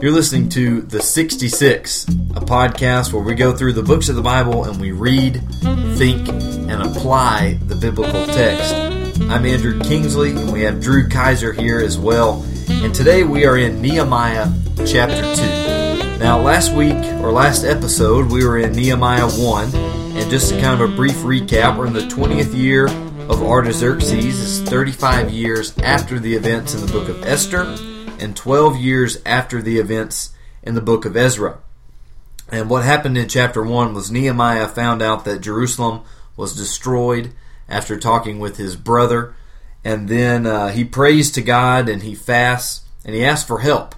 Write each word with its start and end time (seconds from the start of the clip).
You're 0.00 0.12
listening 0.12 0.48
to 0.50 0.80
The 0.80 1.02
66, 1.02 2.04
a 2.04 2.40
podcast 2.40 3.12
where 3.12 3.22
we 3.22 3.34
go 3.34 3.54
through 3.54 3.74
the 3.74 3.82
books 3.82 4.08
of 4.08 4.16
the 4.16 4.22
Bible 4.22 4.64
and 4.64 4.80
we 4.80 4.92
read, 4.92 5.42
think, 5.98 6.26
and 6.26 6.82
apply 6.82 7.58
the 7.66 7.74
biblical 7.74 8.24
text. 8.24 8.74
I'm 9.24 9.44
Andrew 9.44 9.78
Kingsley, 9.78 10.30
and 10.30 10.50
we 10.50 10.62
have 10.62 10.80
Drew 10.80 11.06
Kaiser 11.06 11.52
here 11.52 11.80
as 11.80 11.98
well. 11.98 12.42
And 12.70 12.94
today 12.94 13.24
we 13.24 13.44
are 13.44 13.58
in 13.58 13.82
Nehemiah 13.82 14.48
chapter 14.86 15.20
2. 15.20 16.18
Now, 16.18 16.40
last 16.40 16.72
week, 16.72 16.96
or 17.20 17.30
last 17.30 17.64
episode, 17.64 18.32
we 18.32 18.42
were 18.42 18.56
in 18.56 18.72
Nehemiah 18.72 19.28
1. 19.28 19.74
And 19.74 20.30
just 20.30 20.48
to 20.48 20.58
kind 20.62 20.80
of 20.80 20.90
a 20.90 20.96
brief 20.96 21.16
recap, 21.16 21.76
we're 21.76 21.86
in 21.86 21.92
the 21.92 22.08
20th 22.08 22.56
year 22.56 22.86
of 23.28 23.42
Artaxerxes. 23.42 24.60
It's 24.62 24.70
35 24.70 25.28
years 25.28 25.76
after 25.80 26.18
the 26.18 26.34
events 26.34 26.72
in 26.72 26.80
the 26.80 26.90
book 26.90 27.10
of 27.10 27.22
Esther 27.24 27.66
and 28.20 28.36
12 28.36 28.76
years 28.76 29.18
after 29.24 29.62
the 29.62 29.78
events 29.78 30.32
in 30.62 30.74
the 30.74 30.80
book 30.80 31.04
of 31.04 31.16
Ezra. 31.16 31.58
And 32.50 32.68
what 32.68 32.84
happened 32.84 33.16
in 33.16 33.28
chapter 33.28 33.62
1 33.62 33.94
was 33.94 34.10
Nehemiah 34.10 34.68
found 34.68 35.02
out 35.02 35.24
that 35.24 35.40
Jerusalem 35.40 36.02
was 36.36 36.56
destroyed 36.56 37.32
after 37.68 37.98
talking 37.98 38.38
with 38.38 38.56
his 38.56 38.76
brother. 38.76 39.34
And 39.84 40.08
then 40.08 40.46
uh, 40.46 40.68
he 40.68 40.84
prays 40.84 41.30
to 41.32 41.42
God 41.42 41.88
and 41.88 42.02
he 42.02 42.14
fasts 42.14 42.84
and 43.04 43.14
he 43.14 43.24
asks 43.24 43.46
for 43.46 43.60
help. 43.60 43.94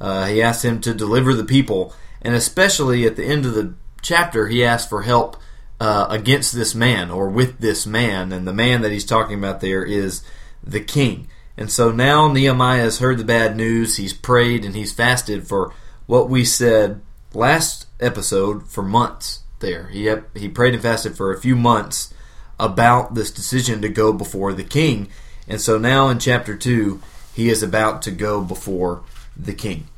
Uh, 0.00 0.26
he 0.26 0.42
asks 0.42 0.64
him 0.64 0.80
to 0.80 0.92
deliver 0.92 1.32
the 1.32 1.44
people. 1.44 1.94
And 2.20 2.34
especially 2.34 3.06
at 3.06 3.16
the 3.16 3.24
end 3.24 3.46
of 3.46 3.54
the 3.54 3.74
chapter, 4.02 4.48
he 4.48 4.64
asks 4.64 4.88
for 4.88 5.02
help 5.02 5.36
uh, 5.80 6.06
against 6.10 6.54
this 6.54 6.74
man 6.74 7.10
or 7.10 7.28
with 7.28 7.60
this 7.60 7.86
man. 7.86 8.32
And 8.32 8.46
the 8.46 8.52
man 8.52 8.82
that 8.82 8.92
he's 8.92 9.06
talking 9.06 9.38
about 9.38 9.60
there 9.60 9.84
is 9.84 10.22
the 10.62 10.80
king. 10.80 11.28
And 11.56 11.70
so 11.70 11.92
now 11.92 12.32
Nehemiah 12.32 12.82
has 12.82 12.98
heard 12.98 13.18
the 13.18 13.24
bad 13.24 13.56
news. 13.56 13.96
He's 13.96 14.14
prayed 14.14 14.64
and 14.64 14.74
he's 14.74 14.92
fasted 14.92 15.46
for 15.46 15.72
what 16.06 16.28
we 16.28 16.44
said 16.44 17.00
last 17.34 17.86
episode 18.00 18.68
for 18.68 18.82
months 18.82 19.40
there. 19.60 19.88
He, 19.88 20.12
he 20.34 20.48
prayed 20.48 20.74
and 20.74 20.82
fasted 20.82 21.16
for 21.16 21.32
a 21.32 21.40
few 21.40 21.56
months 21.56 22.12
about 22.58 23.14
this 23.14 23.30
decision 23.30 23.82
to 23.82 23.88
go 23.88 24.12
before 24.12 24.52
the 24.52 24.64
king. 24.64 25.08
And 25.48 25.60
so 25.60 25.78
now 25.78 26.08
in 26.08 26.18
chapter 26.18 26.56
2, 26.56 27.00
he 27.34 27.48
is 27.48 27.62
about 27.62 28.02
to 28.02 28.10
go 28.10 28.42
before 28.42 29.02
the 29.36 29.54
king. 29.54 29.88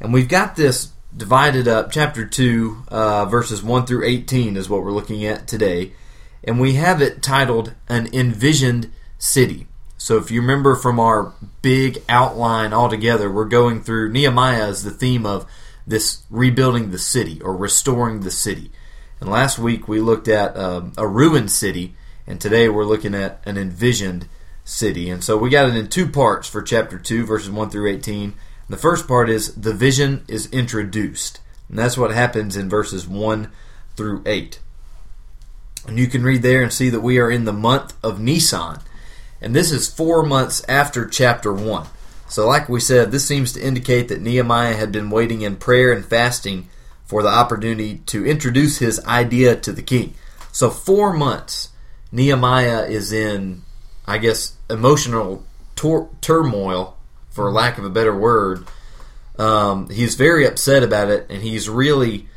And 0.00 0.12
we've 0.12 0.28
got 0.28 0.56
this 0.56 0.92
divided 1.16 1.68
up. 1.68 1.90
Chapter 1.90 2.26
2, 2.26 2.84
uh, 2.88 3.24
verses 3.26 3.62
1 3.62 3.86
through 3.86 4.04
18 4.04 4.56
is 4.56 4.68
what 4.68 4.82
we're 4.82 4.92
looking 4.92 5.24
at 5.24 5.46
today. 5.46 5.92
And 6.42 6.60
we 6.60 6.74
have 6.74 7.00
it 7.00 7.22
titled 7.22 7.74
An 7.88 8.08
Envisioned 8.12 8.90
City. 9.18 9.66
So 10.04 10.18
if 10.18 10.30
you 10.30 10.42
remember 10.42 10.76
from 10.76 11.00
our 11.00 11.32
big 11.62 12.02
outline 12.10 12.74
altogether, 12.74 13.32
we're 13.32 13.46
going 13.46 13.82
through 13.82 14.12
Nehemiah 14.12 14.68
as 14.68 14.84
the 14.84 14.90
theme 14.90 15.24
of 15.24 15.46
this 15.86 16.24
rebuilding 16.28 16.90
the 16.90 16.98
city 16.98 17.40
or 17.40 17.56
restoring 17.56 18.20
the 18.20 18.30
city. 18.30 18.70
And 19.18 19.30
last 19.30 19.58
week 19.58 19.88
we 19.88 20.02
looked 20.02 20.28
at 20.28 20.58
um, 20.58 20.92
a 20.98 21.06
ruined 21.06 21.50
city, 21.50 21.94
and 22.26 22.38
today 22.38 22.68
we're 22.68 22.84
looking 22.84 23.14
at 23.14 23.40
an 23.46 23.56
envisioned 23.56 24.28
city. 24.62 25.08
And 25.08 25.24
so 25.24 25.38
we 25.38 25.48
got 25.48 25.70
it 25.70 25.74
in 25.74 25.88
two 25.88 26.06
parts 26.06 26.46
for 26.46 26.60
chapter 26.60 26.98
2, 26.98 27.24
verses 27.24 27.50
1 27.50 27.70
through 27.70 27.90
18. 27.90 28.34
The 28.68 28.76
first 28.76 29.08
part 29.08 29.30
is 29.30 29.54
the 29.54 29.72
vision 29.72 30.26
is 30.28 30.52
introduced. 30.52 31.40
And 31.70 31.78
that's 31.78 31.96
what 31.96 32.10
happens 32.10 32.58
in 32.58 32.68
verses 32.68 33.08
1 33.08 33.50
through 33.96 34.22
8. 34.26 34.60
And 35.88 35.98
you 35.98 36.08
can 36.08 36.24
read 36.24 36.42
there 36.42 36.62
and 36.62 36.70
see 36.70 36.90
that 36.90 37.00
we 37.00 37.18
are 37.18 37.30
in 37.30 37.46
the 37.46 37.54
month 37.54 37.94
of 38.02 38.20
Nisan. 38.20 38.80
And 39.44 39.54
this 39.54 39.70
is 39.70 39.92
four 39.92 40.22
months 40.22 40.64
after 40.70 41.06
chapter 41.06 41.52
1. 41.52 41.86
So, 42.30 42.48
like 42.48 42.70
we 42.70 42.80
said, 42.80 43.12
this 43.12 43.28
seems 43.28 43.52
to 43.52 43.62
indicate 43.62 44.08
that 44.08 44.22
Nehemiah 44.22 44.74
had 44.74 44.90
been 44.90 45.10
waiting 45.10 45.42
in 45.42 45.56
prayer 45.56 45.92
and 45.92 46.02
fasting 46.02 46.70
for 47.04 47.22
the 47.22 47.28
opportunity 47.28 47.98
to 48.06 48.24
introduce 48.24 48.78
his 48.78 49.04
idea 49.04 49.54
to 49.54 49.70
the 49.70 49.82
king. 49.82 50.14
So, 50.50 50.70
four 50.70 51.12
months, 51.12 51.68
Nehemiah 52.10 52.86
is 52.86 53.12
in, 53.12 53.60
I 54.06 54.16
guess, 54.16 54.54
emotional 54.70 55.44
tor- 55.76 56.08
turmoil, 56.22 56.96
for 57.28 57.52
lack 57.52 57.76
of 57.76 57.84
a 57.84 57.90
better 57.90 58.16
word. 58.16 58.66
Um, 59.38 59.90
he's 59.90 60.14
very 60.14 60.46
upset 60.46 60.82
about 60.82 61.10
it, 61.10 61.26
and 61.28 61.42
he's 61.42 61.68
really 61.68 62.28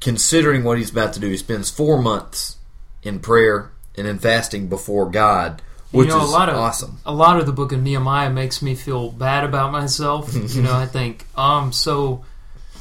considering 0.00 0.64
what 0.64 0.78
he's 0.78 0.90
about 0.90 1.12
to 1.12 1.20
do. 1.20 1.28
He 1.28 1.36
spends 1.36 1.70
four 1.70 2.02
months 2.02 2.56
in 3.04 3.20
prayer 3.20 3.70
and 3.96 4.08
in 4.08 4.18
fasting 4.18 4.68
before 4.68 5.08
God 5.08 5.62
which 5.92 6.08
you 6.08 6.12
know, 6.14 6.24
is 6.24 6.28
a 6.28 6.32
lot 6.32 6.48
of, 6.48 6.56
awesome. 6.56 6.98
A 7.06 7.12
lot 7.12 7.38
of 7.38 7.46
the 7.46 7.52
book 7.52 7.72
of 7.72 7.82
Nehemiah 7.82 8.30
makes 8.30 8.60
me 8.60 8.74
feel 8.74 9.10
bad 9.10 9.44
about 9.44 9.72
myself. 9.72 10.34
you 10.54 10.62
know, 10.62 10.74
I 10.74 10.86
think 10.86 11.26
oh, 11.36 11.42
I'm 11.42 11.72
so 11.72 12.24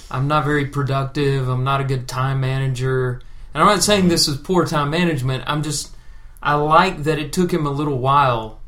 I'm 0.10 0.28
not 0.28 0.46
very 0.46 0.66
productive. 0.66 1.48
I'm 1.48 1.64
not 1.64 1.82
a 1.82 1.84
good 1.84 2.08
time 2.08 2.40
manager. 2.40 3.22
And 3.54 3.64
I'm 3.64 3.70
not 3.70 3.84
saying 3.84 4.08
this 4.08 4.28
is 4.28 4.38
poor 4.38 4.66
time 4.66 4.90
management. 4.90 5.44
I'm 5.48 5.64
just 5.64 5.96
I 6.42 6.56
like 6.56 7.04
that 7.04 7.20
it 7.20 7.34
took 7.34 7.52
him 7.52 7.66
a 7.66 7.72
little 7.72 7.98
while 7.98 8.60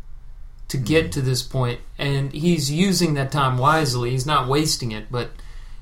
to 0.70 0.78
get 0.78 1.06
mm-hmm. 1.06 1.12
to 1.12 1.22
this 1.22 1.44
point, 1.44 1.80
and 1.98 2.32
he's 2.34 2.72
using 2.72 3.14
that 3.14 3.32
time 3.32 3.58
wisely. 3.58 4.12
He's 4.12 4.26
not 4.26 4.48
wasting 4.48 4.92
it. 4.92 5.12
But 5.12 5.32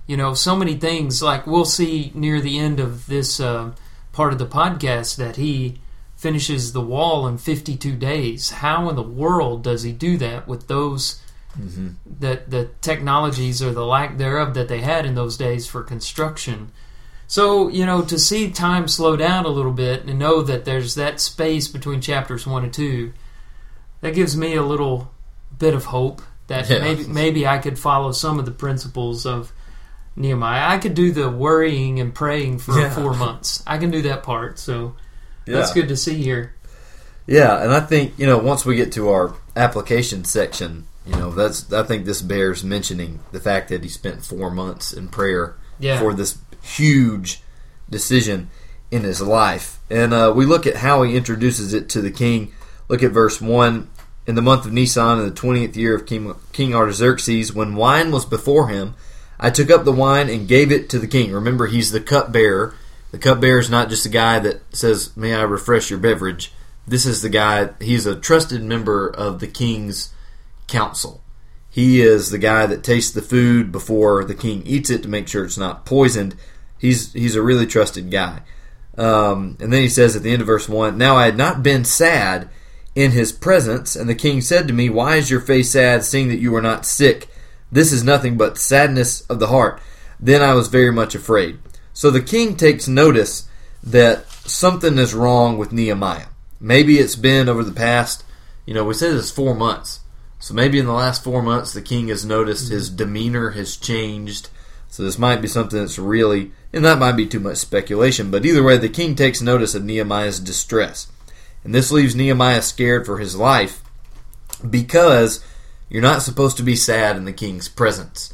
you 0.07 0.17
know, 0.17 0.33
so 0.33 0.55
many 0.55 0.75
things 0.75 1.21
like 1.21 1.47
we'll 1.47 1.65
see 1.65 2.11
near 2.13 2.41
the 2.41 2.59
end 2.59 2.79
of 2.79 3.07
this 3.07 3.39
uh, 3.39 3.71
part 4.11 4.33
of 4.33 4.39
the 4.39 4.45
podcast 4.45 5.15
that 5.17 5.35
he 5.35 5.79
finishes 6.25 6.73
the 6.73 6.81
wall 6.81 7.27
in 7.27 7.37
52 7.37 7.95
days. 7.97 8.49
How 8.49 8.89
in 8.89 8.95
the 8.95 9.03
world 9.03 9.61
does 9.61 9.83
he 9.83 9.91
do 9.91 10.17
that 10.17 10.47
with 10.47 10.67
those 10.67 11.21
mm-hmm. 11.55 11.89
that 12.19 12.49
the 12.49 12.71
technologies 12.81 13.61
or 13.61 13.71
the 13.71 13.85
lack 13.85 14.17
thereof 14.17 14.55
that 14.55 14.67
they 14.67 14.81
had 14.81 15.05
in 15.05 15.13
those 15.13 15.37
days 15.37 15.67
for 15.67 15.83
construction? 15.83 16.71
So, 17.27 17.67
you 17.67 17.85
know, 17.85 18.01
to 18.01 18.17
see 18.17 18.49
time 18.49 18.87
slow 18.87 19.15
down 19.15 19.45
a 19.45 19.49
little 19.49 19.71
bit 19.71 20.05
and 20.05 20.17
know 20.17 20.41
that 20.41 20.65
there's 20.65 20.95
that 20.95 21.21
space 21.21 21.67
between 21.67 22.01
chapters 22.01 22.47
1 22.47 22.63
and 22.63 22.73
2, 22.73 23.13
that 24.01 24.15
gives 24.15 24.35
me 24.35 24.55
a 24.55 24.63
little 24.63 25.11
bit 25.55 25.75
of 25.75 25.85
hope 25.85 26.23
that 26.47 26.67
yeah. 26.67 26.79
maybe 26.79 27.03
maybe 27.05 27.45
I 27.45 27.59
could 27.59 27.77
follow 27.77 28.11
some 28.13 28.39
of 28.39 28.45
the 28.45 28.51
principles 28.51 29.27
of 29.27 29.53
Nehemiah. 30.15 30.69
I 30.69 30.79
could 30.79 30.95
do 30.95 31.11
the 31.11 31.29
worrying 31.29 31.99
and 31.99 32.15
praying 32.15 32.57
for 32.57 32.79
yeah. 32.79 32.89
4 32.89 33.13
months. 33.13 33.61
I 33.67 33.77
can 33.77 33.91
do 33.91 34.01
that 34.01 34.23
part. 34.23 34.57
So, 34.57 34.95
yeah. 35.45 35.55
That's 35.55 35.73
good 35.73 35.87
to 35.89 35.97
see 35.97 36.15
here. 36.15 36.55
Yeah, 37.27 37.61
and 37.61 37.73
I 37.73 37.79
think 37.79 38.13
you 38.17 38.25
know 38.25 38.37
once 38.37 38.65
we 38.65 38.75
get 38.75 38.91
to 38.93 39.09
our 39.09 39.35
application 39.55 40.25
section, 40.25 40.87
you 41.05 41.15
know 41.15 41.31
that's 41.31 41.71
I 41.73 41.83
think 41.83 42.05
this 42.05 42.21
bears 42.21 42.63
mentioning 42.63 43.19
the 43.31 43.39
fact 43.39 43.69
that 43.69 43.83
he 43.83 43.89
spent 43.89 44.25
four 44.25 44.51
months 44.51 44.93
in 44.93 45.07
prayer 45.07 45.55
yeah. 45.79 45.99
for 45.99 46.13
this 46.13 46.37
huge 46.61 47.41
decision 47.89 48.49
in 48.91 49.03
his 49.03 49.21
life, 49.21 49.79
and 49.89 50.13
uh, 50.13 50.33
we 50.35 50.45
look 50.45 50.67
at 50.67 50.77
how 50.77 51.03
he 51.03 51.15
introduces 51.15 51.73
it 51.73 51.89
to 51.89 52.01
the 52.01 52.11
king. 52.11 52.53
Look 52.87 53.03
at 53.03 53.11
verse 53.11 53.41
one. 53.41 53.89
In 54.27 54.33
the 54.33 54.41
month 54.41 54.65
of 54.65 54.73
Nisan, 54.73 55.19
in 55.19 55.25
the 55.25 55.31
twentieth 55.31 55.77
year 55.77 55.93
of 55.93 56.07
King, 56.07 56.33
king 56.51 56.73
Artaxerxes, 56.73 57.53
when 57.53 57.75
wine 57.75 58.11
was 58.11 58.25
before 58.25 58.69
him, 58.69 58.95
I 59.39 59.51
took 59.51 59.69
up 59.69 59.85
the 59.85 59.91
wine 59.91 60.29
and 60.29 60.47
gave 60.47 60.71
it 60.71 60.89
to 60.89 60.99
the 60.99 61.05
king. 61.07 61.31
Remember, 61.31 61.67
he's 61.67 61.91
the 61.91 62.01
cupbearer 62.01 62.73
the 63.15 63.21
cupbearer 63.21 63.59
is 63.59 63.69
not 63.69 63.87
just 63.87 64.05
a 64.05 64.09
guy 64.09 64.39
that 64.39 64.75
says, 64.75 65.15
May 65.15 65.33
I 65.33 65.43
refresh 65.43 65.89
your 65.89 65.99
beverage. 65.99 66.51
This 66.85 67.05
is 67.05 67.21
the 67.21 67.29
guy, 67.29 67.69
he's 67.79 68.05
a 68.05 68.19
trusted 68.19 68.61
member 68.61 69.07
of 69.07 69.39
the 69.39 69.47
king's 69.47 70.13
council. 70.67 71.23
He 71.69 72.01
is 72.01 72.29
the 72.29 72.37
guy 72.37 72.65
that 72.65 72.83
tastes 72.83 73.13
the 73.13 73.21
food 73.21 73.71
before 73.71 74.25
the 74.25 74.35
king 74.35 74.63
eats 74.65 74.89
it 74.89 75.01
to 75.03 75.07
make 75.07 75.29
sure 75.29 75.45
it's 75.45 75.57
not 75.57 75.85
poisoned. 75.85 76.35
He's, 76.77 77.13
he's 77.13 77.37
a 77.37 77.41
really 77.41 77.65
trusted 77.65 78.11
guy. 78.11 78.41
Um, 78.97 79.55
and 79.61 79.71
then 79.71 79.81
he 79.81 79.89
says 79.89 80.17
at 80.17 80.23
the 80.23 80.33
end 80.33 80.41
of 80.41 80.47
verse 80.47 80.67
1 80.67 80.97
Now 80.97 81.15
I 81.15 81.23
had 81.23 81.37
not 81.37 81.63
been 81.63 81.85
sad 81.85 82.49
in 82.95 83.11
his 83.11 83.31
presence, 83.31 83.95
and 83.95 84.09
the 84.09 84.15
king 84.15 84.41
said 84.41 84.67
to 84.67 84.73
me, 84.73 84.89
Why 84.89 85.15
is 85.15 85.31
your 85.31 85.39
face 85.39 85.71
sad, 85.71 86.03
seeing 86.03 86.27
that 86.27 86.39
you 86.39 86.53
are 86.53 86.61
not 86.61 86.85
sick? 86.85 87.29
This 87.71 87.93
is 87.93 88.03
nothing 88.03 88.35
but 88.35 88.57
sadness 88.57 89.21
of 89.27 89.39
the 89.39 89.47
heart. 89.47 89.79
Then 90.19 90.41
I 90.41 90.53
was 90.53 90.67
very 90.67 90.91
much 90.91 91.15
afraid. 91.15 91.59
So 91.95 92.11
the 92.11 92.21
king 92.21 92.57
takes 92.57 92.89
notice 92.89 93.47
that 93.81 94.29
something 94.29 94.97
is 94.97 95.13
wrong 95.13 95.57
with 95.57 95.71
Nehemiah. 95.71 96.27
Maybe 96.59 96.99
it's 96.99 97.15
been 97.15 97.47
over 97.47 97.63
the 97.63 97.71
past, 97.71 98.25
you 98.65 98.73
know, 98.73 98.83
we 98.83 98.93
said 98.93 99.15
it's 99.15 99.31
four 99.31 99.55
months. 99.55 100.01
So 100.39 100.53
maybe 100.53 100.77
in 100.77 100.87
the 100.87 100.91
last 100.91 101.23
four 101.23 101.41
months, 101.41 101.71
the 101.71 101.81
king 101.81 102.09
has 102.09 102.25
noticed 102.25 102.69
his 102.69 102.89
mm-hmm. 102.89 102.97
demeanor 102.97 103.49
has 103.51 103.77
changed. 103.77 104.49
So 104.89 105.03
this 105.03 105.17
might 105.17 105.41
be 105.41 105.47
something 105.47 105.79
that's 105.79 105.97
really, 105.97 106.51
and 106.73 106.83
that 106.83 106.99
might 106.99 107.15
be 107.15 107.27
too 107.27 107.39
much 107.39 107.57
speculation, 107.57 108.29
but 108.29 108.45
either 108.45 108.61
way, 108.61 108.77
the 108.77 108.89
king 108.89 109.15
takes 109.15 109.41
notice 109.41 109.73
of 109.73 109.85
Nehemiah's 109.85 110.41
distress. 110.41 111.09
And 111.63 111.73
this 111.73 111.93
leaves 111.93 112.13
Nehemiah 112.13 112.61
scared 112.61 113.05
for 113.05 113.19
his 113.19 113.37
life 113.37 113.81
because 114.69 115.43
you're 115.87 116.01
not 116.01 116.23
supposed 116.23 116.57
to 116.57 116.63
be 116.63 116.75
sad 116.75 117.15
in 117.15 117.23
the 117.23 117.31
king's 117.31 117.69
presence. 117.69 118.33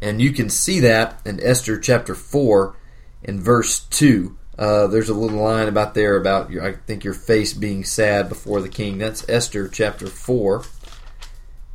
And 0.00 0.22
you 0.22 0.30
can 0.30 0.48
see 0.48 0.78
that 0.78 1.20
in 1.26 1.42
Esther 1.42 1.76
chapter 1.76 2.14
4 2.14 2.76
in 3.24 3.40
verse 3.40 3.80
2. 3.80 4.36
Uh, 4.56 4.86
there's 4.86 5.08
a 5.08 5.14
little 5.14 5.42
line 5.42 5.66
about 5.66 5.94
there 5.94 6.16
about 6.16 6.50
your, 6.50 6.64
I 6.64 6.72
think 6.74 7.02
your 7.02 7.14
face 7.14 7.52
being 7.52 7.82
sad 7.84 8.28
before 8.28 8.60
the 8.60 8.68
king. 8.68 8.98
That's 8.98 9.28
Esther 9.28 9.66
chapter 9.66 10.06
4 10.06 10.62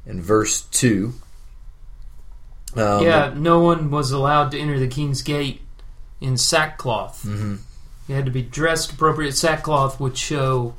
and 0.05 0.21
verse 0.23 0.61
2. 0.61 1.13
Um, 2.75 3.03
yeah, 3.03 3.33
no 3.35 3.59
one 3.59 3.89
was 3.91 4.11
allowed 4.11 4.51
to 4.51 4.59
enter 4.59 4.79
the 4.79 4.87
king's 4.87 5.21
gate 5.21 5.61
in 6.21 6.37
sackcloth. 6.37 7.23
hmm 7.23 7.55
You 8.07 8.15
had 8.15 8.25
to 8.25 8.31
be 8.31 8.41
dressed 8.43 8.93
appropriate. 8.93 9.35
Sackcloth 9.35 9.99
would 9.99 10.17
show, 10.17 10.75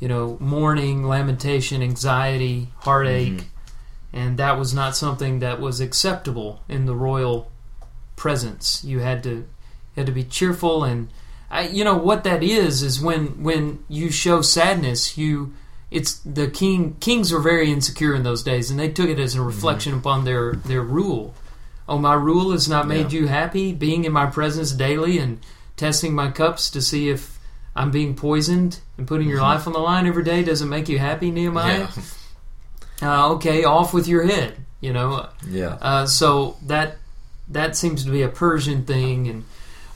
you 0.00 0.08
know, 0.08 0.36
mourning, 0.40 1.06
lamentation, 1.06 1.82
anxiety, 1.82 2.72
heartache, 2.78 3.32
Mhm. 3.32 3.44
and 4.12 4.38
that 4.38 4.58
was 4.58 4.72
not 4.72 4.96
something 4.96 5.40
that 5.40 5.60
was 5.60 5.80
acceptable 5.80 6.62
in 6.68 6.86
the 6.86 6.94
royal 6.94 7.50
presence. 8.16 8.82
You 8.84 9.00
had 9.00 9.22
to 9.24 9.44
you 9.98 10.00
had 10.00 10.06
to 10.06 10.12
be 10.12 10.22
cheerful, 10.24 10.84
and 10.84 11.08
I, 11.50 11.66
you 11.68 11.82
know 11.82 11.96
what 11.96 12.22
that 12.24 12.42
is 12.44 12.82
is 12.84 13.00
when 13.00 13.42
when 13.42 13.84
you 13.88 14.10
show 14.12 14.42
sadness, 14.42 15.18
you 15.18 15.52
it's 15.90 16.14
the 16.20 16.48
king. 16.48 16.96
Kings 17.00 17.32
were 17.32 17.40
very 17.40 17.72
insecure 17.72 18.14
in 18.14 18.22
those 18.22 18.44
days, 18.44 18.70
and 18.70 18.78
they 18.78 18.88
took 18.90 19.08
it 19.08 19.18
as 19.18 19.34
a 19.34 19.42
reflection 19.42 19.94
upon 19.94 20.24
their 20.24 20.52
their 20.54 20.82
rule. 20.82 21.34
Oh, 21.88 21.98
my 21.98 22.14
rule 22.14 22.52
has 22.52 22.68
not 22.68 22.86
made 22.86 23.12
you 23.12 23.26
happy. 23.26 23.72
Being 23.72 24.04
in 24.04 24.12
my 24.12 24.26
presence 24.26 24.70
daily 24.72 25.18
and 25.18 25.40
testing 25.76 26.14
my 26.14 26.30
cups 26.30 26.70
to 26.70 26.80
see 26.82 27.08
if 27.08 27.38
I'm 27.74 27.90
being 27.90 28.14
poisoned 28.14 28.78
and 28.98 29.08
putting 29.08 29.28
your 29.28 29.40
life 29.40 29.66
on 29.66 29.72
the 29.72 29.78
line 29.80 30.06
every 30.06 30.22
day 30.22 30.44
doesn't 30.44 30.68
make 30.68 30.88
you 30.88 30.98
happy, 30.98 31.30
Nehemiah. 31.30 31.78
Yeah. 31.80 31.90
Uh, 33.00 33.34
okay, 33.34 33.62
off 33.62 33.94
with 33.94 34.08
your 34.08 34.24
head. 34.26 34.56
You 34.80 34.92
know, 34.92 35.28
Yeah. 35.48 35.78
uh, 35.80 36.06
so 36.06 36.56
that 36.66 36.96
that 37.48 37.76
seems 37.76 38.04
to 38.04 38.10
be 38.10 38.22
a 38.22 38.28
Persian 38.28 38.84
thing, 38.84 39.28
and 39.28 39.44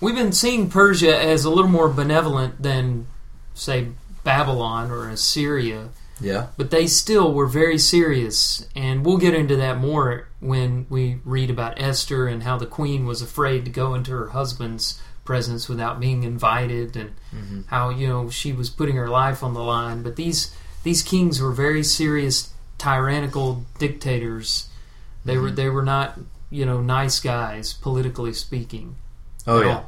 we've 0.03 0.15
been 0.15 0.33
seeing 0.33 0.69
Persia 0.69 1.19
as 1.19 1.45
a 1.47 1.51
little 1.51 1.71
more 1.71 1.89
benevolent 1.89 2.61
than, 2.63 3.07
say, 3.55 3.89
Babylon 4.25 4.91
or 4.91 5.09
Assyria. 5.09 5.89
Yeah. 6.21 6.49
But 6.57 6.71
they 6.71 6.87
still 6.87 7.33
were 7.33 7.47
very 7.47 7.79
serious, 7.79 8.67
and 8.77 9.05
we'll 9.05 9.17
get 9.17 9.35
into 9.35 9.57
that 9.57 9.79
more 9.79 10.29
when 10.41 10.87
we 10.91 11.19
read 11.25 11.51
about 11.51 11.81
Esther 11.81 12.27
and 12.29 12.43
how 12.43 12.59
the 12.59 12.67
queen 12.67 13.07
was 13.07 13.23
afraid 13.23 13.65
to 13.65 13.71
go 13.71 13.95
into 13.95 14.11
her 14.13 14.29
husband's 14.29 15.01
presence 15.25 15.69
without 15.69 15.99
being 16.01 16.23
invited, 16.25 16.97
and 16.97 17.13
Mhm. 17.35 17.65
how 17.69 17.91
you 17.91 18.07
know 18.09 18.29
she 18.29 18.53
was 18.53 18.71
putting 18.71 18.97
her 18.97 19.09
life 19.09 19.43
on 19.43 19.55
the 19.55 19.63
line. 19.63 20.03
But 20.03 20.17
these 20.17 20.51
these 20.85 21.03
kings 21.03 21.41
were 21.41 21.53
very 21.53 21.83
serious, 21.85 22.51
tyrannical 22.77 23.65
dictators. 23.79 24.67
They 25.25 25.39
were 25.39 25.51
Mhm. 25.51 25.57
they 25.57 25.69
were 25.71 25.85
not 25.85 26.19
you 26.51 26.67
know 26.67 26.81
nice 26.81 27.19
guys, 27.21 27.73
politically 27.73 28.33
speaking. 28.33 28.97
Oh 29.47 29.63
yeah. 29.63 29.81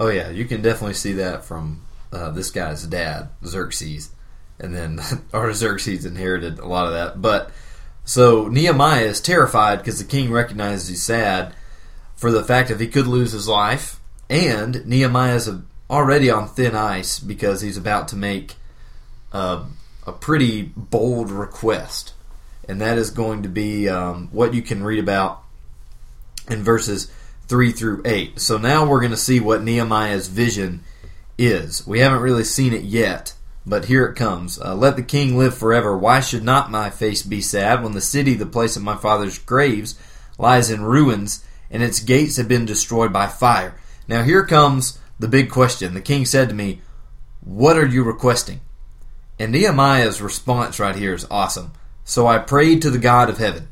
Oh 0.00 0.08
yeah. 0.08 0.30
You 0.30 0.46
can 0.46 0.62
definitely 0.62 0.94
see 0.94 1.12
that 1.12 1.44
from 1.44 1.82
uh, 2.10 2.30
this 2.30 2.50
guy's 2.50 2.84
dad, 2.86 3.28
Xerxes, 3.44 4.10
and 4.58 4.74
then 4.74 5.00
Artaxerxes 5.34 6.06
inherited 6.06 6.58
a 6.58 6.66
lot 6.66 6.86
of 6.86 6.94
that. 6.94 7.20
But 7.20 7.52
so 8.04 8.48
Nehemiah 8.48 9.04
is 9.04 9.20
terrified 9.20 9.76
because 9.76 9.98
the 9.98 10.10
king 10.10 10.32
recognizes 10.32 10.88
he's 10.88 11.02
sad 11.02 11.54
for 12.16 12.32
the 12.32 12.42
fact 12.42 12.70
that 12.70 12.80
he 12.80 12.88
could 12.88 13.06
lose 13.06 13.32
his 13.32 13.46
life, 13.46 14.00
and 14.28 14.84
Nehemiah 14.86 15.36
is 15.36 15.50
already 15.88 16.30
on 16.30 16.48
thin 16.48 16.74
ice 16.74 17.18
because 17.18 17.60
he's 17.60 17.76
about 17.76 18.08
to 18.08 18.16
make 18.16 18.54
a, 19.32 19.64
a 20.06 20.12
pretty 20.12 20.72
bold 20.76 21.30
request, 21.30 22.14
and 22.66 22.80
that 22.80 22.96
is 22.96 23.10
going 23.10 23.42
to 23.42 23.48
be 23.48 23.88
um, 23.88 24.28
what 24.32 24.54
you 24.54 24.62
can 24.62 24.82
read 24.82 24.98
about 24.98 25.42
in 26.48 26.62
verses 26.62 27.10
three 27.50 27.72
through 27.72 28.00
eight. 28.04 28.40
So 28.40 28.56
now 28.56 28.86
we're 28.86 29.00
going 29.00 29.10
to 29.10 29.16
see 29.16 29.40
what 29.40 29.62
Nehemiah's 29.62 30.28
vision 30.28 30.84
is. 31.36 31.84
We 31.84 31.98
haven't 31.98 32.22
really 32.22 32.44
seen 32.44 32.72
it 32.72 32.84
yet, 32.84 33.34
but 33.66 33.86
here 33.86 34.06
it 34.06 34.14
comes. 34.14 34.60
Uh, 34.60 34.76
Let 34.76 34.94
the 34.94 35.02
king 35.02 35.36
live 35.36 35.58
forever. 35.58 35.98
Why 35.98 36.20
should 36.20 36.44
not 36.44 36.70
my 36.70 36.90
face 36.90 37.22
be 37.22 37.40
sad 37.40 37.82
when 37.82 37.92
the 37.92 38.00
city, 38.00 38.34
the 38.34 38.46
place 38.46 38.76
of 38.76 38.84
my 38.84 38.96
father's 38.96 39.36
graves, 39.36 39.98
lies 40.38 40.70
in 40.70 40.84
ruins 40.84 41.44
and 41.72 41.82
its 41.82 42.00
gates 42.00 42.36
have 42.36 42.46
been 42.46 42.64
destroyed 42.64 43.12
by 43.12 43.26
fire? 43.26 43.74
Now 44.06 44.22
here 44.22 44.46
comes 44.46 45.00
the 45.18 45.28
big 45.28 45.50
question. 45.50 45.92
The 45.92 46.00
king 46.00 46.24
said 46.24 46.48
to 46.50 46.54
me, 46.54 46.80
What 47.40 47.76
are 47.76 47.86
you 47.86 48.04
requesting? 48.04 48.60
And 49.40 49.50
Nehemiah's 49.50 50.22
response 50.22 50.78
right 50.78 50.94
here 50.94 51.14
is 51.14 51.26
awesome. 51.28 51.72
So 52.04 52.28
I 52.28 52.38
prayed 52.38 52.80
to 52.82 52.90
the 52.90 52.98
God 52.98 53.28
of 53.28 53.38
heaven. 53.38 53.68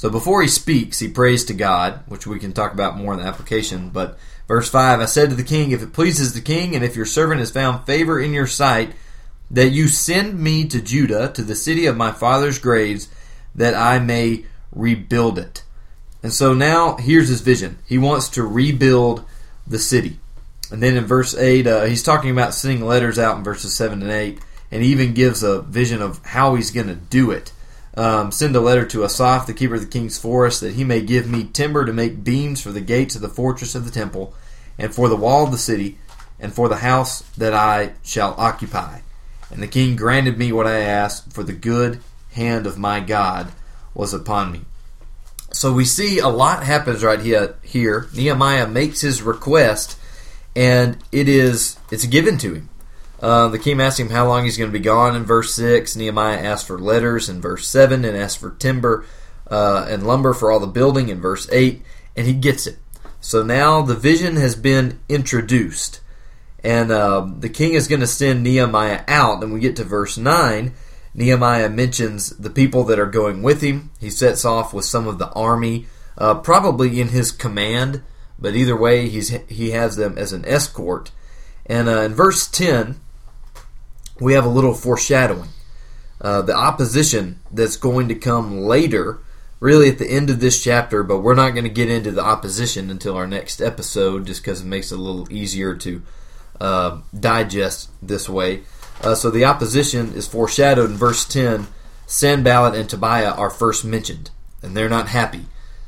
So 0.00 0.08
before 0.08 0.40
he 0.40 0.48
speaks, 0.48 0.98
he 0.98 1.08
prays 1.08 1.44
to 1.44 1.52
God, 1.52 2.00
which 2.06 2.26
we 2.26 2.38
can 2.38 2.54
talk 2.54 2.72
about 2.72 2.96
more 2.96 3.12
in 3.12 3.20
the 3.20 3.26
application. 3.26 3.90
But 3.90 4.18
verse 4.48 4.66
5 4.66 4.98
I 4.98 5.04
said 5.04 5.28
to 5.28 5.36
the 5.36 5.42
king, 5.42 5.72
If 5.72 5.82
it 5.82 5.92
pleases 5.92 6.32
the 6.32 6.40
king, 6.40 6.74
and 6.74 6.82
if 6.82 6.96
your 6.96 7.04
servant 7.04 7.40
has 7.40 7.50
found 7.50 7.84
favor 7.84 8.18
in 8.18 8.32
your 8.32 8.46
sight, 8.46 8.94
that 9.50 9.72
you 9.72 9.88
send 9.88 10.40
me 10.40 10.66
to 10.68 10.80
Judah, 10.80 11.30
to 11.34 11.42
the 11.42 11.54
city 11.54 11.84
of 11.84 11.98
my 11.98 12.12
father's 12.12 12.58
graves, 12.58 13.10
that 13.54 13.74
I 13.74 13.98
may 13.98 14.46
rebuild 14.72 15.38
it. 15.38 15.64
And 16.22 16.32
so 16.32 16.54
now 16.54 16.96
here's 16.96 17.28
his 17.28 17.42
vision. 17.42 17.76
He 17.86 17.98
wants 17.98 18.30
to 18.30 18.42
rebuild 18.42 19.26
the 19.66 19.78
city. 19.78 20.18
And 20.70 20.82
then 20.82 20.96
in 20.96 21.04
verse 21.04 21.36
8, 21.36 21.66
uh, 21.66 21.84
he's 21.84 22.02
talking 22.02 22.30
about 22.30 22.54
sending 22.54 22.86
letters 22.86 23.18
out 23.18 23.36
in 23.36 23.44
verses 23.44 23.74
7 23.74 24.00
and 24.00 24.10
8, 24.10 24.40
and 24.70 24.82
he 24.82 24.92
even 24.92 25.12
gives 25.12 25.42
a 25.42 25.60
vision 25.60 26.00
of 26.00 26.24
how 26.24 26.54
he's 26.54 26.70
going 26.70 26.88
to 26.88 26.94
do 26.94 27.30
it. 27.30 27.52
Um, 28.00 28.32
send 28.32 28.56
a 28.56 28.60
letter 28.60 28.86
to 28.86 29.04
Asaph, 29.04 29.44
the 29.46 29.52
keeper 29.52 29.74
of 29.74 29.82
the 29.82 29.86
king's 29.86 30.18
forest, 30.18 30.62
that 30.62 30.72
he 30.72 30.84
may 30.84 31.02
give 31.02 31.28
me 31.28 31.44
timber 31.44 31.84
to 31.84 31.92
make 31.92 32.24
beams 32.24 32.62
for 32.62 32.72
the 32.72 32.80
gates 32.80 33.14
of 33.14 33.20
the 33.20 33.28
fortress 33.28 33.74
of 33.74 33.84
the 33.84 33.90
temple, 33.90 34.32
and 34.78 34.94
for 34.94 35.10
the 35.10 35.16
wall 35.16 35.44
of 35.44 35.52
the 35.52 35.58
city, 35.58 35.98
and 36.38 36.50
for 36.50 36.70
the 36.70 36.76
house 36.76 37.20
that 37.36 37.52
I 37.52 37.92
shall 38.02 38.34
occupy. 38.38 39.00
And 39.50 39.62
the 39.62 39.66
king 39.66 39.96
granted 39.96 40.38
me 40.38 40.50
what 40.50 40.66
I 40.66 40.78
asked, 40.78 41.34
for 41.34 41.42
the 41.42 41.52
good 41.52 42.00
hand 42.32 42.66
of 42.66 42.78
my 42.78 43.00
God 43.00 43.52
was 43.92 44.14
upon 44.14 44.50
me. 44.50 44.62
So 45.52 45.70
we 45.70 45.84
see 45.84 46.20
a 46.20 46.28
lot 46.28 46.62
happens 46.62 47.04
right 47.04 47.20
here. 47.20 47.56
Here, 47.62 48.08
Nehemiah 48.14 48.66
makes 48.66 49.02
his 49.02 49.20
request, 49.20 49.98
and 50.56 50.96
it 51.12 51.28
is 51.28 51.76
it's 51.90 52.06
given 52.06 52.38
to 52.38 52.54
him. 52.54 52.69
Uh, 53.20 53.48
the 53.48 53.58
king 53.58 53.80
asks 53.80 54.00
him 54.00 54.08
how 54.08 54.26
long 54.26 54.44
he's 54.44 54.56
going 54.56 54.70
to 54.70 54.78
be 54.78 54.82
gone 54.82 55.14
in 55.14 55.24
verse 55.24 55.54
6. 55.54 55.94
Nehemiah 55.94 56.38
asks 56.38 56.66
for 56.66 56.78
letters 56.78 57.28
in 57.28 57.40
verse 57.40 57.68
7 57.68 58.04
and 58.04 58.16
asks 58.16 58.40
for 58.40 58.52
timber 58.52 59.04
uh, 59.50 59.86
and 59.88 60.06
lumber 60.06 60.32
for 60.32 60.50
all 60.50 60.60
the 60.60 60.66
building 60.66 61.08
in 61.08 61.20
verse 61.20 61.48
8, 61.52 61.82
and 62.16 62.26
he 62.26 62.32
gets 62.32 62.66
it. 62.66 62.78
So 63.20 63.42
now 63.42 63.82
the 63.82 63.94
vision 63.94 64.36
has 64.36 64.54
been 64.54 65.00
introduced, 65.08 66.00
and 66.64 66.90
uh, 66.90 67.28
the 67.38 67.50
king 67.50 67.74
is 67.74 67.88
going 67.88 68.00
to 68.00 68.06
send 68.06 68.42
Nehemiah 68.42 69.02
out. 69.06 69.42
And 69.42 69.52
we 69.52 69.60
get 69.60 69.76
to 69.76 69.84
verse 69.84 70.16
9. 70.16 70.72
Nehemiah 71.12 71.68
mentions 71.68 72.30
the 72.36 72.50
people 72.50 72.84
that 72.84 72.98
are 72.98 73.06
going 73.06 73.42
with 73.42 73.60
him. 73.60 73.90
He 73.98 74.08
sets 74.08 74.44
off 74.44 74.72
with 74.72 74.84
some 74.84 75.06
of 75.06 75.18
the 75.18 75.30
army, 75.32 75.86
uh, 76.16 76.34
probably 76.36 77.00
in 77.00 77.08
his 77.08 77.32
command, 77.32 78.02
but 78.38 78.54
either 78.54 78.76
way, 78.76 79.08
he's, 79.08 79.28
he 79.48 79.72
has 79.72 79.96
them 79.96 80.16
as 80.16 80.32
an 80.32 80.44
escort. 80.46 81.10
And 81.66 81.88
uh, 81.88 82.02
in 82.02 82.14
verse 82.14 82.46
10, 82.46 83.00
we 84.20 84.34
have 84.34 84.44
a 84.44 84.48
little 84.48 84.74
foreshadowing. 84.74 85.48
Uh, 86.20 86.42
the 86.42 86.54
opposition 86.54 87.40
that's 87.50 87.76
going 87.76 88.06
to 88.08 88.14
come 88.14 88.60
later, 88.60 89.18
really 89.58 89.88
at 89.88 89.98
the 89.98 90.10
end 90.10 90.28
of 90.28 90.40
this 90.40 90.62
chapter, 90.62 91.02
but 91.02 91.20
we're 91.20 91.34
not 91.34 91.50
going 91.50 91.64
to 91.64 91.70
get 91.70 91.90
into 91.90 92.10
the 92.10 92.22
opposition 92.22 92.90
until 92.90 93.16
our 93.16 93.26
next 93.26 93.60
episode 93.60 94.26
just 94.26 94.42
because 94.42 94.60
it 94.60 94.66
makes 94.66 94.92
it 94.92 94.98
a 94.98 95.02
little 95.02 95.32
easier 95.32 95.74
to 95.74 96.02
uh, 96.60 97.00
digest 97.18 97.90
this 98.02 98.28
way. 98.28 98.62
Uh, 99.02 99.14
so 99.14 99.30
the 99.30 99.46
opposition 99.46 100.12
is 100.12 100.28
foreshadowed 100.28 100.90
in 100.90 100.96
verse 100.96 101.24
10. 101.24 101.66
Sanballat 102.06 102.74
and 102.74 102.90
Tobiah 102.90 103.32
are 103.32 103.48
first 103.48 103.84
mentioned, 103.84 104.30
and 104.62 104.76
they're 104.76 104.90
not 104.90 105.08
happy 105.08 105.46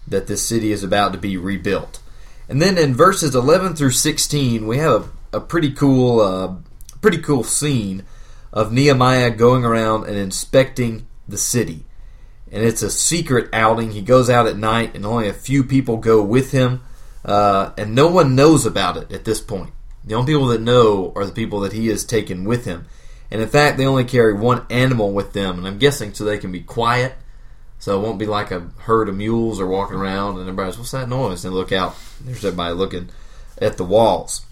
that 0.09 0.29
this 0.29 0.47
city 0.47 0.73
is 0.73 0.83
about 0.83 1.13
to 1.13 1.19
be 1.19 1.37
rebuilt. 1.37 2.01
And 2.49 2.61
then 2.61 2.79
in 2.79 2.95
verses 2.95 3.35
11 3.35 3.77
through 3.77 3.91
16, 3.91 4.67
we 4.67 4.79
have 4.79 5.11
a, 5.33 5.37
a 5.39 5.41
pretty 5.41 5.73
cool, 5.73 6.21
uh, 6.21 6.55
pretty 7.03 7.19
cool 7.19 7.45
scene 7.45 8.05
of 8.53 8.73
Nehemiah 8.73 9.31
going 9.31 9.65
around 9.65 10.07
and 10.07 10.17
inspecting 10.17 11.07
the 11.27 11.39
city. 11.39 11.85
And 12.51 12.63
it's 12.63 12.83
a 12.83 12.91
secret 12.91 13.49
outing. 13.53 13.93
He 13.93 14.03
goes 14.03 14.29
out 14.29 14.47
at 14.47 14.57
night, 14.57 14.95
and 14.95 15.07
only 15.07 15.29
a 15.29 15.33
few 15.33 15.65
people 15.65 15.97
go 15.97 16.23
with 16.23 16.53
him, 16.53 16.83
uh, 17.25 17.71
and 17.79 17.95
no 17.95 18.09
one 18.09 18.35
knows 18.35 18.67
about 18.67 18.97
it 18.97 19.11
at 19.11 19.25
this 19.25 19.41
point. 19.41 19.73
The 20.05 20.15
only 20.15 20.33
people 20.33 20.49
that 20.49 20.61
know 20.61 21.13
are 21.17 21.25
the 21.25 21.33
people 21.33 21.61
that 21.61 21.73
he 21.73 21.89
has 21.89 22.05
taken 22.05 22.45
with 22.45 22.65
him. 22.65 22.87
And 23.31 23.41
in 23.41 23.49
fact, 23.49 23.79
they 23.79 23.87
only 23.87 24.05
carry 24.05 24.35
one 24.35 24.67
animal 24.69 25.13
with 25.13 25.33
them, 25.33 25.57
and 25.57 25.67
I'm 25.67 25.79
guessing 25.79 26.13
so 26.13 26.25
they 26.25 26.37
can 26.37 26.53
be 26.53 26.61
quiet, 26.61 27.15
so 27.79 27.99
it 27.99 28.03
won't 28.03 28.19
be 28.19 28.27
like 28.27 28.51
a 28.51 28.71
herd 28.79 29.09
of 29.09 29.17
mules 29.17 29.59
are 29.59 29.67
walking 29.67 29.97
around 29.97 30.39
and 30.39 30.43
everybody's, 30.43 30.79
what's 30.79 30.93
that 30.93 31.09
noise? 31.09 31.45
And 31.45 31.53
look 31.53 31.73
out, 31.73 31.97
there's 32.21 32.45
everybody 32.45 32.75
looking 32.75 33.09
at 33.59 33.77
the 33.77 33.85
walls. 33.85 34.47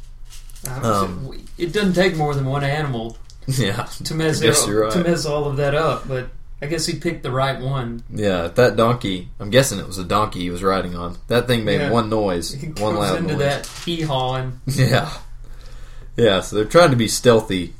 Um, 0.66 1.46
it 1.56 1.72
doesn't 1.72 1.92
take 1.92 2.16
more 2.16 2.34
than 2.34 2.44
one 2.44 2.64
animal 2.64 3.16
Yeah, 3.58 3.84
to 4.04 4.14
mess 4.14 4.40
I 4.42 4.46
guess 4.46 4.64
it, 4.64 4.68
you're 4.68 4.82
right. 4.84 4.92
to 4.92 5.02
mess 5.02 5.26
all 5.26 5.46
of 5.46 5.56
that 5.56 5.74
up, 5.74 6.06
but 6.06 6.28
I 6.62 6.66
guess 6.66 6.84
he 6.86 6.98
picked 6.98 7.22
the 7.22 7.30
right 7.30 7.58
one. 7.60 8.02
Yeah, 8.10 8.48
that 8.48 8.76
donkey, 8.76 9.28
I'm 9.40 9.50
guessing 9.50 9.78
it 9.78 9.86
was 9.86 9.98
a 9.98 10.04
donkey 10.04 10.40
he 10.40 10.50
was 10.50 10.62
riding 10.62 10.94
on. 10.94 11.16
That 11.28 11.46
thing 11.46 11.64
made 11.64 11.80
Yeah. 11.80 11.90
one 11.90 12.10
noise, 12.10 12.52
He 12.52 12.68
one 12.68 12.96
loud 12.96 13.18
into 13.18 13.32
noise. 13.32 13.38
that 13.40 13.66
hee 13.84 14.02
haw 14.02 14.34
and 14.34 14.60
Yeah. 14.66 15.10
Yeah, 16.16 16.40
so 16.40 16.56
they're 16.56 16.64
trying 16.66 16.90
to 16.90 16.96
be 16.96 17.08
stealthy. 17.08 17.72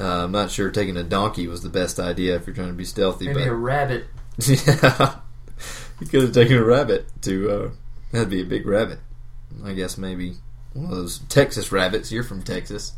Uh, 0.00 0.24
I'm 0.24 0.32
not 0.32 0.50
sure 0.50 0.70
taking 0.70 0.96
a 0.96 1.02
donkey 1.02 1.48
was 1.48 1.62
the 1.62 1.68
best 1.68 1.98
idea 2.00 2.36
if 2.36 2.46
you're 2.46 2.54
trying 2.56 2.68
to 2.68 2.72
be 2.74 2.84
stealthy, 2.84 3.26
maybe 3.26 3.42
a 3.42 3.52
rabbit. 3.52 4.06
yeah, 4.46 5.16
he 5.98 6.06
could 6.06 6.22
have 6.22 6.32
taken 6.32 6.56
a 6.56 6.64
rabbit 6.64 7.06
to. 7.22 7.50
Uh, 7.50 7.70
that'd 8.12 8.30
be 8.30 8.40
a 8.40 8.44
big 8.46 8.64
rabbit. 8.66 9.00
I 9.64 9.72
guess 9.74 9.98
maybe 9.98 10.34
one 10.72 10.84
of 10.86 10.90
those 10.96 11.18
Texas 11.28 11.72
rabbits. 11.72 12.12
You're 12.12 12.22
from 12.22 12.42
Texas. 12.44 12.92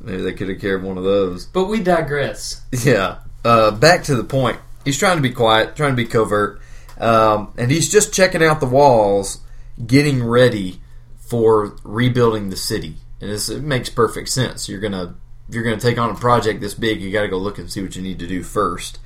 Maybe 0.00 0.22
they 0.22 0.32
could 0.32 0.48
have 0.48 0.60
carried 0.60 0.82
one 0.82 0.98
of 0.98 1.04
those. 1.04 1.46
But 1.46 1.66
we 1.66 1.80
digress. 1.80 2.62
Yeah. 2.72 3.18
Uh, 3.44 3.70
back 3.70 4.04
to 4.04 4.16
the 4.16 4.24
point. 4.24 4.58
He's 4.84 4.98
trying 4.98 5.16
to 5.16 5.22
be 5.22 5.30
quiet, 5.30 5.76
trying 5.76 5.92
to 5.92 5.96
be 5.96 6.06
covert, 6.06 6.60
um, 6.98 7.52
and 7.56 7.70
he's 7.70 7.90
just 7.90 8.12
checking 8.12 8.42
out 8.42 8.60
the 8.60 8.66
walls, 8.66 9.40
getting 9.86 10.24
ready 10.24 10.80
for 11.18 11.76
rebuilding 11.84 12.50
the 12.50 12.56
city. 12.56 12.96
And 13.20 13.30
it's, 13.30 13.48
it 13.48 13.62
makes 13.62 13.90
perfect 13.90 14.28
sense. 14.28 14.68
You're 14.68 14.80
gonna 14.80 15.14
if 15.48 15.54
you're 15.54 15.64
gonna 15.64 15.78
take 15.78 15.98
on 15.98 16.10
a 16.10 16.14
project 16.14 16.60
this 16.60 16.74
big, 16.74 17.00
you 17.00 17.12
got 17.12 17.22
to 17.22 17.28
go 17.28 17.38
look 17.38 17.58
and 17.58 17.70
see 17.70 17.82
what 17.82 17.96
you 17.96 18.02
need 18.02 18.18
to 18.20 18.26
do 18.26 18.42
first. 18.42 18.98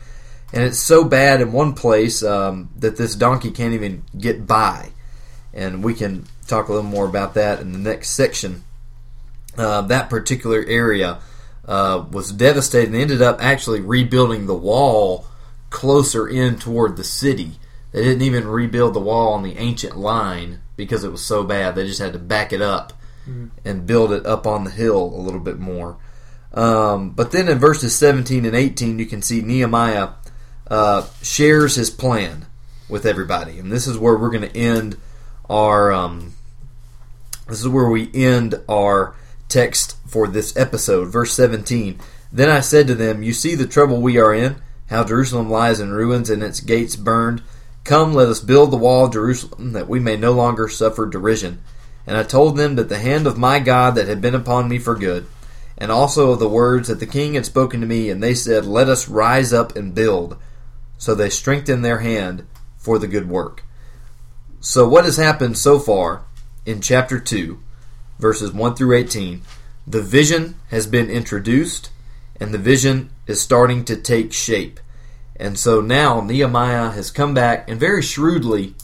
And 0.52 0.62
it's 0.64 0.78
so 0.78 1.04
bad 1.04 1.40
in 1.40 1.52
one 1.52 1.72
place 1.72 2.22
um, 2.22 2.70
that 2.78 2.96
this 2.96 3.14
donkey 3.14 3.50
can't 3.50 3.74
even 3.74 4.04
get 4.18 4.46
by. 4.46 4.90
And 5.54 5.82
we 5.82 5.94
can 5.94 6.26
talk 6.46 6.68
a 6.68 6.72
little 6.72 6.88
more 6.88 7.06
about 7.06 7.34
that 7.34 7.60
in 7.60 7.72
the 7.72 7.78
next 7.78 8.10
section. 8.10 8.64
Uh, 9.56 9.82
that 9.82 10.08
particular 10.08 10.64
area 10.66 11.18
uh, 11.66 12.04
was 12.10 12.32
devastated 12.32 12.92
and 12.92 13.00
ended 13.00 13.22
up 13.22 13.42
actually 13.42 13.80
rebuilding 13.80 14.46
the 14.46 14.54
wall 14.54 15.26
closer 15.70 16.28
in 16.28 16.58
toward 16.58 16.96
the 16.96 17.04
city. 17.04 17.52
They 17.92 18.02
didn't 18.02 18.22
even 18.22 18.48
rebuild 18.48 18.94
the 18.94 19.00
wall 19.00 19.34
on 19.34 19.42
the 19.42 19.58
ancient 19.58 19.96
line 19.96 20.60
because 20.76 21.04
it 21.04 21.12
was 21.12 21.24
so 21.24 21.44
bad. 21.44 21.74
They 21.74 21.86
just 21.86 22.00
had 22.00 22.14
to 22.14 22.18
back 22.18 22.52
it 22.52 22.62
up 22.62 22.94
mm-hmm. 23.28 23.48
and 23.64 23.86
build 23.86 24.12
it 24.12 24.24
up 24.26 24.46
on 24.46 24.64
the 24.64 24.70
hill 24.70 25.04
a 25.04 25.20
little 25.20 25.40
bit 25.40 25.58
more. 25.58 25.98
Um, 26.54 27.10
but 27.10 27.32
then 27.32 27.48
in 27.48 27.58
verses 27.58 27.94
17 27.94 28.44
and 28.44 28.54
18, 28.54 28.98
you 28.98 29.06
can 29.06 29.22
see 29.22 29.40
Nehemiah 29.40 30.10
uh, 30.70 31.06
shares 31.22 31.74
his 31.74 31.90
plan 31.90 32.46
with 32.88 33.06
everybody, 33.06 33.58
and 33.58 33.72
this 33.72 33.86
is 33.86 33.96
where 33.96 34.16
we're 34.16 34.30
going 34.30 34.48
to 34.48 34.56
end 34.56 34.96
our. 35.48 35.92
Um, 35.92 36.34
this 37.48 37.60
is 37.60 37.68
where 37.68 37.88
we 37.88 38.10
end 38.14 38.54
our 38.68 39.14
text 39.52 39.96
for 40.06 40.26
this 40.26 40.56
episode, 40.56 41.08
verse 41.08 41.32
17. 41.34 42.00
Then 42.32 42.48
I 42.48 42.60
said 42.60 42.86
to 42.86 42.94
them, 42.94 43.22
You 43.22 43.32
see 43.32 43.54
the 43.54 43.66
trouble 43.66 44.00
we 44.00 44.18
are 44.18 44.32
in, 44.32 44.56
how 44.88 45.04
Jerusalem 45.04 45.50
lies 45.50 45.80
in 45.80 45.92
ruins 45.92 46.30
and 46.30 46.42
its 46.42 46.60
gates 46.60 46.96
burned. 46.96 47.42
Come, 47.84 48.14
let 48.14 48.28
us 48.28 48.40
build 48.40 48.70
the 48.70 48.76
wall 48.76 49.06
of 49.06 49.12
Jerusalem, 49.12 49.72
that 49.72 49.88
we 49.88 50.00
may 50.00 50.16
no 50.16 50.32
longer 50.32 50.68
suffer 50.68 51.06
derision. 51.06 51.60
And 52.06 52.16
I 52.16 52.22
told 52.22 52.56
them 52.56 52.76
that 52.76 52.88
the 52.88 52.98
hand 52.98 53.26
of 53.26 53.38
my 53.38 53.58
God 53.58 53.94
that 53.94 54.08
had 54.08 54.20
been 54.20 54.34
upon 54.34 54.68
me 54.68 54.78
for 54.78 54.94
good, 54.94 55.26
and 55.76 55.92
also 55.92 56.32
of 56.32 56.38
the 56.38 56.48
words 56.48 56.88
that 56.88 57.00
the 57.00 57.06
king 57.06 57.34
had 57.34 57.46
spoken 57.46 57.80
to 57.80 57.86
me, 57.86 58.08
and 58.08 58.22
they 58.22 58.34
said, 58.34 58.64
Let 58.64 58.88
us 58.88 59.08
rise 59.08 59.52
up 59.52 59.76
and 59.76 59.94
build. 59.94 60.36
So 60.96 61.14
they 61.14 61.30
strengthened 61.30 61.84
their 61.84 61.98
hand 61.98 62.46
for 62.78 62.98
the 62.98 63.08
good 63.08 63.28
work. 63.28 63.64
So, 64.60 64.86
what 64.88 65.04
has 65.04 65.16
happened 65.16 65.58
so 65.58 65.78
far 65.78 66.22
in 66.64 66.80
chapter 66.80 67.18
2, 67.18 67.60
verses 68.22 68.52
1 68.52 68.74
through 68.74 68.96
18? 68.96 69.42
The 69.86 70.00
vision 70.00 70.54
has 70.70 70.86
been 70.86 71.10
introduced, 71.10 71.90
and 72.40 72.54
the 72.54 72.58
vision 72.58 73.10
is 73.26 73.42
starting 73.42 73.84
to 73.84 73.96
take 73.96 74.32
shape. 74.32 74.80
And 75.36 75.58
so 75.58 75.80
now 75.80 76.20
Nehemiah 76.20 76.90
has 76.92 77.10
come 77.10 77.34
back 77.34 77.68
and 77.68 77.78
very 77.78 78.00
shrewdly 78.00 78.74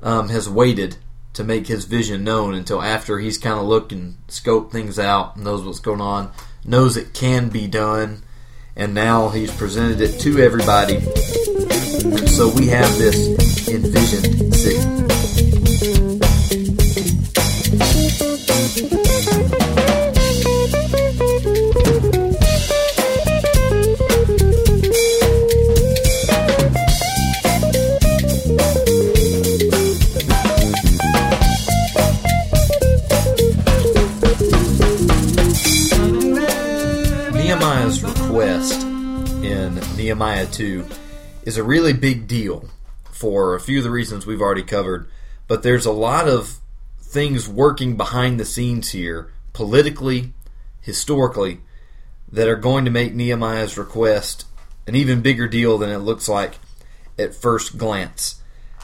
um, 0.00 0.28
has 0.28 0.48
waited 0.48 0.96
to 1.34 1.44
make 1.44 1.66
his 1.66 1.86
vision 1.86 2.24
known 2.24 2.54
until 2.54 2.82
after 2.82 3.18
he's 3.18 3.38
kind 3.38 3.58
of 3.58 3.66
looked 3.66 3.92
and 3.92 4.16
scoped 4.28 4.70
things 4.70 4.98
out, 4.98 5.36
knows 5.36 5.64
what's 5.64 5.80
going 5.80 6.00
on, 6.00 6.30
knows 6.64 6.96
it 6.96 7.14
can 7.14 7.48
be 7.48 7.66
done, 7.66 8.22
and 8.76 8.94
now 8.94 9.28
he's 9.30 9.54
presented 9.56 10.00
it 10.00 10.20
to 10.20 10.38
everybody. 10.38 10.96
And 10.96 12.28
so 12.30 12.48
we 12.54 12.68
have 12.68 12.96
this 12.98 13.68
envisioned 13.68 14.51
Nehemiah 39.98 40.46
2 40.46 40.86
is 41.44 41.58
a 41.58 41.62
really 41.62 41.92
big 41.92 42.26
deal 42.26 42.66
for 43.10 43.54
a 43.54 43.60
few 43.60 43.76
of 43.76 43.84
the 43.84 43.90
reasons 43.90 44.24
we've 44.24 44.40
already 44.40 44.62
covered, 44.62 45.06
but 45.48 45.62
there's 45.62 45.84
a 45.84 45.92
lot 45.92 46.26
of 46.26 46.58
things 46.98 47.46
working 47.46 47.94
behind 47.94 48.40
the 48.40 48.46
scenes 48.46 48.92
here, 48.92 49.30
politically, 49.52 50.32
historically, 50.80 51.60
that 52.32 52.48
are 52.48 52.56
going 52.56 52.86
to 52.86 52.90
make 52.90 53.12
Nehemiah's 53.12 53.76
request 53.76 54.46
an 54.86 54.94
even 54.96 55.20
bigger 55.20 55.46
deal 55.46 55.76
than 55.76 55.90
it 55.90 55.98
looks 55.98 56.26
like 56.26 56.54
at 57.18 57.34
first 57.34 57.76
glance. 57.76 58.40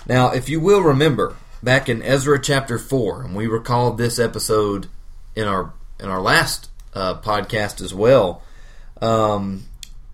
Now, 0.07 0.31
if 0.31 0.51
you 0.51 0.61
will 0.61 0.83
remember, 0.83 1.37
back 1.63 1.89
in 1.89 2.03
Ezra 2.03 2.39
chapter 2.39 2.79
4, 2.79 3.23
and 3.23 3.35
we 3.35 3.47
recalled 3.47 3.97
this 3.97 4.19
episode 4.19 4.89
in 5.35 5.49
our 5.49 5.73
in 5.99 6.11
our 6.11 6.21
last 6.21 6.71
uh, 6.93 7.15
podcast 7.23 7.81
as 7.81 7.95
well, 7.95 8.43
um, 9.01 9.65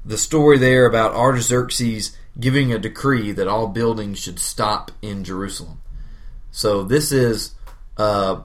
the 0.05 0.19
story 0.19 0.59
there 0.59 0.87
about 0.87 1.15
Artaxerxes 1.15 2.17
giving 2.39 2.73
a 2.73 2.79
decree 2.79 3.33
that 3.33 3.49
all 3.49 3.69
buildings 3.69 4.19
should 4.19 4.39
stop 4.39 4.91
in 5.01 5.25
Jerusalem. 5.25 5.81
So 6.51 6.83
this 6.83 7.13
is 7.13 7.55
uh, 7.97 8.43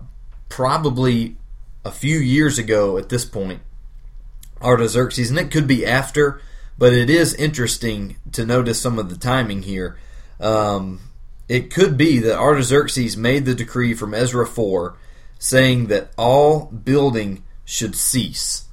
probably 0.48 1.38
a 1.84 1.92
few 1.92 2.18
years 2.18 2.58
ago 2.58 2.98
at 2.98 3.10
this 3.10 3.26
point, 3.26 3.62
Artaxerxes, 4.62 5.30
and 5.30 5.40
it 5.40 5.52
could 5.52 5.68
be 5.68 5.86
after, 5.86 6.42
but 6.78 6.94
it 6.94 7.10
is 7.10 7.34
interesting 7.34 8.18
to 8.32 8.46
notice 8.46 8.80
some 8.80 9.00
of 9.00 9.10
the 9.10 9.18
timing 9.18 9.64
here. 9.64 9.98
Um, 10.40 11.02
it 11.48 11.72
could 11.74 11.98
be 11.98 12.20
that 12.20 12.38
Artaxerxes 12.38 13.18
made 13.18 13.46
the 13.46 13.56
decree 13.56 13.94
from 13.94 14.14
Ezra 14.14 14.46
4 14.46 14.96
saying 15.40 15.88
that 15.88 16.12
all 16.18 16.66
building 16.66 17.44
should 17.66 17.96
cease 17.96 18.69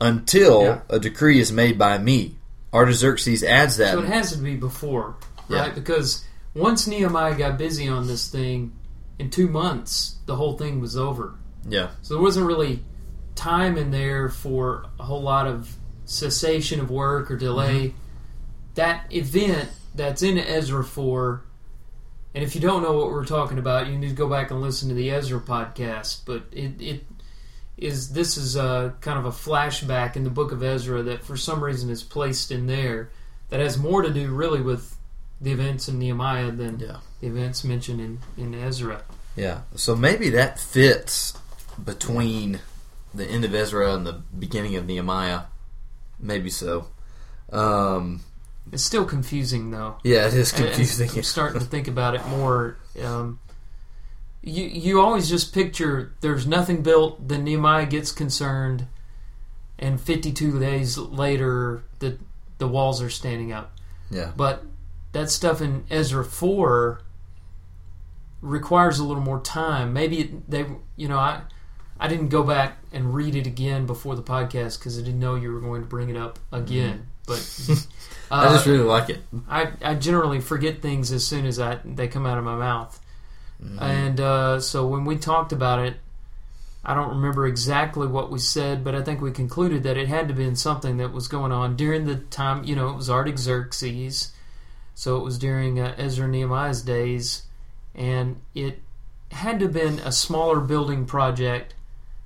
until 0.00 0.62
yeah. 0.62 0.80
a 0.88 0.98
decree 0.98 1.40
is 1.40 1.52
made 1.52 1.78
by 1.78 1.98
me. 1.98 2.36
Artaxerxes 2.72 3.44
adds 3.44 3.76
that. 3.76 3.92
So 3.92 4.00
it 4.00 4.06
has 4.06 4.32
to 4.32 4.38
be 4.38 4.56
before, 4.56 5.16
right? 5.48 5.68
Yeah. 5.68 5.72
Because 5.72 6.24
once 6.54 6.86
Nehemiah 6.86 7.36
got 7.36 7.56
busy 7.56 7.88
on 7.88 8.06
this 8.06 8.28
thing, 8.28 8.72
in 9.18 9.30
two 9.30 9.48
months, 9.48 10.16
the 10.26 10.36
whole 10.36 10.56
thing 10.56 10.80
was 10.80 10.96
over. 10.96 11.34
Yeah. 11.68 11.90
So 12.02 12.14
there 12.14 12.22
wasn't 12.22 12.46
really 12.46 12.82
time 13.34 13.76
in 13.76 13.90
there 13.90 14.28
for 14.28 14.86
a 14.98 15.04
whole 15.04 15.22
lot 15.22 15.46
of 15.46 15.74
cessation 16.04 16.80
of 16.80 16.90
work 16.90 17.30
or 17.30 17.36
delay. 17.36 17.88
Mm-hmm. 17.88 17.96
That 18.74 19.12
event 19.12 19.70
that's 19.94 20.22
in 20.22 20.38
Ezra 20.38 20.84
4, 20.84 21.44
and 22.34 22.42
if 22.42 22.54
you 22.54 22.60
don't 22.60 22.82
know 22.82 22.92
what 22.92 23.10
we're 23.10 23.24
talking 23.24 23.58
about, 23.58 23.86
you 23.86 23.96
need 23.96 24.08
to 24.08 24.14
go 24.14 24.28
back 24.28 24.50
and 24.50 24.60
listen 24.60 24.88
to 24.88 24.94
the 24.94 25.10
Ezra 25.10 25.40
podcast. 25.40 26.22
But 26.26 26.42
it, 26.50 26.80
it 26.80 27.04
is 27.76 28.12
this 28.12 28.36
is 28.36 28.56
a 28.56 28.94
kind 29.00 29.18
of 29.18 29.24
a 29.24 29.30
flashback 29.30 30.16
in 30.16 30.24
the 30.24 30.30
book 30.30 30.52
of 30.52 30.62
Ezra 30.62 31.02
that 31.02 31.24
for 31.24 31.36
some 31.36 31.62
reason 31.62 31.90
is 31.90 32.02
placed 32.02 32.50
in 32.50 32.66
there 32.66 33.10
that 33.48 33.60
has 33.60 33.76
more 33.76 34.02
to 34.02 34.12
do 34.12 34.32
really 34.32 34.60
with 34.60 34.96
the 35.40 35.52
events 35.52 35.88
in 35.88 35.98
Nehemiah 35.98 36.50
than 36.50 36.78
yeah. 36.78 36.98
the 37.20 37.26
events 37.26 37.64
mentioned 37.64 38.00
in, 38.00 38.18
in 38.36 38.54
Ezra. 38.54 39.02
Yeah. 39.36 39.62
So 39.74 39.96
maybe 39.96 40.30
that 40.30 40.60
fits 40.60 41.36
between 41.82 42.60
the 43.12 43.26
end 43.26 43.44
of 43.44 43.54
Ezra 43.54 43.94
and 43.94 44.06
the 44.06 44.12
beginning 44.38 44.76
of 44.76 44.86
Nehemiah. 44.86 45.42
Maybe 46.20 46.50
so. 46.50 46.88
Um, 47.52 48.20
it's 48.72 48.84
still 48.84 49.04
confusing 49.04 49.70
though. 49.70 49.96
Yeah, 50.02 50.26
it 50.26 50.34
is 50.34 50.52
confusing. 50.52 51.10
I'm 51.14 51.22
starting 51.22 51.60
to 51.60 51.66
think 51.66 51.88
about 51.88 52.14
it 52.14 52.26
more. 52.26 52.76
Um, 53.02 53.40
you 54.44 54.64
you 54.64 55.00
always 55.00 55.28
just 55.28 55.54
picture 55.54 56.12
there's 56.20 56.46
nothing 56.46 56.82
built, 56.82 57.28
then 57.28 57.44
Nehemiah 57.44 57.86
gets 57.86 58.12
concerned, 58.12 58.86
and 59.78 60.00
52 60.00 60.60
days 60.60 60.98
later 60.98 61.84
the 61.98 62.18
the 62.58 62.68
walls 62.68 63.02
are 63.02 63.10
standing 63.10 63.52
up. 63.52 63.76
Yeah. 64.10 64.32
But 64.36 64.64
that 65.12 65.30
stuff 65.30 65.60
in 65.60 65.84
Ezra 65.90 66.24
4 66.24 67.00
requires 68.42 68.98
a 68.98 69.04
little 69.04 69.22
more 69.22 69.40
time. 69.40 69.92
Maybe 69.92 70.40
they, 70.46 70.66
you 70.96 71.08
know, 71.08 71.18
I 71.18 71.42
I 71.98 72.08
didn't 72.08 72.28
go 72.28 72.42
back 72.42 72.78
and 72.92 73.14
read 73.14 73.34
it 73.34 73.46
again 73.46 73.86
before 73.86 74.14
the 74.16 74.22
podcast 74.22 74.78
because 74.78 74.98
I 74.98 75.02
didn't 75.02 75.20
know 75.20 75.36
you 75.36 75.52
were 75.52 75.60
going 75.60 75.82
to 75.82 75.88
bring 75.88 76.10
it 76.10 76.16
up 76.16 76.38
again. 76.52 77.06
Mm-hmm. 77.26 77.80
But 78.28 78.30
uh, 78.30 78.46
I 78.48 78.52
just 78.52 78.66
really 78.66 78.84
like 78.84 79.08
it. 79.08 79.22
I, 79.48 79.72
I 79.80 79.94
generally 79.94 80.40
forget 80.40 80.82
things 80.82 81.12
as 81.12 81.26
soon 81.26 81.46
as 81.46 81.58
I 81.58 81.78
they 81.84 82.08
come 82.08 82.26
out 82.26 82.36
of 82.36 82.44
my 82.44 82.56
mouth. 82.56 83.00
Mm-hmm. 83.64 83.82
And 83.82 84.20
uh, 84.20 84.60
so 84.60 84.86
when 84.86 85.04
we 85.04 85.16
talked 85.16 85.52
about 85.52 85.78
it, 85.78 85.96
I 86.84 86.94
don't 86.94 87.08
remember 87.16 87.46
exactly 87.46 88.06
what 88.06 88.30
we 88.30 88.38
said, 88.38 88.84
but 88.84 88.94
I 88.94 89.02
think 89.02 89.20
we 89.22 89.30
concluded 89.30 89.84
that 89.84 89.96
it 89.96 90.08
had 90.08 90.28
to 90.28 90.34
be 90.34 90.44
in 90.44 90.54
something 90.54 90.98
that 90.98 91.12
was 91.12 91.28
going 91.28 91.50
on 91.50 91.76
during 91.76 92.04
the 92.04 92.16
time, 92.16 92.64
you 92.64 92.76
know, 92.76 92.90
it 92.90 92.96
was 92.96 93.08
Artaxerxes. 93.08 94.32
So 94.94 95.16
it 95.16 95.24
was 95.24 95.38
during 95.38 95.80
uh, 95.80 95.94
Ezra 95.96 96.28
Nehemiah's 96.28 96.82
days, 96.82 97.44
and 97.94 98.40
it 98.54 98.80
had 99.32 99.58
to 99.60 99.64
have 99.64 99.74
been 99.74 99.98
a 100.00 100.12
smaller 100.12 100.60
building 100.60 101.06
project 101.06 101.74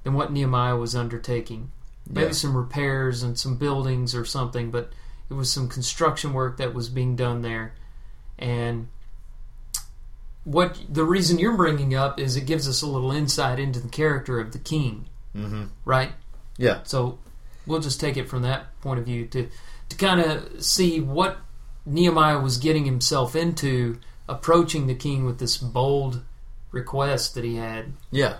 than 0.02 0.14
what 0.14 0.33
Nehemiah 0.33 0.76
was 0.76 0.95
undertaking. 0.95 1.71
Maybe 2.07 2.26
Yeah. 2.26 2.33
some 2.33 2.57
repairs 2.57 3.23
and 3.23 3.38
some 3.38 3.57
buildings 3.57 4.14
or 4.14 4.25
something, 4.25 4.71
but 4.71 4.92
it 5.30 5.35
was 5.35 5.50
some 5.52 5.68
construction 5.68 6.33
work 6.33 6.57
that 6.57 6.75
was 6.75 6.88
being 6.88 7.16
done 7.16 7.42
there. 7.42 7.75
And 8.38 8.88
what 10.49 10.78
the 10.88 11.05
reason 11.05 11.38
you're 11.38 11.57
bringing 11.57 11.95
up 11.95 12.19
is 12.19 12.35
it 12.37 12.47
gives 12.47 12.67
us 12.67 12.81
a 12.81 12.87
little 12.87 13.12
insight 13.12 13.59
into 13.59 13.81
the 13.81 13.88
character 13.88 14.40
of 14.40 14.52
the 14.52 14.59
king, 14.59 15.07
Mm-hmm. 15.37 15.64
right? 15.85 16.12
Yeah. 16.57 16.83
So 16.85 17.19
we'll 17.67 17.81
just 17.81 18.00
take 18.00 18.17
it 18.17 18.28
from 18.31 18.43
that 18.43 18.81
point 18.81 18.99
of 18.99 19.05
view 19.05 19.26
to 19.26 19.49
to 19.90 19.97
kind 19.97 20.21
of 20.21 20.64
see 20.64 21.00
what 21.00 21.37
Nehemiah 21.85 22.40
was 22.40 22.57
getting 22.57 22.85
himself 22.87 23.37
into 23.37 23.99
approaching 24.28 24.87
the 24.87 24.95
king 24.95 25.25
with 25.26 25.38
this 25.38 25.57
bold 25.59 26.23
request 26.73 27.35
that 27.35 27.45
he 27.45 27.57
had. 27.57 27.93
Yeah, 28.11 28.38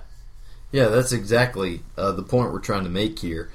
yeah, 0.73 0.89
that's 0.89 1.13
exactly 1.13 1.83
uh, 1.97 2.13
the 2.13 2.23
point 2.23 2.53
we're 2.53 2.59
trying 2.61 2.85
to 2.85 2.91
make 2.91 3.19
here. 3.19 3.51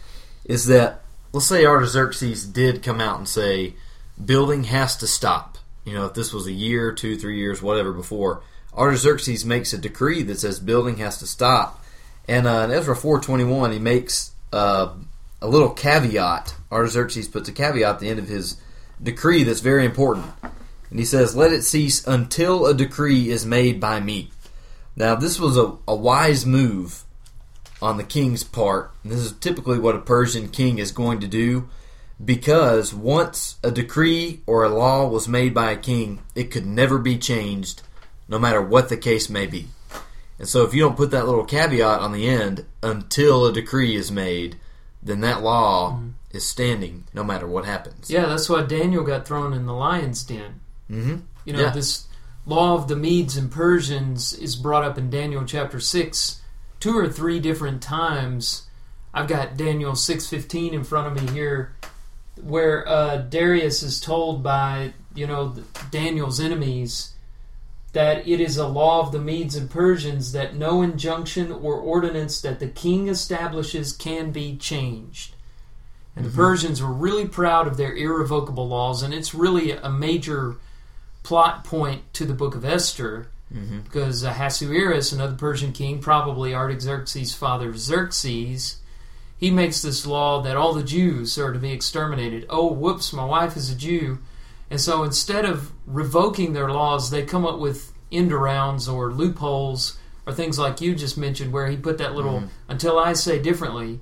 Is 0.46 0.68
that 0.68 1.02
let's 1.32 1.48
say 1.48 1.66
Artaxerxes 1.66 2.46
did 2.46 2.84
come 2.84 3.02
out 3.02 3.18
and 3.18 3.28
say 3.28 3.74
building 4.24 4.66
has 4.66 4.96
to 4.98 5.08
stop. 5.08 5.53
You 5.86 5.94
know, 5.94 6.06
if 6.06 6.14
this 6.14 6.34
was 6.34 6.48
a 6.48 6.52
year, 6.52 6.92
two, 6.92 7.18
three 7.18 7.38
years, 7.38 7.62
whatever 7.62 7.92
before, 7.92 8.42
Artaxerxes 8.74 9.46
makes 9.46 9.74
a 9.74 9.78
decree 9.78 10.24
that 10.24 10.40
says 10.40 10.60
building 10.60 10.98
has 10.98 11.18
to 11.20 11.28
stop. 11.28 11.84
And 12.28 12.48
uh, 12.48 12.62
in 12.66 12.72
Ezra 12.72 12.96
four 12.96 13.20
twenty 13.20 13.44
one, 13.44 13.72
he 13.72 13.80
makes 13.80 14.32
uh, 14.52 14.94
a 15.42 15.48
little 15.48 15.72
caveat. 15.72 16.56
Artaxerxes 16.72 17.28
puts 17.28 17.50
a 17.50 17.52
caveat 17.52 17.96
at 17.96 18.00
the 18.00 18.10
end 18.10 18.20
of 18.20 18.30
his 18.30 18.58
decree 19.02 19.44
that's 19.44 19.60
very 19.60 19.84
important, 19.86 20.28
and 20.90 21.00
he 21.00 21.06
says, 21.06 21.36
"Let 21.36 21.52
it 21.52 21.64
cease 21.64 22.08
until 22.08 22.66
a 22.66 22.74
decree 22.74 23.30
is 23.30 23.46
made 23.46 23.80
by 23.80 24.00
me." 24.00 24.32
Now, 24.96 25.16
this 25.16 25.40
was 25.40 25.58
a, 25.58 25.74
a 25.88 25.96
wise 25.96 26.46
move 26.46 27.04
on 27.82 27.98
the 27.98 28.04
king's 28.04 28.44
part. 28.44 28.92
And 29.04 29.12
this 29.12 29.20
is 29.20 29.34
typically 29.34 29.78
what 29.78 29.96
a 29.96 30.00
Persian 30.00 30.48
king 30.48 30.78
is 30.80 30.92
going 30.92 31.20
to 31.20 31.28
do 31.28 31.68
because 32.24 32.94
once 32.94 33.58
a 33.64 33.72
decree 33.72 34.42
or 34.46 34.64
a 34.64 34.70
law 34.70 35.08
was 35.08 35.28
made 35.28 35.54
by 35.54 35.72
a 35.72 35.78
king, 35.78 36.20
it 36.36 36.52
could 36.52 36.66
never 36.66 36.98
be 36.98 37.18
changed, 37.18 37.82
no 38.28 38.40
matter 38.40 38.62
what 38.62 38.90
the 38.90 38.98
case 38.98 39.30
may 39.30 39.46
be. 39.46 39.68
And 40.40 40.48
so, 40.48 40.64
if 40.64 40.74
you 40.74 40.82
don't 40.82 40.98
put 40.98 41.12
that 41.12 41.26
little 41.26 41.46
caveat 41.46 42.00
on 42.00 42.12
the 42.12 42.28
end 42.28 42.66
until 42.82 43.46
a 43.46 43.54
decree 43.54 43.96
is 43.96 44.12
made, 44.12 44.58
then 45.02 45.22
that 45.22 45.42
law 45.44 46.00
is 46.32 46.46
standing 46.46 47.04
no 47.14 47.24
matter 47.24 47.46
what 47.48 47.66
happens. 47.66 48.10
Yeah, 48.10 48.26
that's 48.26 48.50
why 48.50 48.64
Daniel 48.64 49.04
got 49.04 49.28
thrown 49.28 49.54
in 49.54 49.66
the 49.66 49.74
lion's 49.74 50.24
den. 50.24 50.60
Mm-hmm. 50.90 51.18
You 51.46 51.54
know, 51.54 51.60
Yeah. 51.62 51.70
this 51.70 52.08
law 52.46 52.74
of 52.76 52.88
the 52.88 52.96
Medes 52.96 53.38
and 53.38 53.52
Persians 53.52 54.34
is 54.34 54.56
brought 54.56 54.84
up 54.84 54.98
in 54.98 55.10
Daniel 55.10 55.46
chapter 55.46 55.80
6 55.80 56.40
two 56.80 56.98
or 56.98 57.08
three 57.08 57.40
different 57.40 57.82
times. 57.82 58.64
I've 59.14 59.28
got 59.30 59.56
Daniel 59.56 59.94
6:15 59.94 60.74
in 60.74 60.84
front 60.84 61.08
of 61.16 61.24
me 61.24 61.32
here 61.32 61.74
where 62.42 62.88
uh, 62.88 63.18
Darius 63.18 63.84
is 63.84 64.00
told 64.00 64.44
by, 64.44 64.94
you 65.14 65.28
know, 65.28 65.56
Daniel's 65.92 66.40
enemies 66.40 67.14
that 67.94 68.28
it 68.28 68.42
is 68.42 68.58
a 68.58 68.68
law 68.68 69.02
of 69.02 69.12
the 69.12 69.20
Medes 69.20 69.56
and 69.56 69.70
Persians 69.70 70.32
that 70.32 70.56
no 70.56 70.82
injunction 70.82 71.52
or 71.52 71.76
ordinance 71.76 72.42
that 72.42 72.60
the 72.60 72.68
king 72.68 73.08
establishes 73.08 73.94
can 73.94 74.32
be 74.32 74.58
changed. 74.58 75.36
And 76.16 76.26
the 76.26 76.32
Persians 76.32 76.82
were 76.82 76.92
really 76.92 77.28
proud 77.28 77.68
of 77.68 77.78
their 77.78 77.96
irrevocable 77.96 78.68
laws, 78.68 79.02
and 79.02 79.14
it's 79.14 79.34
really 79.34 79.72
a 79.72 79.90
major 79.90 80.58
plot 81.24 81.64
point 81.64 82.14
to 82.14 82.26
the 82.26 82.34
book 82.34 82.54
of 82.56 82.66
Esther 82.66 83.30
because 83.84 84.24
uh, 84.24 84.30
Ahasuerus, 84.30 85.12
another 85.12 85.36
Persian 85.36 85.72
king, 85.72 86.00
probably 86.00 86.56
Artaxerxes' 86.56 87.36
father 87.36 87.76
Xerxes, 87.76 88.78
he 89.44 89.52
makes 89.52 89.82
this 89.82 90.06
law 90.06 90.42
that 90.42 90.56
all 90.56 90.74
the 90.74 90.82
Jews 90.82 91.38
are 91.38 91.52
to 91.52 91.60
be 91.60 91.74
exterminated. 91.74 92.46
Oh, 92.50 92.72
whoops, 92.72 93.12
my 93.12 93.26
wife 93.26 93.58
is 93.58 93.70
a 93.70 93.76
Jew. 93.76 94.20
And 94.70 94.80
so 94.80 95.04
instead 95.04 95.44
of 95.44 95.74
revoking 95.86 96.54
their 96.54 96.70
laws, 96.72 97.10
they 97.10 97.24
come 97.26 97.46
up 97.46 97.60
with 97.60 97.92
end 98.10 98.32
arounds 98.32 98.88
or 98.88 99.12
loopholes 99.12 99.98
or 100.26 100.32
things 100.32 100.58
like 100.58 100.80
you 100.80 100.96
just 100.96 101.18
mentioned, 101.18 101.52
where 101.52 101.68
he 101.68 101.76
put 101.76 101.98
that 101.98 102.16
little 102.16 102.36
mm-hmm. 102.36 102.48
until 102.70 102.98
I 102.98 103.12
say 103.12 103.38
differently 103.38 104.00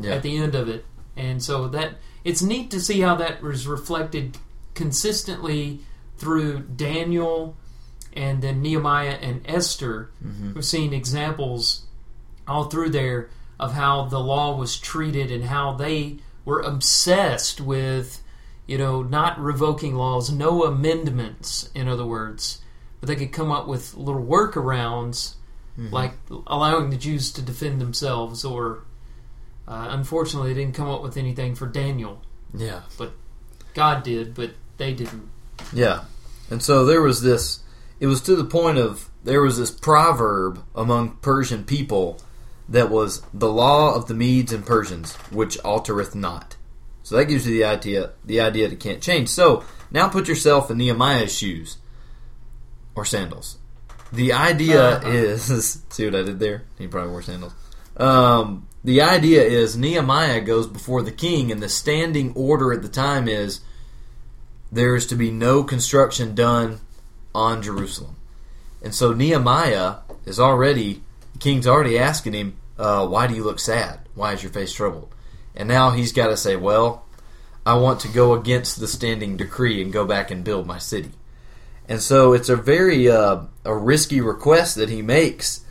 Yeah. 0.00 0.12
at 0.14 0.22
the 0.22 0.36
end 0.36 0.54
of 0.54 0.68
it. 0.68 0.84
And 1.16 1.42
so 1.42 1.66
that 1.66 1.94
it's 2.22 2.40
neat 2.40 2.70
to 2.70 2.80
see 2.80 3.00
how 3.00 3.16
that 3.16 3.42
was 3.42 3.66
reflected 3.66 4.38
consistently 4.74 5.80
through 6.18 6.60
Daniel 6.76 7.56
and 8.12 8.42
then 8.42 8.62
Nehemiah 8.62 9.18
and 9.20 9.40
Esther. 9.44 10.12
Mm-hmm. 10.24 10.52
We've 10.54 10.64
seen 10.64 10.92
examples 10.92 11.86
all 12.46 12.66
through 12.66 12.90
there 12.90 13.28
of 13.58 13.72
how 13.74 14.04
the 14.04 14.20
law 14.20 14.56
was 14.56 14.78
treated 14.78 15.30
and 15.30 15.44
how 15.44 15.72
they 15.72 16.18
were 16.44 16.60
obsessed 16.60 17.60
with, 17.60 18.22
you 18.66 18.78
know, 18.78 19.02
not 19.02 19.38
revoking 19.38 19.94
laws, 19.94 20.30
no 20.30 20.64
amendments, 20.64 21.70
in 21.74 21.88
other 21.88 22.06
words. 22.06 22.60
But 23.00 23.08
they 23.08 23.16
could 23.16 23.32
come 23.32 23.50
up 23.50 23.66
with 23.66 23.94
little 23.94 24.24
workarounds, 24.24 25.34
like 25.76 26.12
allowing 26.46 26.90
the 26.90 26.96
Jews 26.96 27.32
to 27.32 27.42
defend 27.42 27.80
themselves, 27.80 28.44
or 28.44 28.84
uh, 29.66 29.88
unfortunately, 29.90 30.54
they 30.54 30.60
didn't 30.60 30.76
come 30.76 30.88
up 30.88 31.02
with 31.02 31.16
anything 31.16 31.54
for 31.54 31.66
Daniel. 31.66 32.22
Yeah. 32.54 32.82
But 32.96 33.12
God 33.74 34.04
did, 34.04 34.34
but 34.34 34.52
they 34.76 34.94
didn't. 34.94 35.28
Yeah. 35.72 36.04
And 36.48 36.62
so 36.62 36.84
there 36.84 37.02
was 37.02 37.22
this, 37.22 37.60
it 37.98 38.06
was 38.06 38.20
to 38.22 38.36
the 38.36 38.44
point 38.44 38.78
of, 38.78 39.10
there 39.24 39.42
was 39.42 39.58
this 39.58 39.70
proverb 39.70 40.62
among 40.74 41.16
Persian 41.16 41.64
people 41.64 42.20
that 42.68 42.90
was 42.90 43.22
the 43.32 43.50
law 43.52 43.94
of 43.94 44.06
the 44.08 44.14
Medes 44.14 44.52
and 44.52 44.64
Persians, 44.64 45.14
which 45.30 45.58
altereth 45.64 46.14
not. 46.14 46.56
So 47.02 47.16
that 47.16 47.26
gives 47.26 47.46
you 47.46 47.52
the 47.52 47.64
idea, 47.64 48.12
the 48.24 48.40
idea 48.40 48.68
that 48.68 48.74
it 48.74 48.80
can't 48.80 49.02
change. 49.02 49.28
So 49.28 49.62
now 49.90 50.08
put 50.08 50.26
yourself 50.28 50.70
in 50.70 50.78
Nehemiah's 50.78 51.34
shoes 51.36 51.76
or 52.94 53.04
sandals. 53.04 53.58
The 54.12 54.32
idea 54.32 54.98
Uh-huh. 54.98 55.08
is, 55.10 55.82
see 55.90 56.04
what 56.06 56.14
I 56.14 56.22
did 56.22 56.38
there? 56.38 56.64
He 56.78 56.86
probably 56.86 57.10
wore 57.10 57.22
sandals. 57.22 57.52
Um, 57.96 58.68
the 58.82 59.02
idea 59.02 59.42
is 59.42 59.76
Nehemiah 59.76 60.40
goes 60.40 60.66
before 60.66 61.02
the 61.02 61.12
king, 61.12 61.52
and 61.52 61.62
the 61.62 61.68
standing 61.68 62.32
order 62.34 62.72
at 62.72 62.82
the 62.82 62.88
time 62.88 63.28
is 63.28 63.60
there 64.72 64.96
is 64.96 65.06
to 65.06 65.14
be 65.14 65.30
no 65.30 65.62
construction 65.62 66.34
done 66.34 66.80
on 67.34 67.62
Jerusalem. 67.62 68.16
And 68.82 68.94
so 68.94 69.12
Nehemiah 69.12 69.96
is 70.26 70.38
already, 70.40 71.02
the 71.34 71.38
king's 71.38 71.66
already 71.66 71.98
asking 71.98 72.32
him, 72.32 72.56
uh, 72.78 73.06
Why 73.06 73.26
do 73.26 73.34
you 73.34 73.44
look 73.44 73.60
sad? 73.60 74.00
Why 74.14 74.32
is 74.32 74.42
your 74.42 74.52
face 74.52 74.72
troubled? 74.72 75.14
And 75.54 75.68
now 75.68 75.90
he's 75.90 76.12
got 76.12 76.28
to 76.28 76.36
say, 76.36 76.56
Well, 76.56 77.04
I 77.66 77.74
want 77.74 78.00
to 78.00 78.08
go 78.08 78.34
against 78.34 78.80
the 78.80 78.88
standing 78.88 79.36
decree 79.36 79.82
and 79.82 79.92
go 79.92 80.04
back 80.04 80.30
and 80.30 80.44
build 80.44 80.66
my 80.66 80.78
city. 80.78 81.12
And 81.88 82.00
so 82.00 82.32
it's 82.32 82.48
a 82.48 82.56
very 82.56 83.10
uh, 83.10 83.42
a 83.64 83.76
risky 83.76 84.20
request 84.20 84.76
that 84.76 84.88
he 84.88 85.02
makes. 85.02 85.64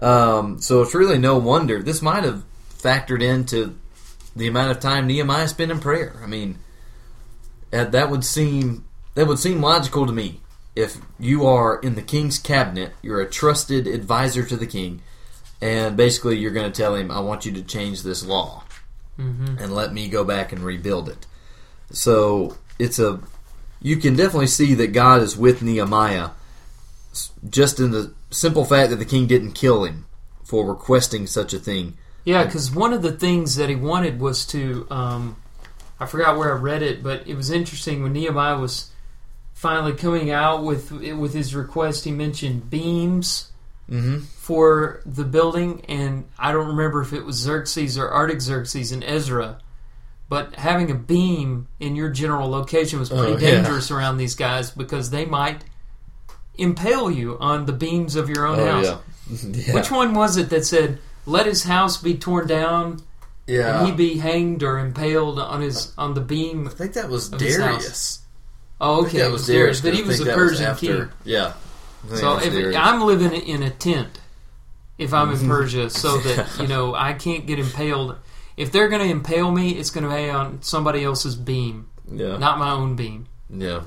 Um, 0.00 0.60
so 0.60 0.82
it's 0.82 0.94
really 0.94 1.18
no 1.18 1.38
wonder. 1.38 1.82
This 1.82 2.02
might 2.02 2.24
have 2.24 2.44
factored 2.76 3.22
into 3.22 3.78
the 4.34 4.48
amount 4.48 4.70
of 4.70 4.80
time 4.80 5.06
Nehemiah 5.06 5.48
spent 5.48 5.70
in 5.70 5.80
prayer. 5.80 6.16
I 6.22 6.26
mean, 6.26 6.58
uh, 7.72 7.84
that 7.84 8.10
would 8.10 8.24
seem 8.24 8.84
that 9.14 9.26
would 9.26 9.38
seem 9.38 9.60
logical 9.60 10.06
to 10.06 10.12
me. 10.12 10.40
If 10.76 10.98
you 11.18 11.46
are 11.46 11.78
in 11.80 11.94
the 11.94 12.02
king's 12.02 12.38
cabinet, 12.38 12.92
you're 13.02 13.20
a 13.20 13.28
trusted 13.28 13.86
advisor 13.86 14.44
to 14.46 14.56
the 14.56 14.66
king, 14.66 15.02
and 15.60 15.96
basically 15.96 16.38
you're 16.38 16.52
going 16.52 16.70
to 16.70 16.76
tell 16.82 16.94
him, 16.94 17.10
"I 17.10 17.20
want 17.20 17.44
you 17.46 17.52
to 17.52 17.62
change 17.62 18.02
this 18.02 18.24
law, 18.24 18.64
Mm-hmm. 19.18 19.58
and 19.58 19.74
let 19.74 19.92
me 19.92 20.08
go 20.08 20.24
back 20.24 20.52
and 20.52 20.62
rebuild 20.64 21.08
it." 21.08 21.26
So 21.92 22.56
it's 22.78 22.98
a 22.98 23.20
you 23.82 23.96
can 23.96 24.14
definitely 24.16 24.46
see 24.46 24.74
that 24.74 24.88
God 24.88 25.22
is 25.22 25.36
with 25.36 25.62
Nehemiah, 25.62 26.30
just 27.48 27.80
in 27.80 27.90
the 27.90 28.12
simple 28.30 28.64
fact 28.64 28.90
that 28.90 28.96
the 28.96 29.04
king 29.04 29.26
didn't 29.26 29.52
kill 29.52 29.84
him 29.84 30.06
for 30.44 30.66
requesting 30.66 31.26
such 31.26 31.52
a 31.54 31.58
thing. 31.58 31.96
Yeah, 32.24 32.44
because 32.44 32.70
one 32.70 32.92
of 32.92 33.02
the 33.02 33.12
things 33.12 33.56
that 33.56 33.68
he 33.68 33.74
wanted 33.74 34.20
was 34.20 34.44
to, 34.46 34.86
um, 34.90 35.36
I 35.98 36.06
forgot 36.06 36.36
where 36.36 36.52
I 36.54 36.58
read 36.58 36.82
it, 36.82 37.02
but 37.02 37.26
it 37.26 37.34
was 37.34 37.50
interesting 37.50 38.02
when 38.02 38.12
Nehemiah 38.12 38.58
was 38.58 38.90
finally 39.54 39.92
coming 39.92 40.30
out 40.30 40.62
with 40.62 40.90
with 40.92 41.34
his 41.34 41.54
request. 41.54 42.04
He 42.04 42.10
mentioned 42.10 42.70
beams 42.70 43.49
Mm-hmm. 43.90 44.18
for 44.20 45.02
the 45.04 45.24
building, 45.24 45.84
and 45.88 46.28
I 46.38 46.52
don't 46.52 46.68
remember 46.68 47.02
if 47.02 47.12
it 47.12 47.24
was 47.24 47.36
Xerxes 47.36 47.98
or 47.98 48.08
Artaxerxes 48.12 48.92
and 48.92 49.02
Ezra. 49.02 49.58
But 50.28 50.54
having 50.54 50.92
a 50.92 50.94
beam 50.94 51.66
in 51.80 51.96
your 51.96 52.08
general 52.08 52.48
location 52.48 53.00
was 53.00 53.08
pretty 53.08 53.32
Oh, 53.32 53.36
yeah. 53.38 53.62
dangerous 53.62 53.90
around 53.90 54.18
these 54.18 54.36
guys 54.36 54.70
because 54.70 55.10
they 55.10 55.24
might 55.24 55.64
impale 56.56 57.10
you 57.10 57.36
on 57.40 57.66
the 57.66 57.72
beams 57.72 58.14
of 58.14 58.28
your 58.28 58.46
own 58.46 58.58
house. 58.60 58.86
Oh, 58.86 59.02
yeah. 59.52 59.74
Which 59.74 59.90
one 59.90 60.14
was 60.14 60.36
it 60.36 60.50
that 60.50 60.64
said, 60.64 60.98
"Let 61.26 61.46
his 61.46 61.64
house 61.64 61.96
be 61.96 62.14
torn 62.14 62.46
down 62.46 63.00
yeah. 63.48 63.80
and 63.80 63.86
he 63.88 63.92
be 63.92 64.18
hanged 64.18 64.62
or 64.62 64.78
impaled 64.78 65.40
on 65.40 65.62
his 65.62 65.92
on 65.98 66.14
the 66.14 66.20
beam"? 66.20 66.68
I 66.68 66.70
think 66.70 66.92
that 66.92 67.08
was 67.08 67.28
Darius. 67.28 68.20
Oh, 68.80 69.00
I 69.00 69.02
think 69.02 69.08
okay. 69.08 69.18
that 69.18 69.32
was 69.32 69.46
Darius. 69.48 69.80
But 69.80 69.94
he 69.94 70.02
was 70.02 70.20
a 70.20 70.26
Persian 70.26 70.76
king. 70.76 71.08
Yeah. 71.24 71.54
So 72.08 72.38
if. 72.40 72.76
I'm 72.76 73.02
living 73.02 73.32
in 73.32 73.62
a 73.62 73.70
tent, 73.70 74.20
if 74.98 75.12
I'm 75.12 75.28
Mm-hmm. 75.30 75.44
in 75.44 75.50
Persia, 75.50 75.90
so 75.90 76.18
that 76.18 76.58
you 76.60 76.66
know 76.66 76.94
I 76.94 77.12
can't 77.14 77.46
get 77.46 77.58
impaled. 77.58 78.16
If 78.56 78.72
they're 78.72 78.88
going 78.88 79.02
to 79.02 79.10
impale 79.10 79.50
me, 79.50 79.70
it's 79.70 79.90
going 79.90 80.08
to 80.08 80.14
be 80.14 80.28
on 80.28 80.62
somebody 80.62 81.02
else's 81.02 81.34
beam, 81.34 81.88
yeah. 82.10 82.36
not 82.36 82.58
my 82.58 82.70
own 82.72 82.94
beam. 82.94 83.26
Yeah. 83.48 83.82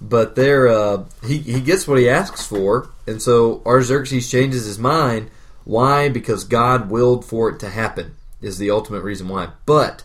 But 0.00 0.34
there, 0.34 0.68
uh, 0.68 1.04
he 1.24 1.38
he 1.38 1.60
gets 1.60 1.86
what 1.86 1.98
he 1.98 2.08
asks 2.08 2.46
for, 2.46 2.90
and 3.06 3.22
so 3.22 3.62
Artaxerxes 3.64 4.30
changes 4.30 4.66
his 4.66 4.78
mind. 4.78 5.30
Why? 5.64 6.08
Because 6.08 6.44
God 6.44 6.90
willed 6.90 7.24
for 7.24 7.48
it 7.48 7.58
to 7.60 7.70
happen. 7.70 8.16
Is 8.42 8.58
the 8.58 8.70
ultimate 8.70 9.02
reason 9.02 9.28
why. 9.28 9.48
But 9.64 10.04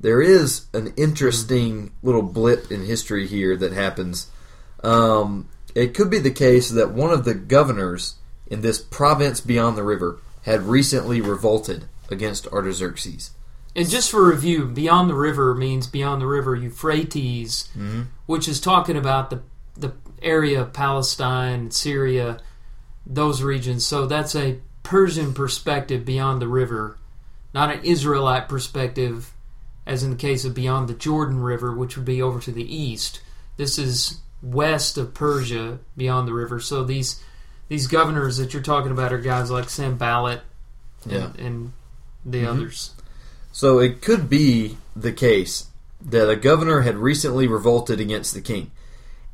there 0.00 0.20
is 0.20 0.66
an 0.72 0.92
interesting 0.96 1.92
little 2.02 2.22
blip 2.22 2.72
in 2.72 2.84
history 2.84 3.26
here 3.26 3.56
that 3.56 3.72
happens. 3.72 4.28
Um, 4.82 5.48
it 5.74 5.94
could 5.94 6.10
be 6.10 6.18
the 6.18 6.30
case 6.30 6.70
that 6.70 6.90
one 6.92 7.10
of 7.10 7.24
the 7.24 7.34
governors 7.34 8.16
in 8.46 8.60
this 8.62 8.80
province 8.80 9.40
beyond 9.40 9.76
the 9.76 9.82
river 9.82 10.18
had 10.42 10.62
recently 10.62 11.20
revolted 11.20 11.84
against 12.10 12.46
Artaxerxes. 12.48 13.30
And 13.76 13.88
just 13.88 14.10
for 14.10 14.26
review, 14.26 14.66
beyond 14.66 15.08
the 15.08 15.14
river 15.14 15.54
means 15.54 15.86
beyond 15.86 16.20
the 16.20 16.26
river 16.26 16.56
Euphrates, 16.56 17.68
Mm-hmm. 17.76 18.02
which 18.26 18.48
is 18.48 18.60
talking 18.60 18.96
about 18.96 19.30
the 19.30 19.42
the 19.76 19.92
area 20.20 20.60
of 20.60 20.72
Palestine, 20.72 21.70
Syria, 21.70 22.38
those 23.06 23.42
regions. 23.42 23.86
So 23.86 24.06
that's 24.06 24.34
a 24.34 24.58
Persian 24.82 25.32
perspective 25.32 26.04
beyond 26.04 26.42
the 26.42 26.48
river, 26.48 26.98
not 27.54 27.70
an 27.72 27.82
Israelite 27.84 28.48
perspective, 28.48 29.32
as 29.86 30.02
in 30.02 30.10
the 30.10 30.16
case 30.16 30.44
of 30.44 30.54
beyond 30.54 30.88
the 30.88 30.94
Jordan 30.94 31.40
River, 31.40 31.74
which 31.74 31.96
would 31.96 32.04
be 32.04 32.20
over 32.20 32.40
to 32.40 32.52
the 32.52 32.76
east. 32.76 33.22
This 33.56 33.78
is 33.78 34.18
west 34.42 34.96
of 34.98 35.14
Persia, 35.14 35.78
beyond 35.96 36.26
the 36.26 36.32
river. 36.32 36.60
So 36.60 36.84
these 36.84 37.22
these 37.68 37.86
governors 37.86 38.38
that 38.38 38.52
you're 38.52 38.62
talking 38.62 38.90
about 38.90 39.12
are 39.12 39.18
guys 39.18 39.50
like 39.50 39.70
Sanballat 39.70 40.40
and, 41.04 41.12
Yeah. 41.12 41.30
and 41.38 41.72
the 42.24 42.38
mm-hmm. 42.38 42.48
others. 42.50 42.94
So 43.52 43.78
it 43.78 44.02
could 44.02 44.28
be 44.28 44.76
the 44.96 45.12
case 45.12 45.66
that 46.00 46.28
a 46.28 46.36
governor 46.36 46.80
had 46.80 46.96
recently 46.96 47.46
revolted 47.46 48.00
against 48.00 48.34
the 48.34 48.40
king. 48.40 48.70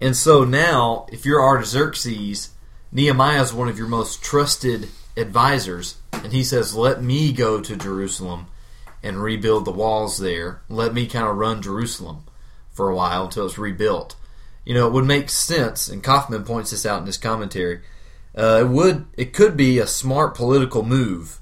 And 0.00 0.16
so 0.16 0.44
now, 0.44 1.06
if 1.10 1.24
you're 1.24 1.42
Artaxerxes, 1.42 2.50
Nehemiah 2.92 3.42
is 3.42 3.52
one 3.52 3.68
of 3.68 3.78
your 3.78 3.86
most 3.86 4.22
trusted 4.22 4.88
advisors, 5.16 5.96
and 6.12 6.32
he 6.32 6.44
says, 6.44 6.74
Let 6.74 7.02
me 7.02 7.32
go 7.32 7.60
to 7.60 7.76
Jerusalem 7.76 8.46
and 9.02 9.22
rebuild 9.22 9.64
the 9.64 9.72
walls 9.72 10.18
there. 10.18 10.60
Let 10.68 10.92
me 10.92 11.06
kind 11.06 11.26
of 11.26 11.36
run 11.36 11.62
Jerusalem 11.62 12.24
for 12.70 12.90
a 12.90 12.94
while 12.94 13.24
until 13.24 13.46
it's 13.46 13.58
rebuilt. 13.58 14.16
You 14.66 14.74
know, 14.74 14.86
it 14.86 14.92
would 14.92 15.06
make 15.06 15.30
sense, 15.30 15.88
and 15.88 16.02
Kaufman 16.02 16.44
points 16.44 16.72
this 16.72 16.84
out 16.84 17.00
in 17.00 17.06
his 17.06 17.16
commentary. 17.16 17.80
Uh, 18.36 18.58
it 18.62 18.68
would, 18.68 19.06
it 19.16 19.32
could 19.32 19.56
be 19.56 19.78
a 19.78 19.86
smart 19.86 20.34
political 20.34 20.82
move 20.82 21.40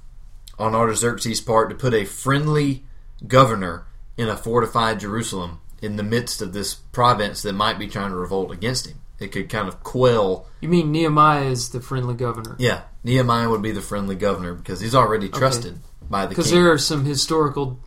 on 0.58 0.74
Artaxerxes' 0.74 1.40
part 1.40 1.70
to 1.70 1.74
put 1.74 1.94
a 1.94 2.04
friendly 2.04 2.84
governor 3.26 3.86
in 4.16 4.28
a 4.28 4.36
fortified 4.36 5.00
Jerusalem 5.00 5.60
in 5.82 5.96
the 5.96 6.02
midst 6.02 6.40
of 6.40 6.52
this 6.52 6.74
province 6.74 7.42
that 7.42 7.54
might 7.54 7.78
be 7.78 7.88
trying 7.88 8.10
to 8.10 8.16
revolt 8.16 8.52
against 8.52 8.86
him. 8.86 9.00
It 9.18 9.32
could 9.32 9.48
kind 9.48 9.68
of 9.68 9.82
quell. 9.82 10.46
You 10.60 10.68
mean 10.68 10.92
Nehemiah 10.92 11.46
is 11.46 11.70
the 11.70 11.80
friendly 11.80 12.14
governor? 12.14 12.56
Yeah, 12.58 12.82
Nehemiah 13.02 13.48
would 13.48 13.62
be 13.62 13.72
the 13.72 13.80
friendly 13.80 14.16
governor 14.16 14.54
because 14.54 14.80
he's 14.80 14.94
already 14.94 15.28
trusted 15.28 15.78
by 16.10 16.26
the 16.26 16.30
Because 16.30 16.50
there 16.50 16.70
are 16.70 16.78
some 16.78 17.04
historical 17.04 17.78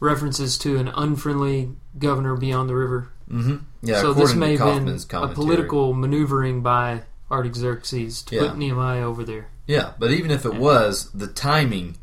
references 0.00 0.56
to 0.58 0.78
an 0.78 0.88
unfriendly 0.88 1.70
governor 1.98 2.36
beyond 2.36 2.68
the 2.68 2.74
river. 2.74 3.12
Hmm 3.30 3.56
Yeah, 3.82 4.00
so 4.02 4.12
this 4.12 4.34
may 4.34 4.56
have 4.56 4.84
been 4.84 4.98
a 5.12 5.28
political 5.28 5.94
maneuvering 5.94 6.62
by 6.62 7.02
Artaxerxes 7.30 8.22
to 8.24 8.34
Yeah. 8.34 8.48
put 8.48 8.58
Nehemiah 8.58 9.06
over 9.06 9.24
there. 9.24 9.48
Yeah, 9.66 9.92
but 9.98 10.10
even 10.10 10.30
if 10.30 10.44
it 10.44 10.54
was, 10.54 11.10
the 11.12 11.28
timing 11.28 11.96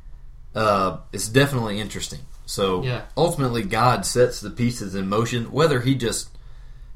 uh, 0.55 0.97
is 1.11 1.27
definitely 1.29 1.79
interesting. 1.79 2.21
So 2.45 2.81
Yeah. 2.83 3.01
ultimately, 3.15 3.63
God 3.63 4.05
sets 4.05 4.39
the 4.39 4.49
pieces 4.49 4.95
in 4.95 5.07
motion. 5.09 5.51
Whether 5.51 5.81
he 5.81 5.93
just 5.95 6.29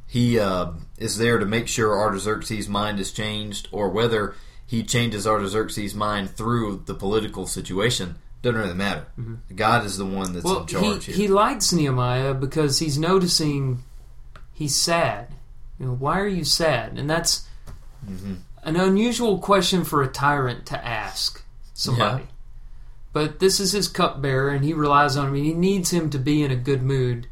he 0.08 0.40
uh, 0.40 0.72
is 0.98 1.18
there 1.18 1.38
to 1.40 1.46
make 1.46 1.68
sure 1.68 1.98
Artaxerxes' 2.00 2.68
mind 2.68 3.00
is 3.00 3.12
changed, 3.12 3.68
or 3.72 3.90
whether 3.90 4.36
he 4.66 4.84
changes 4.84 5.28
Artaxerxes' 5.28 5.94
mind 5.94 6.30
through 6.32 6.84
the 6.86 6.94
political 6.94 7.46
situation, 7.48 8.16
doesn't 8.42 8.60
really 8.60 8.74
matter. 8.74 9.06
God 9.56 9.86
is 9.86 9.98
the 9.98 10.06
one 10.06 10.34
that's 10.34 10.46
Mm-hmm. 10.46 10.48
Well, 10.48 10.62
in 10.62 10.68
he, 10.68 10.74
charge 10.74 11.06
here. 11.06 11.16
he 11.16 11.28
likes 11.28 11.72
Nehemiah 11.74 12.34
because 12.34 12.80
he's 12.80 12.98
noticing 12.98 13.84
he's 14.62 14.76
sad. 14.76 15.28
You 15.80 15.88
know, 15.88 15.94
why 15.96 16.20
are 16.20 16.28
you 16.28 16.44
sad? 16.44 16.98
And 17.00 17.10
that's 17.10 17.48
Mm-hmm. 18.10 18.34
an 18.64 18.76
unusual 18.78 19.38
question 19.38 19.84
for 19.84 20.02
a 20.02 20.08
tyrant 20.08 20.66
to 20.68 20.86
ask 20.86 21.44
somebody. 21.74 22.24
Yeah. 22.24 22.30
But 23.14 23.40
this 23.40 23.60
is 23.60 23.74
his 23.74 23.88
cupbearer, 23.88 24.50
and 24.50 24.64
he 24.66 24.74
relies 24.74 25.16
on 25.18 25.28
him. 25.28 25.36
And 25.36 25.46
he 25.46 25.54
needs 25.54 25.92
him 25.92 26.10
to 26.10 26.18
be 26.18 26.42
in 26.44 26.50
a 26.52 26.56
good 26.56 26.82
mood 26.82 27.28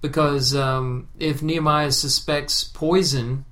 because 0.00 0.54
um, 0.54 1.08
if 1.18 1.42
Nehemiah 1.42 1.90
suspects 1.90 2.62
poison 2.62 3.44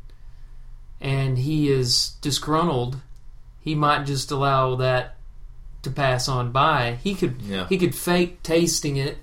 and 1.00 1.38
he 1.38 1.68
is 1.70 2.10
disgruntled, 2.20 3.00
he 3.60 3.74
might 3.74 4.04
just 4.06 4.30
allow 4.30 4.76
that 4.76 5.16
to 5.82 5.90
pass 5.90 6.28
on 6.28 6.52
by. 6.52 6.98
He 7.02 7.14
could 7.14 7.42
Yeah. 7.42 7.66
he 7.68 7.76
could 7.78 7.94
fake 7.94 8.42
tasting 8.44 8.96
it, 8.96 9.18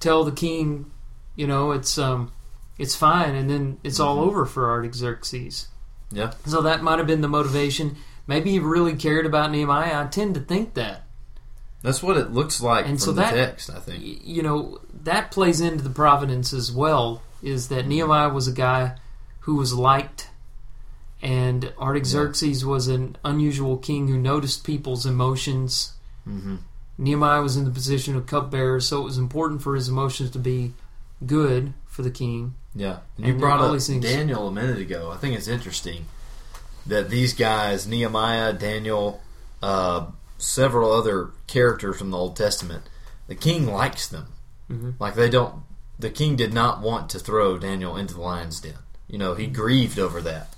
tell 0.00 0.24
the 0.24 0.32
king, 0.32 0.90
you 1.36 1.46
know, 1.46 1.70
it's 1.72 1.98
um 1.98 2.32
it's 2.78 2.94
fine, 2.94 3.34
and 3.34 3.50
then 3.50 3.78
it's 3.82 3.98
all 4.00 4.20
over 4.20 4.46
for 4.46 4.70
Artaxerxes. 4.70 5.68
yeah, 6.12 6.32
So 6.46 6.62
that 6.62 6.82
might 6.82 6.98
have 6.98 7.06
been 7.08 7.20
the 7.20 7.28
motivation. 7.28 7.96
Maybe 8.26 8.52
he 8.52 8.58
really 8.60 8.94
cared 8.94 9.26
about 9.26 9.50
Nehemiah. 9.50 10.02
I 10.02 10.06
tend 10.06 10.34
to 10.34 10.40
think 10.40 10.74
that. 10.74 11.02
that's 11.82 12.02
what 12.02 12.16
it 12.16 12.30
looks 12.32 12.60
like 12.60 12.84
And 12.86 12.98
from 12.98 12.98
so 12.98 13.12
the 13.12 13.22
that- 13.22 13.34
text. 13.34 13.70
I 13.70 13.78
think. 13.80 14.02
You 14.24 14.42
know, 14.42 14.80
that 15.04 15.30
plays 15.30 15.60
into 15.60 15.82
the 15.84 15.90
providence 15.90 16.52
as 16.52 16.70
well, 16.72 17.22
is 17.42 17.68
that 17.68 17.86
Nehemiah 17.86 18.28
was 18.32 18.46
a 18.48 18.52
guy 18.52 18.96
who 19.40 19.54
was 19.56 19.72
liked, 19.74 20.28
and 21.22 21.72
Artaxerxes 21.78 22.64
was 22.64 22.86
an 22.88 23.16
unusual 23.24 23.76
king 23.76 24.08
who 24.08 24.18
noticed 24.18 24.64
people's 24.64 25.04
emotions. 25.06 25.92
hmm 26.24 26.56
Nehemiah 27.00 27.42
was 27.42 27.56
in 27.56 27.64
the 27.64 27.70
position 27.70 28.16
of 28.16 28.26
cupbearer, 28.26 28.80
so 28.80 29.00
it 29.00 29.04
was 29.04 29.18
important 29.18 29.62
for 29.62 29.76
his 29.76 29.88
emotions 29.88 30.30
to 30.32 30.38
be 30.40 30.74
good 31.24 31.72
for 31.86 32.02
the 32.02 32.10
king. 32.10 32.54
Yeah, 32.74 32.98
and 33.16 33.26
you 33.26 33.34
brought 33.34 33.60
up 33.60 33.80
Daniel 34.00 34.48
a 34.48 34.52
minute 34.52 34.78
ago. 34.78 35.10
I 35.10 35.16
think 35.16 35.36
it's 35.36 35.48
interesting 35.48 36.06
that 36.86 37.10
these 37.10 37.32
guys, 37.34 37.86
Nehemiah, 37.86 38.52
Daniel, 38.52 39.20
uh, 39.62 40.06
several 40.38 40.92
other 40.92 41.30
characters 41.46 41.98
from 41.98 42.10
the 42.10 42.16
Old 42.16 42.36
Testament, 42.36 42.84
the 43.26 43.34
king 43.34 43.66
likes 43.66 44.06
them. 44.06 44.26
Mhm. 44.70 44.94
Like 44.98 45.14
they 45.14 45.28
don't. 45.30 45.62
The 45.98 46.10
king 46.10 46.36
did 46.36 46.52
not 46.54 46.80
want 46.80 47.10
to 47.10 47.18
throw 47.18 47.58
Daniel 47.58 47.96
into 47.96 48.14
the 48.14 48.20
lion's 48.20 48.60
den. 48.60 48.78
You 49.08 49.18
know, 49.18 49.34
he 49.34 49.46
grieved 49.48 49.98
over 49.98 50.20
that. 50.20 50.54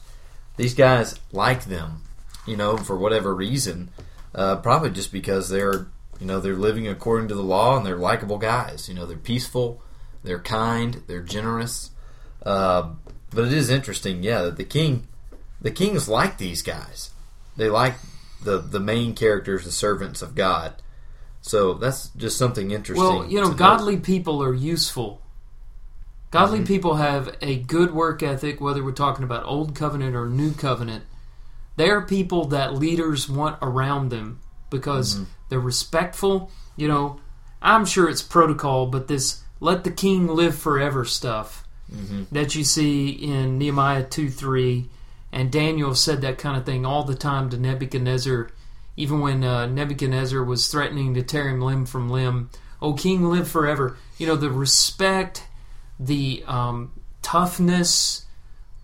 These 0.57 0.75
guys 0.75 1.19
like 1.33 1.65
them. 1.65 2.03
You 2.47 2.57
know, 2.57 2.77
for 2.77 2.97
whatever 2.97 3.35
reason, 3.35 3.91
uh, 4.35 4.57
probably 4.57 4.91
just 4.91 5.13
because 5.13 5.49
they're 5.49 5.87
you 6.19 6.27
know 6.27 6.41
they're 6.41 6.55
living 6.57 6.87
according 6.87 7.29
to 7.29 7.35
the 7.35 7.43
law 7.43 7.77
and 7.77 7.87
they're 7.87 7.97
likable 7.97 8.39
guys. 8.39 8.89
You 8.89 8.95
know, 8.95 9.07
they're 9.07 9.17
peaceful, 9.17 9.81
they're 10.23 10.39
kind, 10.41 11.03
they're 11.07 11.23
generous. 11.23 11.91
Uh, 12.45 12.91
but 13.33 13.45
it 13.45 13.53
is 13.53 13.71
interesting, 13.71 14.23
yeah, 14.23 14.43
that 14.43 14.57
the 14.57 14.65
king, 14.65 15.07
the 15.61 15.71
kings 15.71 16.09
like 16.09 16.39
these 16.39 16.63
guys. 16.63 17.11
They 17.57 17.69
like 17.69 17.95
the 18.43 18.59
the 18.59 18.81
main 18.81 19.15
characters, 19.15 19.65
the 19.65 19.73
servants 19.73 20.23
of 20.23 20.35
God. 20.35 20.75
So 21.43 21.75
that's 21.75 22.09
just 22.11 22.37
something 22.39 22.71
interesting. 22.71 23.05
Well, 23.07 23.27
you 23.27 23.41
know, 23.41 23.49
note. 23.49 23.57
godly 23.59 23.97
people 23.99 24.43
are 24.43 24.55
useful. 24.55 25.21
Godly 26.31 26.59
Mm-hmm. 26.59 26.67
people 26.67 26.95
have 26.97 27.37
a 27.41 27.57
good 27.57 27.93
work 27.93 28.23
ethic, 28.23 28.61
whether 28.61 28.85
we're 28.85 28.93
talking 28.93 29.25
about 29.25 29.45
Old 29.47 29.75
Covenant 29.75 30.15
or 30.15 30.27
New 30.27 30.53
Covenant. 30.53 31.05
They 31.77 31.89
are 31.91 32.03
people 32.03 32.45
that 32.47 32.75
leaders 32.75 33.29
want 33.29 33.59
around 33.63 34.11
them 34.11 34.41
because 34.71 35.15
Mm-hmm. 35.17 35.25
they're 35.49 35.61
respectful. 35.61 36.51
You 36.77 36.89
know, 36.89 37.21
I'm 37.61 37.85
sure 37.85 38.09
it's 38.09 38.23
protocol, 38.23 38.87
but 38.87 39.09
this 39.09 39.43
let 39.61 39.85
the 39.85 39.91
king 39.91 40.27
live 40.27 40.55
forever 40.57 41.05
stuff 41.05 41.67
Mhm. 41.93 42.27
that 42.31 42.55
you 42.55 42.63
see 42.65 43.09
in 43.09 43.59
Nehemiah 43.59 44.05
2 44.05 44.31
3, 44.31 44.89
and 45.33 45.51
Daniel 45.51 45.95
said 45.95 46.21
that 46.21 46.39
kind 46.39 46.57
of 46.57 46.65
thing 46.65 46.87
all 46.87 47.05
the 47.05 47.15
time 47.15 47.51
to 47.51 47.57
Nebuchadnezzar, 47.57 48.51
even 48.97 49.21
when 49.21 49.43
uh, 49.45 49.67
Nebuchadnezzar 49.67 50.43
was 50.45 50.69
threatening 50.69 51.15
to 51.15 51.23
tear 51.23 51.49
him 51.49 51.61
limb 51.61 51.87
from 51.87 52.11
limb. 52.11 52.51
Oh, 52.83 52.95
king, 52.95 53.29
live 53.29 53.49
forever. 53.49 53.97
You 54.19 54.27
know, 54.27 54.37
the 54.37 54.51
respect, 54.51 55.47
the 55.99 56.45
um, 56.47 56.93
toughness, 57.23 58.27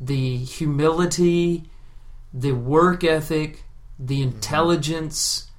the 0.00 0.36
humility, 0.36 1.64
the 2.32 2.52
work 2.52 3.02
ethic, 3.04 3.62
the 3.98 4.22
intelligence, 4.22 5.50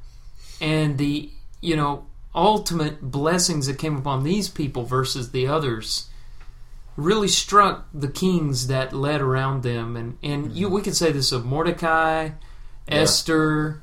and 0.62 0.98
the, 0.98 1.32
you 1.62 1.76
know, 1.76 2.06
ultimate 2.36 3.02
blessings 3.02 3.68
that 3.68 3.80
came 3.80 3.98
upon 3.98 4.24
these 4.24 4.48
people 4.48 4.84
versus 4.84 5.32
the 5.32 5.48
others 5.48 6.10
really 6.98 7.28
struck 7.30 7.88
the 7.94 8.08
kings 8.10 8.68
that 8.68 8.92
led 8.92 9.22
around 9.22 9.64
them, 9.64 9.96
and 9.96 10.18
and 10.22 10.52
you 10.52 10.68
we 10.68 10.82
could 10.82 10.96
say 10.96 11.12
this 11.14 11.32
of 11.32 11.46
Mordecai, 11.46 12.32
Esther, 12.88 13.82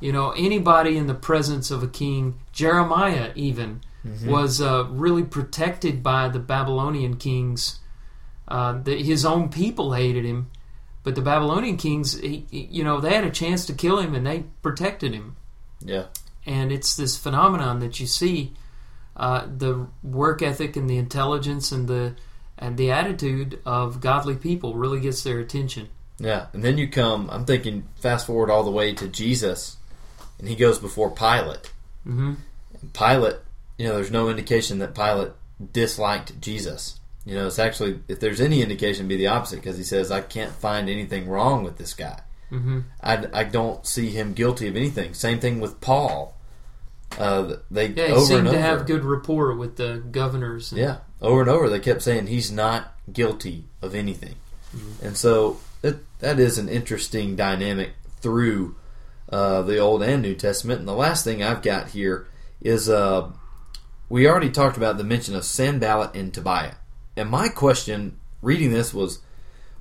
you 0.00 0.12
know 0.12 0.30
anybody 0.32 0.96
in 0.96 1.06
the 1.06 1.14
presence 1.14 1.70
of 1.70 1.82
a 1.82 1.88
king, 1.88 2.38
Jeremiah 2.52 3.32
even 3.34 3.80
was 4.24 4.60
uh, 4.60 4.84
really 4.90 5.24
protected 5.24 6.00
by 6.02 6.28
the 6.28 6.38
Babylonian 6.38 7.16
kings. 7.16 7.80
Uh, 8.46 8.80
the, 8.80 9.02
his 9.02 9.24
own 9.24 9.48
people 9.48 9.94
hated 9.94 10.24
him, 10.24 10.48
but 11.02 11.16
the 11.16 11.20
Babylonian 11.22 11.76
kings, 11.76 12.16
he- 12.20 12.46
you 12.52 12.84
know, 12.84 13.00
they 13.00 13.12
had 13.12 13.24
a 13.24 13.30
chance 13.32 13.66
to 13.66 13.72
kill 13.72 13.98
him 13.98 14.14
and 14.14 14.24
they 14.24 14.44
protected 14.62 15.12
him. 15.12 15.34
Yeah. 15.80 16.04
And 16.46 16.70
it's 16.70 16.94
this 16.94 17.16
phenomenon 17.16 17.80
that 17.80 17.98
you 17.98 18.06
see 18.06 18.52
uh, 19.16 19.48
the 19.48 19.88
work 20.04 20.40
ethic 20.40 20.76
and 20.76 20.88
the 20.88 20.98
intelligence 20.98 21.72
and 21.72 21.88
the 21.88 22.14
and 22.58 22.76
the 22.76 22.90
attitude 22.90 23.60
of 23.66 24.00
godly 24.00 24.36
people 24.36 24.74
really 24.74 25.00
gets 25.00 25.22
their 25.22 25.38
attention. 25.38 25.88
Yeah. 26.18 26.46
And 26.52 26.62
then 26.64 26.78
you 26.78 26.88
come, 26.88 27.28
I'm 27.30 27.44
thinking, 27.44 27.86
fast 27.96 28.26
forward 28.26 28.50
all 28.50 28.64
the 28.64 28.70
way 28.70 28.92
to 28.94 29.08
Jesus, 29.08 29.76
and 30.38 30.48
he 30.48 30.56
goes 30.56 30.78
before 30.78 31.10
Pilate. 31.10 31.70
hmm 32.04 32.34
Pilate, 32.92 33.36
you 33.78 33.86
know, 33.86 33.94
there's 33.96 34.10
no 34.10 34.28
indication 34.28 34.78
that 34.78 34.94
Pilate 34.94 35.32
disliked 35.72 36.40
Jesus. 36.40 37.00
You 37.24 37.34
know, 37.34 37.46
it's 37.48 37.58
actually, 37.58 38.00
if 38.06 38.20
there's 38.20 38.40
any 38.40 38.62
indication, 38.62 39.00
it'd 39.06 39.08
be 39.08 39.16
the 39.16 39.26
opposite 39.26 39.56
because 39.56 39.76
he 39.76 39.82
says, 39.82 40.10
I 40.10 40.20
can't 40.20 40.52
find 40.52 40.88
anything 40.88 41.28
wrong 41.28 41.64
with 41.64 41.76
this 41.76 41.92
guy. 41.94 42.20
hmm 42.50 42.80
I, 43.02 43.26
I 43.32 43.44
don't 43.44 43.84
see 43.86 44.10
him 44.10 44.32
guilty 44.34 44.68
of 44.68 44.76
anything. 44.76 45.14
Same 45.14 45.40
thing 45.40 45.58
with 45.60 45.80
Paul. 45.80 46.35
Uh, 47.18 47.56
they 47.70 47.88
Yeah, 47.88 48.06
he 48.06 48.12
over 48.12 48.24
seemed 48.24 48.46
to 48.46 48.58
have 48.60 48.86
good 48.86 49.04
rapport 49.04 49.54
with 49.54 49.76
the 49.76 50.02
governors. 50.10 50.72
And, 50.72 50.80
yeah, 50.80 50.98
over 51.22 51.40
and 51.40 51.50
over 51.50 51.68
they 51.70 51.80
kept 51.80 52.02
saying 52.02 52.26
he's 52.26 52.52
not 52.52 52.94
guilty 53.12 53.64
of 53.82 53.94
anything, 53.94 54.34
Mm-hmm. 54.76 55.06
and 55.06 55.16
so 55.16 55.58
it, 55.82 55.98
that 56.18 56.38
is 56.40 56.58
an 56.58 56.68
interesting 56.68 57.36
dynamic 57.36 57.92
through 58.20 58.76
uh, 59.30 59.62
the 59.62 59.78
Old 59.78 60.02
and 60.02 60.20
New 60.22 60.34
Testament. 60.34 60.80
And 60.80 60.88
the 60.88 60.92
last 60.92 61.24
thing 61.24 61.42
I've 61.42 61.62
got 61.62 61.88
here 61.90 62.26
is 62.60 62.88
uh, 62.88 63.30
we 64.08 64.28
already 64.28 64.50
talked 64.50 64.76
about 64.76 64.98
the 64.98 65.04
mention 65.04 65.34
of 65.34 65.44
Sanballat 65.44 66.14
and 66.14 66.34
Tobiah, 66.34 66.74
and 67.16 67.30
my 67.30 67.48
question 67.48 68.18
reading 68.42 68.72
this 68.72 68.92
was, 68.92 69.20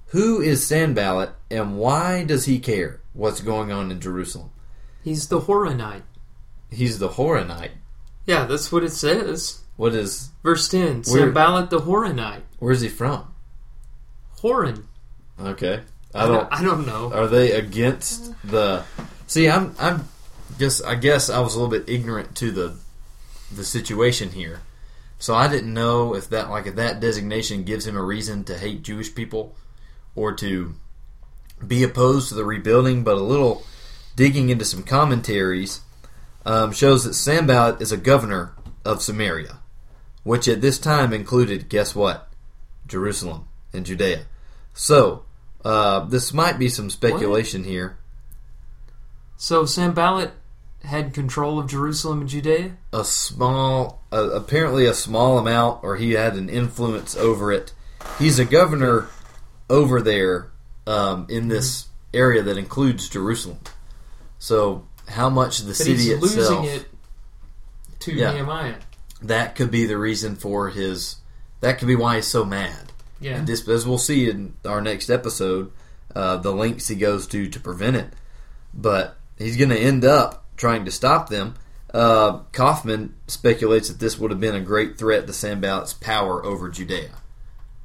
who 0.09 0.39
is 0.41 0.65
Sanballat 0.65 1.31
and 1.51 1.77
why 1.77 2.23
does 2.23 2.45
he 2.45 2.59
care 2.59 3.01
what's 3.13 3.41
going 3.41 3.71
on 3.71 3.91
in 3.91 3.99
Jerusalem? 3.99 4.51
He's 5.03 5.27
the 5.27 5.41
Horonite. 5.41 6.03
He's 6.69 6.99
the 6.99 7.09
Horonite. 7.09 7.71
Yeah, 8.25 8.45
that's 8.45 8.71
what 8.71 8.83
it 8.83 8.91
says. 8.91 9.61
What 9.77 9.93
is? 9.93 10.29
Verse 10.43 10.67
10 10.69 11.03
Where- 11.03 11.03
Sanballat 11.03 11.69
the 11.69 11.79
Horonite. 11.79 12.41
Where's 12.59 12.81
he 12.81 12.89
from? 12.89 13.33
Horon. 14.41 14.87
Okay, 15.39 15.81
I 16.13 16.27
don't. 16.27 16.47
I 16.51 16.63
don't 16.63 16.85
know. 16.85 17.11
Are 17.11 17.27
they 17.27 17.51
against 17.51 18.33
the? 18.43 18.83
See, 19.27 19.49
I'm. 19.49 19.75
I'm. 19.79 20.07
Just. 20.57 20.85
I 20.85 20.95
guess 20.95 21.29
I 21.29 21.39
was 21.39 21.55
a 21.55 21.59
little 21.59 21.77
bit 21.77 21.89
ignorant 21.93 22.35
to 22.37 22.51
the, 22.51 22.77
the 23.53 23.65
situation 23.65 24.29
here, 24.29 24.61
so 25.19 25.35
I 25.35 25.47
didn't 25.49 25.73
know 25.73 26.15
if 26.15 26.29
that 26.29 26.49
like 26.49 26.67
if 26.67 26.75
that 26.75 27.01
designation 27.01 27.63
gives 27.63 27.85
him 27.85 27.97
a 27.97 28.03
reason 28.03 28.43
to 28.45 28.57
hate 28.57 28.83
Jewish 28.83 29.13
people, 29.13 29.55
or 30.15 30.33
to 30.35 30.75
be 31.65 31.83
opposed 31.83 32.29
to 32.29 32.35
the 32.35 32.45
rebuilding. 32.45 33.03
But 33.03 33.17
a 33.17 33.21
little 33.21 33.63
digging 34.15 34.49
into 34.49 34.63
some 34.63 34.83
commentaries 34.83 35.81
um, 36.45 36.71
shows 36.71 37.03
that 37.03 37.13
Sanballat 37.13 37.81
is 37.81 37.91
a 37.91 37.97
governor 37.97 38.53
of 38.83 39.01
Samaria, 39.01 39.59
which 40.23 40.47
at 40.47 40.61
this 40.61 40.79
time 40.79 41.13
included 41.13 41.69
guess 41.69 41.95
what, 41.95 42.29
Jerusalem 42.87 43.47
and 43.73 43.85
Judea. 43.85 44.25
So 44.73 45.25
uh, 45.63 46.01
this 46.05 46.33
might 46.33 46.59
be 46.59 46.69
some 46.69 46.89
speculation 46.89 47.63
here. 47.63 47.97
So 49.37 49.65
Sanballat 49.65 50.31
had 50.83 51.13
control 51.13 51.59
of 51.59 51.67
Jerusalem 51.67 52.21
and 52.21 52.29
Judea? 52.29 52.77
A 52.93 53.03
small, 53.03 54.03
uh, 54.11 54.29
apparently 54.31 54.85
a 54.85 54.93
small 54.93 55.37
amount, 55.39 55.83
or 55.83 55.95
he 55.95 56.11
had 56.11 56.35
an 56.35 56.49
influence 56.49 57.15
over 57.15 57.51
it. 57.51 57.73
He's 58.19 58.39
a 58.39 58.45
governor 58.45 59.07
over 59.69 60.01
there 60.01 60.51
um, 60.85 61.25
in 61.29 61.47
this 61.47 61.87
area 62.13 62.43
that 62.43 62.57
includes 62.57 63.09
Jerusalem. 63.09 63.59
So 64.37 64.87
how 65.07 65.29
much 65.29 65.59
the 65.59 65.67
But 65.67 65.75
city 65.75 65.91
he's 65.93 66.07
itself 66.09 66.61
losing 66.63 66.63
it 66.65 66.85
to 68.01 68.13
Yeah. 68.13 68.33
Nehemiah. 68.33 68.75
that 69.21 69.55
could 69.55 69.71
be 69.71 69.85
the 69.85 69.97
reason 69.97 70.35
for 70.35 70.69
his. 70.69 71.17
That 71.61 71.79
could 71.79 71.87
be 71.87 71.95
why 71.95 72.15
he's 72.17 72.27
so 72.27 72.43
mad. 72.45 72.91
Yeah. 73.19 73.37
And 73.37 73.47
this, 73.47 73.67
as 73.67 73.87
we'll 73.87 73.97
see 73.97 74.29
in 74.29 74.55
our 74.65 74.81
next 74.81 75.09
episode, 75.09 75.71
uh, 76.15 76.37
the 76.37 76.51
lengths 76.51 76.87
he 76.89 76.95
goes 76.95 77.25
to 77.27 77.47
to 77.47 77.59
prevent 77.59 77.95
it. 77.95 78.09
But 78.73 79.17
he's 79.37 79.57
going 79.57 79.69
to 79.69 79.77
end 79.79 80.03
up 80.05 80.45
trying 80.57 80.85
to 80.85 80.91
stop 80.91 81.29
them. 81.29 81.55
Uh, 81.93 82.39
Kaufman 82.51 83.15
speculates 83.27 83.87
that 83.87 83.99
this 83.99 84.19
would 84.19 84.31
have 84.31 84.39
been 84.39 84.53
a 84.55 84.59
great 84.61 84.97
threat 84.97 85.25
to 85.27 85.33
Sanballat's 85.33 85.93
power 85.93 86.45
over 86.45 86.69
Judea. 86.69 87.11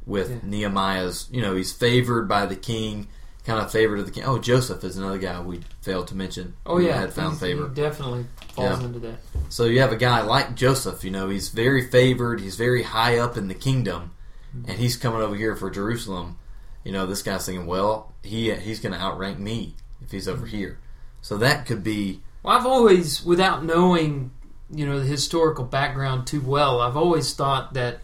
With 0.05 0.31
Yeah. 0.31 0.39
Nehemiah's, 0.43 1.29
you 1.31 1.41
know, 1.41 1.55
he's 1.55 1.73
favored 1.73 2.29
by 2.29 2.45
the 2.47 2.57
king, 2.57 3.07
kind 3.45 3.61
of 3.61 3.71
favored 3.73 3.99
of 4.01 4.07
the 4.07 4.13
king. 4.13 4.25
Oh, 4.25 4.39
Joseph 4.39 4.85
is 4.85 4.97
another 4.97 5.19
guy 5.19 5.41
we 5.41 5.61
failed 5.83 6.09
to 6.09 6.15
mention. 6.15 6.55
oh 6.67 6.79
yeah, 6.79 6.99
had 6.99 7.13
found 7.13 7.33
He's- 7.33 7.41
favor. 7.41 7.69
He 7.69 7.75
definitely 7.75 8.27
falls 8.55 8.81
Yeah. 8.81 8.87
into 8.87 8.99
that. 9.01 9.21
So 9.49 9.65
you 9.65 9.81
have 9.81 9.93
a 9.93 9.97
guy 9.97 10.23
like 10.23 10.55
Joseph, 10.55 11.05
you 11.05 11.11
know, 11.11 11.29
he's 11.29 11.49
very 11.49 11.87
favored, 11.87 12.41
he's 12.41 12.57
very 12.57 12.83
high 12.83 13.19
up 13.19 13.37
in 13.37 13.49
the 13.49 13.55
kingdom, 13.55 14.13
mm-hmm. 14.57 14.71
and 14.71 14.79
he's 14.79 14.97
coming 14.97 15.21
over 15.21 15.35
here 15.35 15.57
for 15.57 15.71
Jerusalem. 15.71 16.37
You 16.85 16.93
know, 16.93 17.07
this 17.07 17.23
guy's 17.23 17.47
thinking, 17.47 17.67
well, 17.67 18.13
he 18.23 18.53
he's 18.55 18.81
going 18.81 18.93
to 18.95 19.01
outrank 19.01 19.39
me 19.39 19.75
if 20.03 20.11
he's 20.11 20.29
over 20.29 20.47
mm-hmm. 20.47 20.57
here. 20.57 20.79
So 21.23 21.37
that 21.39 21.67
could 21.67 21.83
be, 21.85 22.21
Well, 22.43 22.57
I've 22.57 22.67
always, 22.67 23.25
without 23.25 23.65
knowing, 23.65 24.31
you 24.71 24.87
know, 24.87 24.99
the 25.01 25.07
historical 25.07 25.65
background 25.65 26.27
too 26.27 26.41
well, 26.41 26.81
I've 26.81 26.97
always 26.97 27.35
thought 27.35 27.75
that 27.75 28.01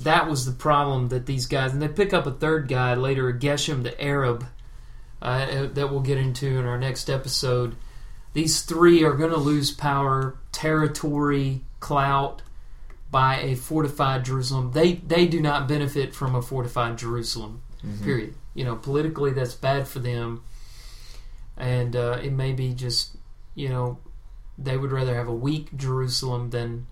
that 0.00 0.28
was 0.28 0.46
the 0.46 0.52
problem 0.52 1.08
that 1.08 1.26
these 1.26 1.46
guys, 1.46 1.72
and 1.72 1.82
they 1.82 1.88
pick 1.88 2.12
up 2.14 2.26
a 2.26 2.30
third 2.30 2.68
guy 2.68 2.94
later, 2.94 3.28
a 3.28 3.34
Geshem 3.34 3.82
the 3.82 4.00
Arab, 4.00 4.46
uh, 5.22 5.66
that 5.66 5.90
we'll 5.90 6.00
get 6.00 6.18
into 6.18 6.58
in 6.58 6.64
our 6.64 6.78
next 6.78 7.10
episode. 7.10 7.76
These 8.32 8.62
three 8.62 9.02
are 9.02 9.14
going 9.14 9.30
to 9.30 9.36
lose 9.36 9.70
power, 9.70 10.38
territory, 10.52 11.62
clout 11.80 12.42
by 13.10 13.40
a 13.40 13.56
fortified 13.56 14.24
Jerusalem. 14.24 14.72
They 14.72 14.94
they 14.94 15.26
do 15.26 15.40
not 15.40 15.66
benefit 15.66 16.14
from 16.14 16.34
a 16.34 16.42
fortified 16.42 16.98
Jerusalem. 16.98 17.62
Period. 18.04 18.34
You 18.54 18.64
know, 18.64 18.76
politically, 18.76 19.32
that's 19.32 19.54
bad 19.54 19.88
for 19.88 20.00
them, 20.00 20.42
and 21.56 21.96
uh, 21.96 22.18
it 22.22 22.32
may 22.32 22.52
be 22.52 22.74
just 22.74 23.16
you 23.54 23.68
know 23.68 23.98
they 24.58 24.76
would 24.76 24.92
rather 24.92 25.14
have 25.14 25.28
a 25.28 25.34
weak 25.34 25.74
Jerusalem 25.76 26.50
than 26.50 26.86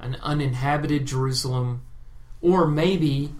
an 0.00 0.16
uninhabited 0.22 1.06
Jerusalem, 1.06 1.82
or 2.40 2.66
maybe, 2.66 3.34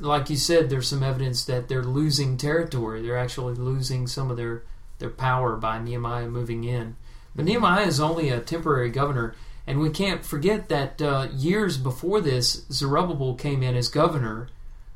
like 0.00 0.30
you 0.30 0.36
said, 0.36 0.70
there's 0.70 0.88
some 0.88 1.02
evidence 1.02 1.44
that 1.44 1.68
they're 1.68 1.82
losing 1.82 2.36
territory. 2.36 3.02
They're 3.02 3.18
actually 3.18 3.54
losing 3.54 4.06
some 4.06 4.30
of 4.30 4.36
their 4.36 4.62
their 4.98 5.10
power 5.10 5.56
by 5.56 5.78
Nehemiah 5.78 6.28
moving 6.28 6.64
in. 6.64 6.96
But 7.34 7.44
Nehemiah 7.44 7.86
is 7.86 8.00
only 8.00 8.30
a 8.30 8.40
temporary 8.40 8.90
governor, 8.90 9.34
and 9.66 9.78
we 9.78 9.90
can't 9.90 10.24
forget 10.24 10.68
that 10.70 11.00
uh, 11.00 11.28
years 11.32 11.78
before 11.78 12.20
this, 12.20 12.66
Zerubbabel 12.70 13.34
came 13.34 13.62
in 13.62 13.76
as 13.76 13.88
governor 13.88 14.48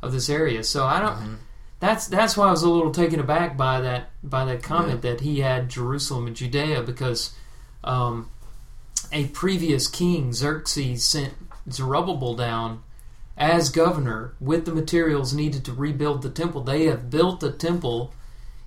of 0.03 0.13
this 0.13 0.29
area. 0.29 0.65
So 0.65 0.85
I 0.85 1.01
don't. 1.01 1.39
That's 1.79 2.07
that's 2.07 2.37
why 2.37 2.47
I 2.47 2.51
was 2.51 2.63
a 2.63 2.71
little 2.71 2.93
taken 2.93 3.21
aback 3.21 3.57
by 3.57 3.81
that 3.81 4.11
by 4.23 4.45
that 4.45 4.63
comment 4.63 5.03
that 5.03 5.21
he 5.21 5.41
had 5.41 5.69
Jerusalem 5.69 6.27
and 6.29 6.37
Judea 6.37 6.83
because 6.83 7.35
um, 7.83 8.31
a 9.11 9.27
previous 9.29 9.89
king 9.89 10.33
Xerxes 10.33 11.05
sent 11.05 11.35
Zerubbabel 11.71 12.37
down 12.37 12.83
as 13.37 13.71
governor 13.71 14.35
with 14.41 14.65
the 14.65 14.75
materials 14.75 15.33
needed 15.33 15.65
to 15.65 15.73
rebuild 15.73 16.23
the 16.23 16.31
temple. 16.31 16.63
They 16.63 16.85
have 16.87 17.11
built 17.11 17.41
the 17.41 17.53
temple 17.53 18.15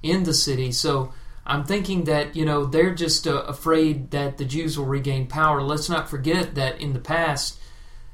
in 0.02 0.24
the 0.24 0.34
city, 0.34 0.72
so 0.72 1.14
I'm 1.46 1.64
thinking 1.64 2.06
that 2.06 2.36
you 2.36 2.46
know 2.46 2.66
they're 2.66 2.96
just 2.96 3.28
uh, 3.28 3.44
afraid 3.48 4.12
that 4.12 4.38
the 4.38 4.46
Jews 4.46 4.78
will 4.78 4.86
regain 4.86 5.28
power. 5.28 5.62
Let's 5.62 5.90
not 5.90 6.10
forget 6.10 6.56
that 6.56 6.82
in 6.82 6.94
the 6.94 7.00
past, 7.00 7.60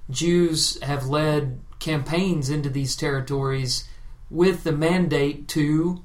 Jews 0.10 0.82
have 0.84 1.08
led 1.08 1.62
campaigns 1.80 2.50
into 2.50 2.70
these 2.70 2.96
territories 2.96 3.88
with 4.30 4.64
the 4.64 4.72
mandate 4.72 5.48
to 5.50 6.04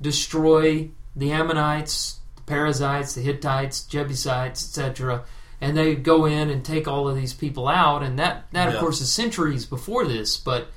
destroy 0.00 0.90
the 1.14 1.30
Ammonites, 1.30 2.20
the 2.36 2.42
Perizzites, 2.42 3.14
the 3.14 3.20
Hittites, 3.20 3.82
Jebusites, 3.82 4.64
etc. 4.64 5.24
And 5.62 5.76
they 5.76 5.94
go 5.94 6.26
in 6.26 6.50
and 6.50 6.64
take 6.64 6.86
all 6.86 7.08
of 7.08 7.16
these 7.16 7.32
people 7.32 7.68
out, 7.68 8.02
and 8.02 8.18
that 8.18 8.50
that 8.52 8.74
of 8.74 8.80
course 8.80 9.00
is 9.00 9.12
centuries 9.12 9.64
before 9.64 10.06
this, 10.06 10.36
but 10.36 10.68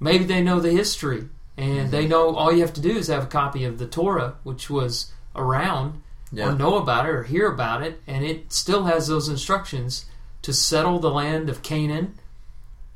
maybe 0.00 0.24
they 0.24 0.42
know 0.42 0.58
the 0.58 0.72
history 0.72 1.28
and 1.56 1.90
they 1.90 2.06
mhm. 2.06 2.10
know 2.10 2.34
all 2.34 2.52
you 2.52 2.62
have 2.62 2.72
to 2.74 2.80
do 2.80 2.96
is 2.96 3.08
have 3.08 3.24
a 3.24 3.26
copy 3.26 3.64
of 3.64 3.78
the 3.78 3.86
Torah, 3.86 4.34
which 4.42 4.70
was 4.70 5.12
around, 5.36 6.02
Yeah. 6.30 6.48
or 6.48 6.54
know 6.54 6.76
about 6.76 7.06
it 7.06 7.10
or 7.10 7.22
hear 7.24 7.46
about 7.46 7.82
it, 7.82 8.00
and 8.06 8.24
it 8.24 8.52
still 8.52 8.84
has 8.84 9.06
those 9.06 9.28
instructions 9.28 10.06
to 10.42 10.52
settle 10.52 10.98
the 10.98 11.10
land 11.10 11.50
of 11.50 11.62
Canaan 11.62 12.14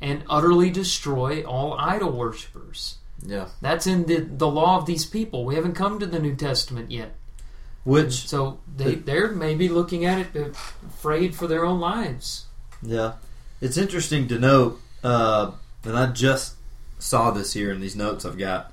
and 0.00 0.24
utterly 0.28 0.70
destroy 0.70 1.42
all 1.42 1.74
idol 1.78 2.12
worshippers. 2.12 2.96
Yeah. 3.22 3.48
That's 3.60 3.86
in 3.86 4.06
the, 4.06 4.20
the 4.20 4.48
law 4.48 4.78
of 4.78 4.86
these 4.86 5.04
people. 5.04 5.44
We 5.44 5.54
haven't 5.54 5.74
come 5.74 5.98
to 5.98 6.06
the 6.06 6.18
New 6.18 6.34
Testament 6.34 6.90
yet. 6.90 7.14
Which 7.86 8.26
So 8.26 8.58
they, 8.76 8.96
they're 8.96 9.30
maybe 9.30 9.68
looking 9.68 10.04
at 10.04 10.34
it 10.34 10.56
afraid 10.84 11.36
for 11.36 11.46
their 11.46 11.64
own 11.64 11.78
lives. 11.78 12.46
Yeah, 12.82 13.12
it's 13.60 13.76
interesting 13.76 14.26
to 14.26 14.40
note, 14.40 14.80
uh, 15.04 15.52
and 15.84 15.96
I 15.96 16.08
just 16.08 16.56
saw 16.98 17.30
this 17.30 17.52
here 17.52 17.70
in 17.70 17.80
these 17.80 17.94
notes 17.94 18.24
I've 18.24 18.38
got. 18.38 18.72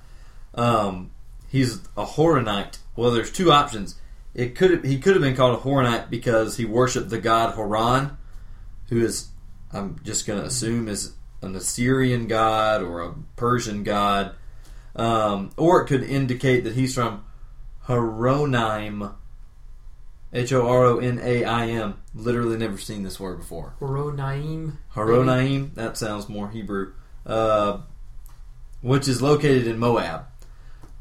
Um, 0.56 1.12
he's 1.48 1.76
a 1.96 2.06
Horonite. 2.06 2.80
Well, 2.96 3.12
there's 3.12 3.32
two 3.32 3.52
options. 3.52 4.00
It 4.34 4.56
could 4.56 4.84
he 4.84 4.98
could 4.98 5.14
have 5.14 5.22
been 5.22 5.36
called 5.36 5.60
a 5.60 5.62
Horonite 5.62 6.10
because 6.10 6.58
he 6.58 6.66
worshipped 6.66 7.12
the 7.12 7.20
god 7.20 7.54
Horon, 7.54 8.18
who 8.90 9.06
is 9.06 9.28
I'm 9.72 10.00
just 10.04 10.26
going 10.26 10.40
to 10.40 10.46
assume 10.48 10.88
is 10.88 11.14
an 11.44 11.56
Assyrian 11.56 12.28
god 12.28 12.82
or 12.82 13.04
a 13.04 13.14
Persian 13.36 13.84
god, 13.84 14.34
um, 14.96 15.52
or 15.56 15.84
it 15.84 15.86
could 15.86 16.02
indicate 16.02 16.64
that 16.64 16.74
he's 16.74 16.96
from 16.96 17.24
Horonaim. 17.88 19.14
H 20.36 20.52
O 20.52 20.68
R 20.68 20.86
O 20.86 20.98
N 21.00 21.20
A 21.24 21.44
I 21.44 21.68
M. 21.68 21.96
Literally 22.16 22.58
never 22.58 22.78
seen 22.78 23.04
this 23.04 23.20
word 23.20 23.38
before. 23.38 23.74
Horonaim. 23.80 24.74
Horonaim, 24.96 25.74
that 25.76 25.98
sounds 25.98 26.28
more 26.28 26.50
Hebrew, 26.50 26.94
uh, 27.26 27.80
which 28.82 29.08
is 29.08 29.22
located 29.22 29.68
in 29.68 29.78
Moab. 29.78 30.26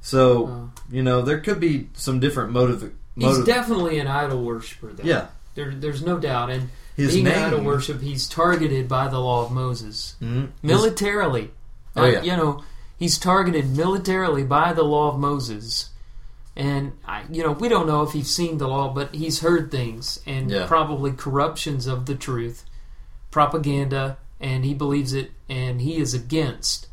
So, 0.03 0.47
Uh, 0.49 0.81
you 0.91 1.03
know, 1.03 1.23
there 1.23 1.41
could 1.41 1.61
be 1.61 1.89
some 1.95 2.21
different 2.21 2.53
motive. 2.53 2.93
he's 3.17 3.39
definitely 3.45 3.99
an 3.99 4.07
idol 4.09 4.43
worshiper, 4.45 4.93
though. 4.93 5.05
yeah, 5.05 5.27
There, 5.55 5.73
there's 5.75 6.03
no 6.03 6.19
doubt. 6.19 6.51
And 6.51 6.69
his 6.97 7.13
being 7.15 7.25
name. 7.27 7.35
an 7.39 7.45
idol 7.55 7.61
worship, 7.65 8.01
he's 8.01 8.27
targeted 8.29 8.89
by 8.89 9.09
the 9.09 9.19
law 9.19 9.45
of 9.45 9.53
Moses. 9.53 10.17
Mhm. 10.21 10.49
His- 10.61 10.71
Militarily. 10.71 11.51
Oh, 11.97 12.03
Uh, 12.03 12.07
yeah. 12.07 12.23
You 12.23 12.37
know, 12.37 12.65
he's 12.99 13.19
targeted 13.19 13.75
militarily 13.77 14.45
by 14.45 14.73
the 14.73 14.83
law 14.83 15.09
of 15.13 15.19
Moses. 15.19 15.91
And, 16.55 16.93
I, 17.07 17.25
you 17.31 17.43
know, 17.43 17.53
we 17.53 17.69
don't 17.69 17.87
know 17.87 18.03
if 18.03 18.13
he's 18.13 18.29
seen 18.31 18.59
the 18.59 18.69
law, 18.69 18.93
but 18.93 19.15
he's 19.15 19.41
heard 19.41 19.71
things 19.71 20.21
and 20.27 20.51
Yeah. 20.51 20.67
probably 20.67 21.13
corruptions 21.13 21.87
of 21.87 22.05
the 22.07 22.15
truth, 22.15 22.65
propaganda, 23.31 24.19
and 24.41 24.65
he 24.65 24.75
believes 24.75 25.13
it, 25.13 25.33
and 25.49 25.81
he 25.81 25.97
is 25.97 26.13
against 26.15 26.89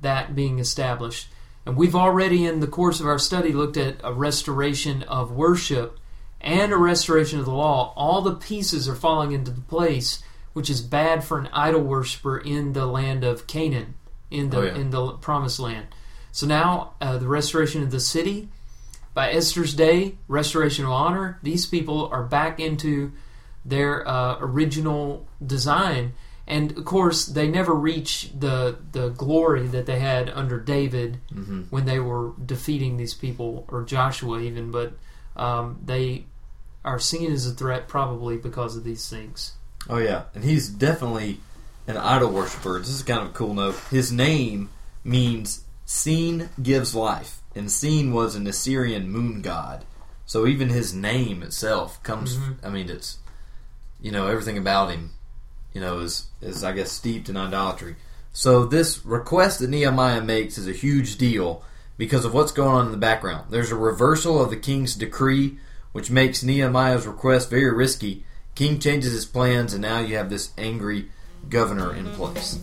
that 0.00 0.34
being 0.34 0.58
established. 0.58 1.28
And 1.64 1.76
we've 1.76 1.94
already, 1.94 2.44
in 2.44 2.60
the 2.60 2.66
course 2.66 3.00
of 3.00 3.06
our 3.06 3.18
study, 3.18 3.52
looked 3.52 3.76
at 3.76 3.96
a 4.02 4.12
restoration 4.12 5.02
of 5.04 5.30
worship 5.30 5.98
and 6.40 6.72
a 6.72 6.76
restoration 6.76 7.38
of 7.38 7.44
the 7.44 7.52
law. 7.52 7.92
All 7.96 8.20
the 8.20 8.34
pieces 8.34 8.88
are 8.88 8.96
falling 8.96 9.30
into 9.32 9.52
the 9.52 9.60
place, 9.60 10.22
which 10.54 10.68
is 10.68 10.82
bad 10.82 11.22
for 11.22 11.38
an 11.38 11.48
idol 11.52 11.82
worshiper 11.82 12.36
in 12.36 12.72
the 12.72 12.84
land 12.86 13.22
of 13.24 13.46
Canaan, 13.46 13.94
in 14.30 14.50
the 14.50 14.56
Oh, 14.58 14.62
yeah. 14.64 14.74
in 14.74 14.90
the 14.90 15.12
promised 15.12 15.60
land. 15.60 15.86
So 16.32 16.46
now 16.46 16.94
uh, 17.00 17.16
the 17.18 17.28
restoration 17.28 17.82
of 17.82 17.90
the 17.92 18.00
city 18.00 18.48
by 19.14 19.30
Esther's 19.32 19.74
day, 19.74 20.16
restoration 20.28 20.84
of 20.84 20.90
honor. 20.92 21.38
These 21.42 21.66
people 21.66 22.08
are 22.12 22.22
back 22.22 22.58
into 22.60 23.12
their 23.64 24.06
uh, 24.08 24.38
original 24.40 25.26
design, 25.44 26.12
and 26.46 26.76
of 26.76 26.84
course 26.84 27.26
they 27.26 27.46
never 27.48 27.74
reach 27.74 28.30
the 28.38 28.78
the 28.92 29.10
glory 29.10 29.66
that 29.68 29.86
they 29.86 29.98
had 30.00 30.28
under 30.30 30.58
David 30.58 31.18
Mhm. 31.32 31.66
when 31.70 31.84
they 31.84 32.00
were 32.00 32.32
defeating 32.44 32.96
these 32.96 33.14
people, 33.14 33.64
or 33.68 33.82
Joshua 33.84 34.40
even. 34.40 34.70
But 34.70 34.94
um, 35.36 35.78
they 35.84 36.24
are 36.84 36.98
Sin 36.98 37.30
as 37.30 37.46
a 37.46 37.52
threat 37.52 37.86
probably 37.88 38.36
because 38.36 38.76
of 38.76 38.82
these 38.84 39.08
things. 39.08 39.52
Oh 39.88 39.98
yeah, 39.98 40.22
and 40.34 40.42
he's 40.42 40.68
definitely 40.68 41.40
an 41.86 41.96
idol 41.96 42.30
worshiper. 42.30 42.78
This 42.78 42.88
is 42.88 43.02
kind 43.02 43.20
of 43.20 43.28
a 43.28 43.32
cool 43.32 43.54
note. 43.54 43.76
His 43.90 44.10
name 44.10 44.70
means 45.04 45.64
"seen 45.84 46.48
gives 46.62 46.94
life," 46.94 47.41
and 47.54 47.70
Sin 47.70 48.12
was 48.12 48.34
an 48.34 48.46
Assyrian 48.46 49.10
moon 49.10 49.42
god. 49.42 49.84
So 50.26 50.46
even 50.46 50.68
his 50.68 50.94
name 50.94 51.42
itself 51.42 52.02
comes. 52.02 52.36
Mhm. 52.36 52.56
I 52.62 52.70
mean, 52.70 52.88
it's 52.88 53.18
you 54.00 54.10
know 54.10 54.26
everything 54.28 54.58
about 54.58 54.90
him, 54.90 55.10
you 55.72 55.80
know, 55.80 55.98
is 55.98 56.26
is 56.40 56.64
I 56.64 56.72
guess 56.72 56.90
steeped 56.92 57.28
in 57.28 57.36
idolatry. 57.36 57.96
So 58.32 58.64
this 58.64 59.04
request 59.04 59.58
that 59.58 59.68
Nehemiah 59.70 60.22
makes 60.22 60.56
is 60.56 60.66
a 60.66 60.72
huge 60.72 61.18
deal 61.18 61.62
because 61.98 62.24
of 62.24 62.32
what's 62.32 62.52
going 62.52 62.74
on 62.74 62.86
in 62.86 62.92
the 62.92 62.98
background. 62.98 63.48
There's 63.50 63.70
a 63.70 63.76
reversal 63.76 64.42
of 64.42 64.50
the 64.50 64.56
king's 64.56 64.94
decree, 64.94 65.58
which 65.92 66.10
makes 66.10 66.42
Nehemiah's 66.42 67.06
request 67.06 67.50
very 67.50 67.70
risky. 67.70 68.24
King 68.54 68.78
changes 68.78 69.12
his 69.12 69.26
plans, 69.26 69.72
and 69.74 69.82
now 69.82 70.00
you 70.00 70.16
have 70.16 70.30
this 70.30 70.50
angry 70.56 71.10
governor 71.48 71.94
in 71.94 72.06
place. 72.12 72.58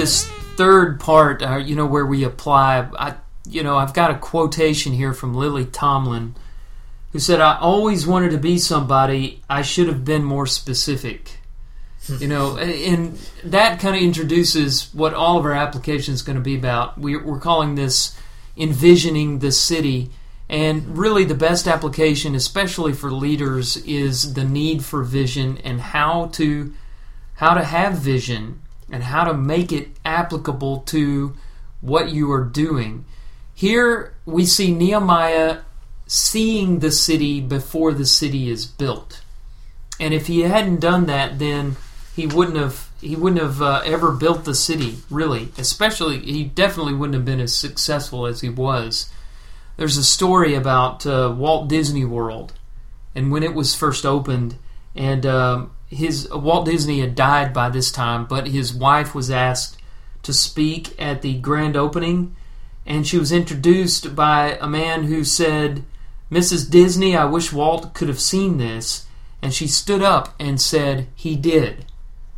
This 0.00 0.26
third 0.56 0.98
part, 0.98 1.42
uh, 1.42 1.56
you 1.56 1.76
know, 1.76 1.84
where 1.84 2.06
we 2.06 2.24
apply, 2.24 2.88
I, 2.98 3.16
you 3.46 3.62
know, 3.62 3.76
I've 3.76 3.92
got 3.92 4.10
a 4.10 4.18
quotation 4.18 4.92
here 4.92 5.12
from 5.12 5.34
Lily 5.34 5.66
Tomlin, 5.66 6.36
who 7.12 7.18
said, 7.18 7.40
"I 7.40 7.58
always 7.58 8.06
wanted 8.06 8.30
to 8.30 8.38
be 8.38 8.56
somebody. 8.56 9.42
I 9.50 9.60
should 9.62 9.88
have 9.88 10.04
been 10.04 10.24
more 10.24 10.46
specific." 10.46 11.36
you 12.18 12.26
know, 12.26 12.56
and 12.56 13.18
that 13.44 13.78
kind 13.78 13.94
of 13.94 14.02
introduces 14.02 14.92
what 14.94 15.12
all 15.12 15.38
of 15.38 15.44
our 15.44 15.52
application 15.52 16.14
is 16.14 16.22
going 16.22 16.36
to 16.36 16.42
be 16.42 16.56
about. 16.56 16.96
We're, 16.98 17.22
we're 17.22 17.38
calling 17.38 17.74
this 17.74 18.16
envisioning 18.56 19.40
the 19.40 19.52
city. 19.52 20.10
And 20.48 20.96
really, 20.96 21.24
the 21.24 21.34
best 21.34 21.68
application, 21.68 22.34
especially 22.34 22.94
for 22.94 23.12
leaders, 23.12 23.76
is 23.76 24.32
the 24.32 24.44
need 24.44 24.82
for 24.82 25.04
vision 25.04 25.58
and 25.58 25.78
how 25.80 26.26
to 26.32 26.72
how 27.34 27.54
to 27.54 27.62
have 27.62 27.98
vision 27.98 28.62
and 28.90 29.02
how 29.04 29.24
to 29.24 29.34
make 29.34 29.72
it 29.72 29.88
applicable 30.04 30.78
to 30.78 31.34
what 31.80 32.10
you 32.10 32.30
are 32.32 32.44
doing. 32.44 33.04
Here 33.54 34.14
we 34.24 34.46
see 34.46 34.72
Nehemiah 34.72 35.58
seeing 36.06 36.80
the 36.80 36.90
city 36.90 37.40
before 37.40 37.92
the 37.92 38.06
city 38.06 38.50
is 38.50 38.66
built. 38.66 39.22
And 40.00 40.12
if 40.14 40.26
he 40.26 40.40
hadn't 40.40 40.80
done 40.80 41.06
that, 41.06 41.38
then 41.38 41.76
he 42.16 42.26
wouldn't 42.26 42.56
have 42.56 42.88
he 43.00 43.16
wouldn't 43.16 43.40
have 43.40 43.62
uh, 43.62 43.82
ever 43.84 44.12
built 44.12 44.44
the 44.44 44.54
city. 44.54 44.98
Really, 45.08 45.48
especially 45.56 46.18
he 46.18 46.44
definitely 46.44 46.94
wouldn't 46.94 47.14
have 47.14 47.24
been 47.24 47.40
as 47.40 47.54
successful 47.54 48.26
as 48.26 48.40
he 48.40 48.48
was. 48.48 49.10
There's 49.76 49.96
a 49.96 50.04
story 50.04 50.54
about 50.54 51.06
uh, 51.06 51.34
Walt 51.36 51.68
Disney 51.68 52.04
World, 52.04 52.52
and 53.14 53.30
when 53.30 53.42
it 53.42 53.54
was 53.54 53.74
first 53.74 54.04
opened, 54.04 54.56
and 54.94 55.24
um, 55.24 55.70
his 55.90 56.28
Walt 56.30 56.66
Disney 56.66 57.00
had 57.00 57.16
died 57.16 57.52
by 57.52 57.68
this 57.68 57.90
time, 57.90 58.24
but 58.24 58.48
his 58.48 58.72
wife 58.72 59.14
was 59.14 59.30
asked 59.30 59.76
to 60.22 60.32
speak 60.32 60.94
at 61.00 61.20
the 61.20 61.34
grand 61.38 61.76
opening, 61.76 62.36
and 62.86 63.06
she 63.06 63.18
was 63.18 63.32
introduced 63.32 64.14
by 64.14 64.56
a 64.60 64.68
man 64.68 65.04
who 65.04 65.24
said, 65.24 65.84
"Mrs. 66.30 66.70
Disney, 66.70 67.16
I 67.16 67.24
wish 67.24 67.52
Walt 67.52 67.92
could 67.92 68.08
have 68.08 68.20
seen 68.20 68.58
this." 68.58 69.06
And 69.42 69.52
she 69.52 69.66
stood 69.66 70.02
up 70.02 70.34
and 70.38 70.60
said, 70.60 71.08
"He 71.14 71.34
did." 71.34 71.86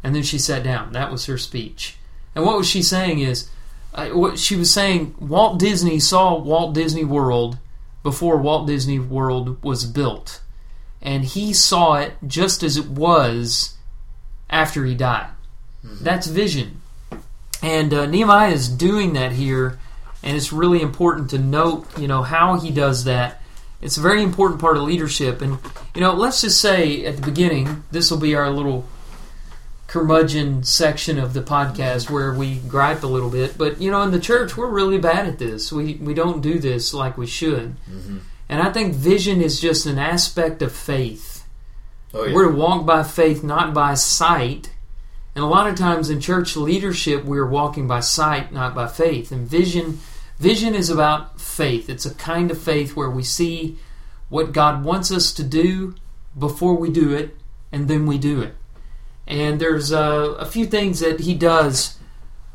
And 0.03 0.15
then 0.15 0.23
she 0.23 0.39
sat 0.39 0.63
down. 0.63 0.93
That 0.93 1.13
was 1.13 1.27
her 1.27 1.39
speech. 1.39 1.97
And 2.35 2.47
what 2.47 2.57
was 2.57 2.69
she 2.69 2.83
saying 2.83 3.19
is, 3.19 3.51
uh, 3.95 4.09
what 4.09 4.39
she 4.39 4.57
was 4.57 4.73
saying, 4.73 5.15
Walt 5.21 5.59
Disney 5.59 6.01
saw 6.01 6.39
Walt 6.39 6.75
Disney 6.75 7.05
World 7.05 7.59
before 8.03 8.39
Walt 8.39 8.67
Disney 8.67 8.99
World 8.99 9.63
was 9.63 9.85
built 9.85 10.41
and 11.03 11.25
he 11.25 11.53
saw 11.53 11.95
it 11.95 12.15
just 12.27 12.63
as 12.63 12.77
it 12.77 12.89
was 12.89 13.77
after 14.49 14.85
he 14.85 14.95
died. 14.95 15.29
That's 16.01 16.27
vision. 16.29 16.81
And 17.63 17.93
uh, 17.93 18.07
Nehemiah 18.07 18.53
is 18.53 18.69
doing 18.69 19.13
that 19.15 19.33
here, 19.33 19.79
and 20.23 20.37
it's 20.37 20.53
really 20.53 20.81
important 20.81 21.31
to 21.31 21.39
note, 21.39 21.87
you 21.99 22.09
know, 22.09 22.23
how 22.23 22.59
he 22.59 22.71
does 22.71 23.05
that. 23.05 23.41
It's 23.81 23.97
a 23.97 24.01
very 24.01 24.23
important 24.23 24.61
part 24.61 24.77
of 24.77 24.85
leadership. 24.85 25.43
And, 25.43 25.59
you 25.95 26.01
know, 26.01 26.15
let's 26.15 26.41
just 26.41 26.61
say 26.61 27.05
at 27.05 27.17
the 27.17 27.23
beginning, 27.23 27.83
this 27.91 28.11
will 28.11 28.19
be 28.19 28.35
our 28.37 28.51
little 28.51 28.87
curmudgeon 29.89 30.63
section 30.63 31.19
of 31.19 31.35
the 31.35 31.43
podcast 31.43 32.09
where 32.09 32.33
we 32.33 32.59
gripe 32.61 33.03
a 33.03 33.09
little 33.09 33.29
bit. 33.29 33.59
But, 33.59 33.81
you 33.81 33.91
know, 33.91 34.03
in 34.03 34.13
the 34.13 34.21
church, 34.21 34.57
we're 34.57 34.69
really 34.69 34.99
bad 34.99 35.27
at 35.27 35.39
this. 35.39 35.73
We, 35.73 35.95
we 35.95 36.15
don't 36.15 36.41
do 36.41 36.61
this 36.61 36.95
like 36.95 37.19
we 37.19 37.27
should. 37.27 37.75
And 38.53 38.61
I 38.61 38.71
think 38.71 38.95
vision 38.95 39.41
is 39.41 39.63
just 39.63 39.87
an 39.87 39.99
aspect 39.99 40.61
of 40.61 40.73
faith. 40.73 41.47
Oh 42.13 42.27
yeah. 42.27 42.35
We're 42.35 42.51
to 42.51 42.55
walk 42.55 42.85
by 42.85 43.03
faith, 43.03 43.43
not 43.43 43.73
by 43.73 43.95
sight. 43.95 44.75
And 45.35 45.43
a 45.43 45.49
lot 45.49 45.69
of 45.69 45.75
times 45.75 46.11
in 46.11 46.21
church 46.21 46.55
leadership, 46.55 47.25
we're 47.25 47.47
walking 47.47 47.89
by 47.89 48.01
sight, 48.01 48.53
not 48.53 48.75
by 48.75 48.89
faith. 48.89 49.33
And 49.33 49.49
vision, 49.49 50.01
vision 50.39 50.75
is 50.75 50.91
about 50.91 51.41
faith. 51.41 51.89
It's 51.89 52.05
a 52.05 52.15
kind 52.15 52.51
of 52.51 52.61
faith 52.61 52.95
where 52.95 53.09
we 53.09 53.23
see 53.23 53.79
what 54.29 54.53
God 54.53 54.85
wants 54.85 55.11
us 55.11 55.33
to 55.33 55.43
do 55.43 55.95
before 56.39 56.75
we 56.75 56.91
do 56.91 57.15
it, 57.15 57.35
and 57.73 57.89
then 57.89 58.05
we 58.05 58.19
do 58.19 58.43
it. 58.43 58.55
And 59.27 59.63
there's 59.63 59.95
uh, 59.95 60.35
a 60.39 60.45
few 60.45 60.67
things 60.67 61.01
that 61.01 61.21
He 61.21 61.33
does 61.33 61.99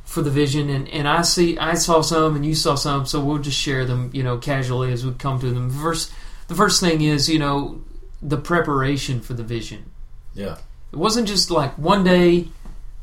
for 0.07 0.21
the 0.21 0.31
vision, 0.31 0.69
and, 0.69 0.87
and 0.87 1.05
I 1.05 1.21
see 1.21 1.57
I 1.57 1.73
saw 1.73 2.01
some, 2.01 2.37
and 2.37 2.45
you 2.45 2.55
saw 2.55 2.75
some, 2.75 3.05
so 3.05 3.19
we'll 3.19 3.39
just 3.39 3.59
share 3.59 3.83
them, 3.83 4.09
you 4.13 4.23
know, 4.23 4.37
casually 4.37 4.93
as 4.93 5.05
we 5.05 5.11
come 5.13 5.37
to 5.41 5.51
them. 5.51 5.69
First, 5.69 6.13
the 6.47 6.55
first 6.55 6.79
thing 6.79 7.01
is, 7.01 7.27
you 7.27 7.37
know, 7.37 7.81
the 8.21 8.37
preparation 8.37 9.19
for 9.19 9.33
the 9.33 9.43
vision. 9.43 9.91
Yeah. 10.33 10.59
It 10.93 10.95
wasn't 10.95 11.27
just 11.27 11.51
like 11.51 11.77
one 11.77 12.05
day 12.05 12.47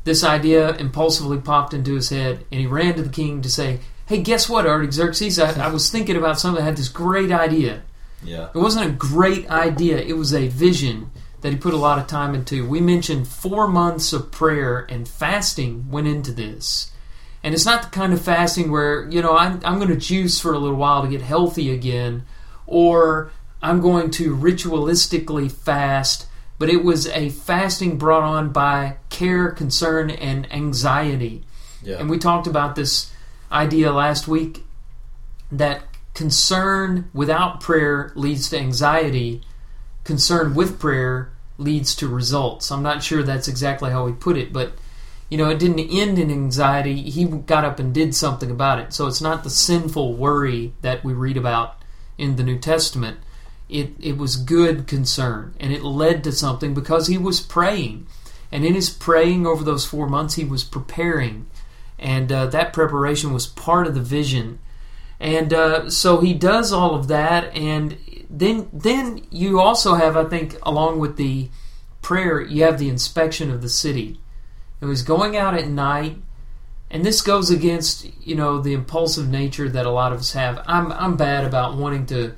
this 0.03 0.23
idea 0.23 0.75
impulsively 0.77 1.37
popped 1.37 1.75
into 1.75 1.93
his 1.93 2.09
head, 2.09 2.43
and 2.51 2.59
he 2.59 2.65
ran 2.65 2.95
to 2.95 3.03
the 3.03 3.09
king 3.09 3.43
to 3.43 3.49
say, 3.51 3.81
"Hey, 4.07 4.23
guess 4.23 4.49
what, 4.49 4.65
Artaxerxes? 4.65 5.37
I, 5.37 5.63
I 5.63 5.67
was 5.67 5.91
thinking 5.91 6.15
about 6.15 6.39
something. 6.39 6.63
I 6.63 6.65
had 6.65 6.75
this 6.75 6.89
great 6.89 7.31
idea." 7.31 7.83
Yeah. 8.23 8.49
It 8.53 8.57
wasn't 8.57 8.87
a 8.87 8.93
great 8.93 9.47
idea. 9.51 9.99
It 9.99 10.17
was 10.17 10.33
a 10.33 10.47
vision 10.47 11.11
that 11.41 11.51
he 11.51 11.59
put 11.59 11.75
a 11.75 11.77
lot 11.77 11.99
of 11.99 12.07
time 12.07 12.33
into. 12.33 12.67
We 12.67 12.81
mentioned 12.81 13.27
four 13.27 13.67
months 13.67 14.11
of 14.11 14.31
prayer 14.31 14.87
and 14.89 15.07
fasting 15.07 15.91
went 15.91 16.07
into 16.07 16.31
this. 16.31 16.91
And 17.45 17.53
it's 17.53 17.63
not 17.63 17.83
the 17.83 17.89
kind 17.89 18.11
of 18.11 18.19
fasting 18.19 18.71
where, 18.71 19.07
you 19.07 19.21
know, 19.21 19.37
I'm, 19.37 19.61
I'm 19.63 19.75
going 19.75 19.89
to 19.89 19.95
juice 19.95 20.39
for 20.39 20.51
a 20.51 20.57
little 20.57 20.77
while 20.77 21.03
to 21.03 21.07
get 21.07 21.21
healthy 21.21 21.71
again, 21.71 22.25
or 22.65 23.29
I'm 23.61 23.81
going 23.81 24.09
to 24.11 24.35
ritualistically 24.35 25.51
fast, 25.51 26.25
but 26.57 26.69
it 26.69 26.83
was 26.83 27.05
a 27.05 27.29
fasting 27.29 27.99
brought 27.99 28.23
on 28.23 28.51
by 28.51 28.97
care, 29.11 29.51
concern, 29.51 30.09
and 30.09 30.51
anxiety. 30.51 31.43
Yeah. 31.83 31.97
And 31.97 32.09
we 32.09 32.17
talked 32.17 32.47
about 32.47 32.75
this 32.75 33.13
idea 33.51 33.91
last 33.91 34.27
week 34.27 34.63
that 35.51 35.83
concern 36.15 37.11
without 37.13 37.61
prayer 37.61 38.11
leads 38.15 38.49
to 38.49 38.57
anxiety, 38.57 39.43
concern 40.03 40.55
with 40.55 40.79
prayer 40.79 41.31
leads 41.59 41.95
to 41.97 42.07
results. 42.07 42.71
I'm 42.71 42.81
not 42.81 43.03
sure 43.03 43.21
that's 43.21 43.47
exactly 43.47 43.91
how 43.91 44.03
we 44.03 44.13
put 44.13 44.35
it, 44.35 44.51
but 44.51 44.73
you 45.29 45.37
know, 45.37 45.49
it 45.49 45.59
didn't 45.59 45.79
end 45.79 46.19
in 46.19 46.29
anxiety. 46.31 47.01
He 47.09 47.25
got 47.25 47.65
up 47.65 47.79
and 47.79 47.93
did 47.93 48.13
something 48.13 48.51
about 48.51 48.79
it. 48.79 48.93
So 48.93 49.07
it's 49.07 49.21
not 49.21 49.43
the 49.43 49.49
sinful 49.49 50.15
worry 50.15 50.73
that 50.81 51.03
we 51.03 51.13
read 51.13 51.37
about 51.37 51.81
in 52.17 52.35
the 52.35 52.43
New 52.43 52.59
Testament. 52.59 53.19
It 53.67 53.93
it 53.99 54.17
was 54.17 54.35
good 54.35 54.85
concern 54.85 55.55
and 55.59 55.73
it 55.73 55.83
led 55.83 56.23
to 56.23 56.31
something 56.31 56.73
because 56.73 57.07
he 57.07 57.17
was 57.17 57.39
praying. 57.41 58.07
And 58.51 58.63
in 58.63 58.75
his 58.75 58.89
praying 58.89 59.47
over 59.47 59.63
those 59.63 59.85
4 59.85 60.07
months 60.07 60.35
he 60.35 60.45
was 60.45 60.63
preparing 60.63 61.47
and 61.97 62.31
uh, 62.31 62.45
that 62.47 62.73
preparation 62.73 63.33
was 63.33 63.47
part 63.47 63.87
of 63.87 63.95
the 63.95 64.01
vision. 64.01 64.59
And 65.19 65.53
uh, 65.53 65.89
so 65.89 66.19
he 66.19 66.33
does 66.33 66.73
all 66.73 66.93
of 66.93 67.07
that, 67.07 67.55
and 67.55 67.97
then 68.29 68.67
then 68.73 69.21
you 69.31 69.61
also 69.61 69.95
have, 69.95 70.17
I 70.17 70.25
think, 70.25 70.57
along 70.63 70.99
with 70.99 71.15
the 71.15 71.49
prayer, 72.01 72.41
you 72.41 72.63
have 72.63 72.79
the 72.79 72.89
inspection 72.89 73.49
of 73.49 73.61
the 73.61 73.69
city. 73.69 74.19
It 74.81 74.85
was 74.85 75.03
going 75.03 75.37
out 75.37 75.55
at 75.55 75.67
night, 75.67 76.17
and 76.91 77.05
this 77.05 77.21
goes 77.21 77.49
against 77.49 78.07
you 78.25 78.35
know 78.35 78.59
the 78.59 78.73
impulsive 78.73 79.27
nature 79.27 79.69
that 79.69 79.85
a 79.85 79.91
lot 79.91 80.13
of 80.13 80.19
us 80.19 80.33
have. 80.33 80.63
I'm 80.67 80.91
I'm 80.91 81.17
bad 81.17 81.45
about 81.45 81.77
wanting 81.77 82.05
to 82.07 82.35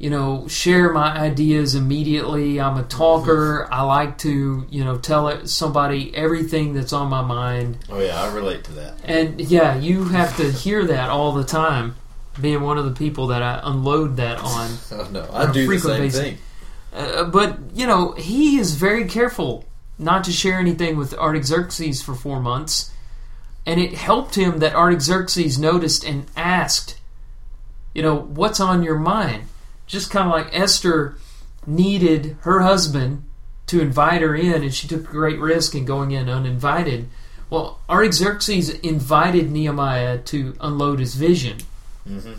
you 0.00 0.08
know, 0.08 0.48
share 0.48 0.94
my 0.94 1.14
ideas 1.14 1.74
immediately. 1.74 2.58
I'm 2.58 2.78
a 2.78 2.84
talker. 2.84 3.68
I 3.70 3.82
like 3.82 4.16
to, 4.18 4.66
you 4.70 4.82
know, 4.82 4.96
tell 4.96 5.46
somebody 5.46 6.16
everything 6.16 6.72
that's 6.72 6.94
on 6.94 7.10
my 7.10 7.20
mind. 7.20 7.76
Oh 7.90 8.00
yeah, 8.00 8.18
I 8.18 8.32
relate 8.32 8.64
to 8.64 8.72
that. 8.72 8.94
And 9.04 9.38
yeah, 9.42 9.76
you 9.76 10.04
have 10.04 10.38
to 10.38 10.50
hear 10.50 10.86
that 10.86 11.10
all 11.10 11.32
the 11.32 11.44
time. 11.44 11.96
Being 12.40 12.62
one 12.62 12.78
of 12.78 12.86
the 12.86 12.92
people 12.92 13.26
that 13.26 13.42
I 13.42 13.60
unload 13.62 14.16
that 14.16 14.38
on. 14.38 14.70
Oh 14.90 15.08
no, 15.12 15.28
I 15.30 15.52
do 15.52 15.66
the 15.68 15.78
same 15.78 16.00
basis. 16.00 16.20
thing. 16.20 16.38
Uh, 16.94 17.24
but 17.24 17.58
you 17.74 17.86
know, 17.86 18.12
he 18.12 18.58
is 18.58 18.76
very 18.76 19.04
careful 19.04 19.66
not 20.00 20.24
to 20.24 20.32
share 20.32 20.58
anything 20.58 20.96
with 20.96 21.14
Artaxerxes 21.14 22.02
for 22.02 22.14
four 22.14 22.40
months, 22.40 22.90
and 23.66 23.78
it 23.78 23.94
helped 23.94 24.34
him 24.34 24.58
that 24.58 24.74
Artaxerxes 24.74 25.58
noticed 25.58 26.04
and 26.04 26.26
asked, 26.36 26.98
you 27.94 28.02
know, 28.02 28.16
what's 28.16 28.60
on 28.60 28.82
your 28.82 28.98
mind? 28.98 29.44
Just 29.86 30.10
kind 30.10 30.26
of 30.26 30.32
like 30.32 30.56
Esther 30.58 31.16
needed 31.66 32.36
her 32.40 32.60
husband 32.60 33.24
to 33.66 33.80
invite 33.80 34.22
her 34.22 34.34
in, 34.34 34.62
and 34.62 34.74
she 34.74 34.88
took 34.88 35.02
a 35.02 35.12
great 35.12 35.38
risk 35.38 35.74
in 35.74 35.84
going 35.84 36.12
in 36.12 36.28
uninvited. 36.28 37.08
Well, 37.50 37.80
Artaxerxes 37.88 38.70
invited 38.70 39.50
Nehemiah 39.50 40.18
to 40.18 40.56
unload 40.60 40.98
his 40.98 41.14
vision. 41.14 41.58
Mm-hmm. 42.08 42.34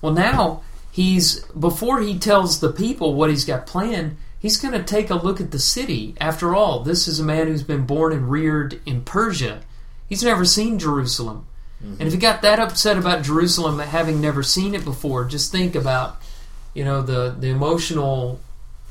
Well, 0.00 0.12
now 0.12 0.62
he's 0.92 1.40
before 1.46 2.00
he 2.00 2.18
tells 2.18 2.60
the 2.60 2.72
people 2.72 3.14
what 3.14 3.30
he's 3.30 3.44
got 3.44 3.66
planned. 3.66 4.16
He's 4.40 4.56
going 4.56 4.74
to 4.74 4.82
take 4.82 5.10
a 5.10 5.14
look 5.14 5.40
at 5.40 5.52
the 5.52 5.58
city. 5.60 6.14
After 6.20 6.54
all, 6.54 6.80
this 6.80 7.06
is 7.06 7.20
a 7.20 7.24
man 7.24 7.46
who's 7.46 7.62
been 7.62 7.86
born 7.86 8.12
and 8.12 8.30
reared 8.30 8.80
in 8.84 9.02
Persia. 9.02 9.60
He's 10.08 10.24
never 10.24 10.44
seen 10.44 10.78
Jerusalem. 10.78 11.46
And 11.82 12.02
if 12.02 12.12
he 12.12 12.18
got 12.18 12.42
that 12.42 12.58
upset 12.58 12.98
about 12.98 13.22
Jerusalem, 13.22 13.78
having 13.78 14.20
never 14.20 14.42
seen 14.42 14.74
it 14.74 14.84
before, 14.84 15.24
just 15.24 15.50
think 15.50 15.74
about, 15.74 16.20
you 16.74 16.84
know, 16.84 17.00
the 17.00 17.34
the 17.38 17.48
emotional 17.48 18.38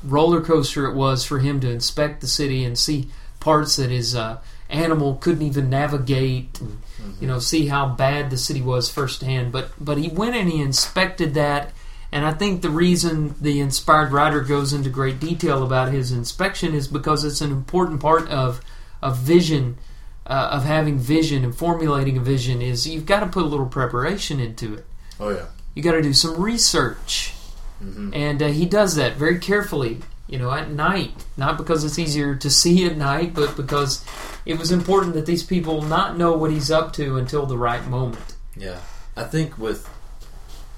roller 0.02 0.40
coaster 0.40 0.86
it 0.86 0.96
was 0.96 1.24
for 1.24 1.38
him 1.38 1.60
to 1.60 1.70
inspect 1.70 2.20
the 2.20 2.26
city 2.26 2.64
and 2.64 2.76
see 2.76 3.08
parts 3.38 3.76
that 3.76 3.90
his 3.90 4.16
uh, 4.16 4.38
animal 4.68 5.14
couldn't 5.20 5.46
even 5.46 5.70
navigate, 5.70 6.60
and, 6.60 6.78
you 7.20 7.28
know, 7.28 7.38
see 7.38 7.68
how 7.68 7.86
bad 7.86 8.28
the 8.28 8.36
city 8.36 8.60
was 8.60 8.90
firsthand. 8.90 9.52
But 9.52 9.70
but 9.78 9.96
he 9.96 10.08
went 10.08 10.34
and 10.34 10.50
he 10.50 10.60
inspected 10.60 11.34
that, 11.34 11.70
and 12.12 12.24
I 12.24 12.32
think 12.32 12.62
the 12.62 12.70
reason 12.70 13.34
the 13.40 13.60
inspired 13.60 14.12
writer 14.12 14.40
goes 14.40 14.72
into 14.72 14.90
great 14.90 15.20
detail 15.20 15.62
about 15.64 15.92
his 15.92 16.12
inspection 16.12 16.74
is 16.74 16.88
because 16.88 17.24
it's 17.24 17.40
an 17.40 17.50
important 17.50 18.00
part 18.00 18.28
of 18.28 18.60
of 19.02 19.16
vision 19.18 19.78
uh, 20.26 20.48
of 20.52 20.64
having 20.64 20.98
vision 20.98 21.44
and 21.44 21.54
formulating 21.54 22.16
a 22.16 22.20
vision 22.20 22.60
is 22.62 22.86
you've 22.86 23.06
got 23.06 23.20
to 23.20 23.26
put 23.26 23.42
a 23.44 23.46
little 23.46 23.66
preparation 23.66 24.38
into 24.40 24.74
it. 24.74 24.84
Oh 25.18 25.30
yeah. 25.30 25.46
You 25.74 25.82
got 25.82 25.92
to 25.92 26.02
do 26.02 26.12
some 26.12 26.36
research, 26.40 27.34
Mm-hmm. 27.82 28.12
and 28.12 28.42
uh, 28.42 28.48
he 28.48 28.66
does 28.66 28.96
that 28.96 29.16
very 29.16 29.38
carefully. 29.38 30.00
You 30.28 30.38
know, 30.38 30.52
at 30.52 30.70
night, 30.70 31.12
not 31.36 31.56
because 31.56 31.82
it's 31.82 31.98
easier 31.98 32.36
to 32.36 32.50
see 32.50 32.84
at 32.86 32.96
night, 32.96 33.34
but 33.34 33.56
because 33.56 34.04
it 34.46 34.58
was 34.58 34.70
important 34.70 35.14
that 35.14 35.26
these 35.26 35.42
people 35.42 35.82
not 35.82 36.16
know 36.16 36.36
what 36.36 36.50
he's 36.52 36.70
up 36.70 36.92
to 36.94 37.16
until 37.16 37.46
the 37.46 37.56
right 37.58 37.84
moment. 37.88 38.36
Yeah, 38.56 38.78
I 39.16 39.24
think 39.24 39.56
with 39.58 39.88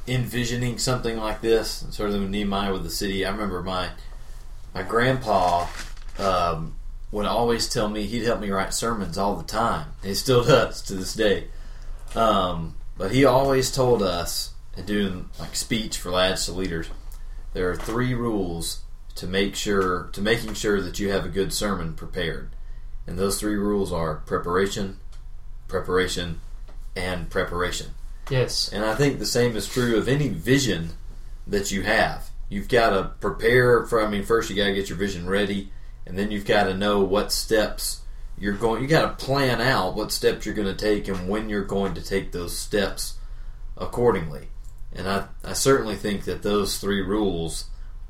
envisioning 0.06 0.78
something 0.78 1.16
like 1.16 1.40
this, 1.40 1.86
sort 1.90 2.10
of 2.10 2.28
Nehemiah 2.28 2.72
with 2.72 2.82
the 2.82 2.90
city. 2.90 3.24
I 3.24 3.30
remember 3.30 3.62
my 3.62 3.90
my 4.74 4.82
grandpa 4.82 5.66
um, 6.18 6.76
would 7.10 7.26
always 7.26 7.68
tell 7.68 7.88
me 7.88 8.04
he'd 8.04 8.24
help 8.24 8.40
me 8.40 8.50
write 8.50 8.74
sermons 8.74 9.18
all 9.18 9.36
the 9.36 9.44
time. 9.44 9.88
He 10.02 10.14
still 10.14 10.44
does 10.44 10.82
to 10.82 10.94
this 10.94 11.14
day. 11.14 11.48
Um, 12.14 12.76
but 12.96 13.12
he 13.12 13.24
always 13.24 13.70
told 13.70 14.02
us, 14.02 14.50
doing 14.84 15.28
like 15.38 15.54
speech 15.54 15.98
for 15.98 16.10
lads 16.10 16.46
to 16.46 16.52
leaders, 16.52 16.88
there 17.52 17.70
are 17.70 17.76
three 17.76 18.14
rules 18.14 18.82
to 19.14 19.26
make 19.26 19.54
sure 19.54 20.08
to 20.12 20.22
making 20.22 20.54
sure 20.54 20.80
that 20.80 20.98
you 20.98 21.10
have 21.10 21.24
a 21.24 21.30
good 21.30 21.52
sermon 21.52 21.94
prepared, 21.94 22.50
and 23.06 23.18
those 23.18 23.38
three 23.38 23.56
rules 23.56 23.92
are 23.92 24.16
preparation, 24.16 24.98
preparation, 25.68 26.40
and 26.96 27.28
preparation. 27.30 27.88
Yes, 28.32 28.70
And 28.72 28.82
I 28.82 28.94
think 28.94 29.18
the 29.18 29.26
same 29.26 29.56
is 29.56 29.68
true 29.68 29.98
of 29.98 30.08
any 30.08 30.30
vision 30.30 30.92
that 31.46 31.70
you 31.70 31.82
have. 31.82 32.30
You've 32.48 32.66
got 32.66 32.88
to 32.90 33.10
prepare 33.20 33.84
for. 33.84 34.02
I 34.02 34.08
mean, 34.08 34.22
first 34.22 34.48
you 34.48 34.56
got 34.56 34.68
to 34.68 34.74
get 34.74 34.88
your 34.88 34.96
vision 34.96 35.28
ready, 35.28 35.70
and 36.06 36.18
then 36.18 36.30
you've 36.30 36.46
got 36.46 36.64
to 36.64 36.72
know 36.72 37.00
what 37.00 37.30
steps 37.30 38.00
you're 38.38 38.54
going. 38.54 38.80
You 38.80 38.88
got 38.88 39.18
to 39.18 39.22
plan 39.22 39.60
out 39.60 39.96
what 39.96 40.12
steps 40.12 40.46
you're 40.46 40.54
going 40.54 40.74
to 40.74 40.86
take 40.86 41.08
and 41.08 41.28
when 41.28 41.50
you're 41.50 41.66
going 41.66 41.92
to 41.92 42.02
take 42.02 42.32
those 42.32 42.56
steps 42.56 43.18
accordingly. 43.76 44.48
And 44.94 45.06
I, 45.06 45.26
I 45.44 45.52
certainly 45.52 45.96
think 45.96 46.24
that 46.24 46.42
those 46.42 46.78
three 46.78 47.02
rules 47.02 47.66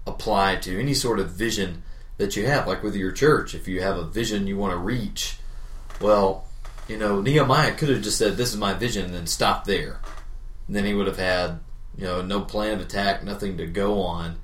apply 0.07 0.55
to 0.57 0.79
any 0.79 0.95
sort 0.95 1.19
of 1.19 1.31
vision 1.31 1.83
that 2.19 2.37
you 2.37 2.47
have. 2.47 2.69
Like 2.69 2.85
with 2.85 2.95
your 2.95 3.11
church, 3.11 3.57
if 3.57 3.67
you 3.67 3.83
have 3.83 3.97
a 3.97 4.05
vision 4.05 4.47
you 4.47 4.57
want 4.57 4.73
to 4.73 4.79
reach, 4.79 5.39
well, 6.01 6.47
you 6.93 6.99
know, 6.99 7.23
Nehemiah 7.23 7.73
could 7.73 7.89
have 7.89 8.03
just 8.03 8.19
said, 8.19 8.37
"This 8.37 8.51
is 8.51 8.59
my 8.59 8.75
vision," 8.75 9.07
and 9.07 9.15
then 9.15 9.27
stopped 9.27 9.67
there. 9.67 9.99
And 10.67 10.77
then 10.77 10.85
he 10.85 10.93
would 10.93 11.07
have 11.07 11.17
had, 11.17 11.61
you 11.97 12.05
know, 12.05 12.21
no 12.21 12.43
plan 12.43 12.75
of 12.75 12.81
attack, 12.83 13.25
nothing 13.25 13.57
to 13.57 13.67
go 13.67 14.03
on, 14.03 14.37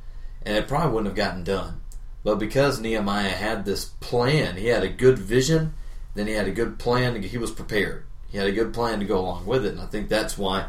and 0.47 0.57
it 0.57 0.67
probably 0.67 0.93
wouldn't 0.93 1.09
have 1.09 1.27
gotten 1.27 1.45
done. 1.45 1.83
But 2.25 2.37
because 2.37 2.81
Nehemiah 2.81 3.29
had 3.29 3.67
this 3.67 3.85
plan, 3.85 4.57
he 4.57 4.69
had 4.69 4.83
a 4.83 4.89
good 4.89 5.19
vision, 5.19 5.75
then 6.15 6.27
he 6.27 6.33
had 6.33 6.49
a 6.49 6.53
good 6.53 6.79
plan. 6.79 7.23
He 7.23 7.37
was 7.37 7.51
prepared. 7.51 8.05
He 8.31 8.39
had 8.39 8.47
a 8.47 8.53
good 8.53 8.73
plan 8.73 8.99
to 9.01 9.05
go 9.05 9.19
along 9.19 9.45
with 9.45 9.67
it, 9.67 9.73
and 9.73 9.83
I 9.83 9.87
think 9.87 10.09
that's 10.09 10.39
why 10.39 10.69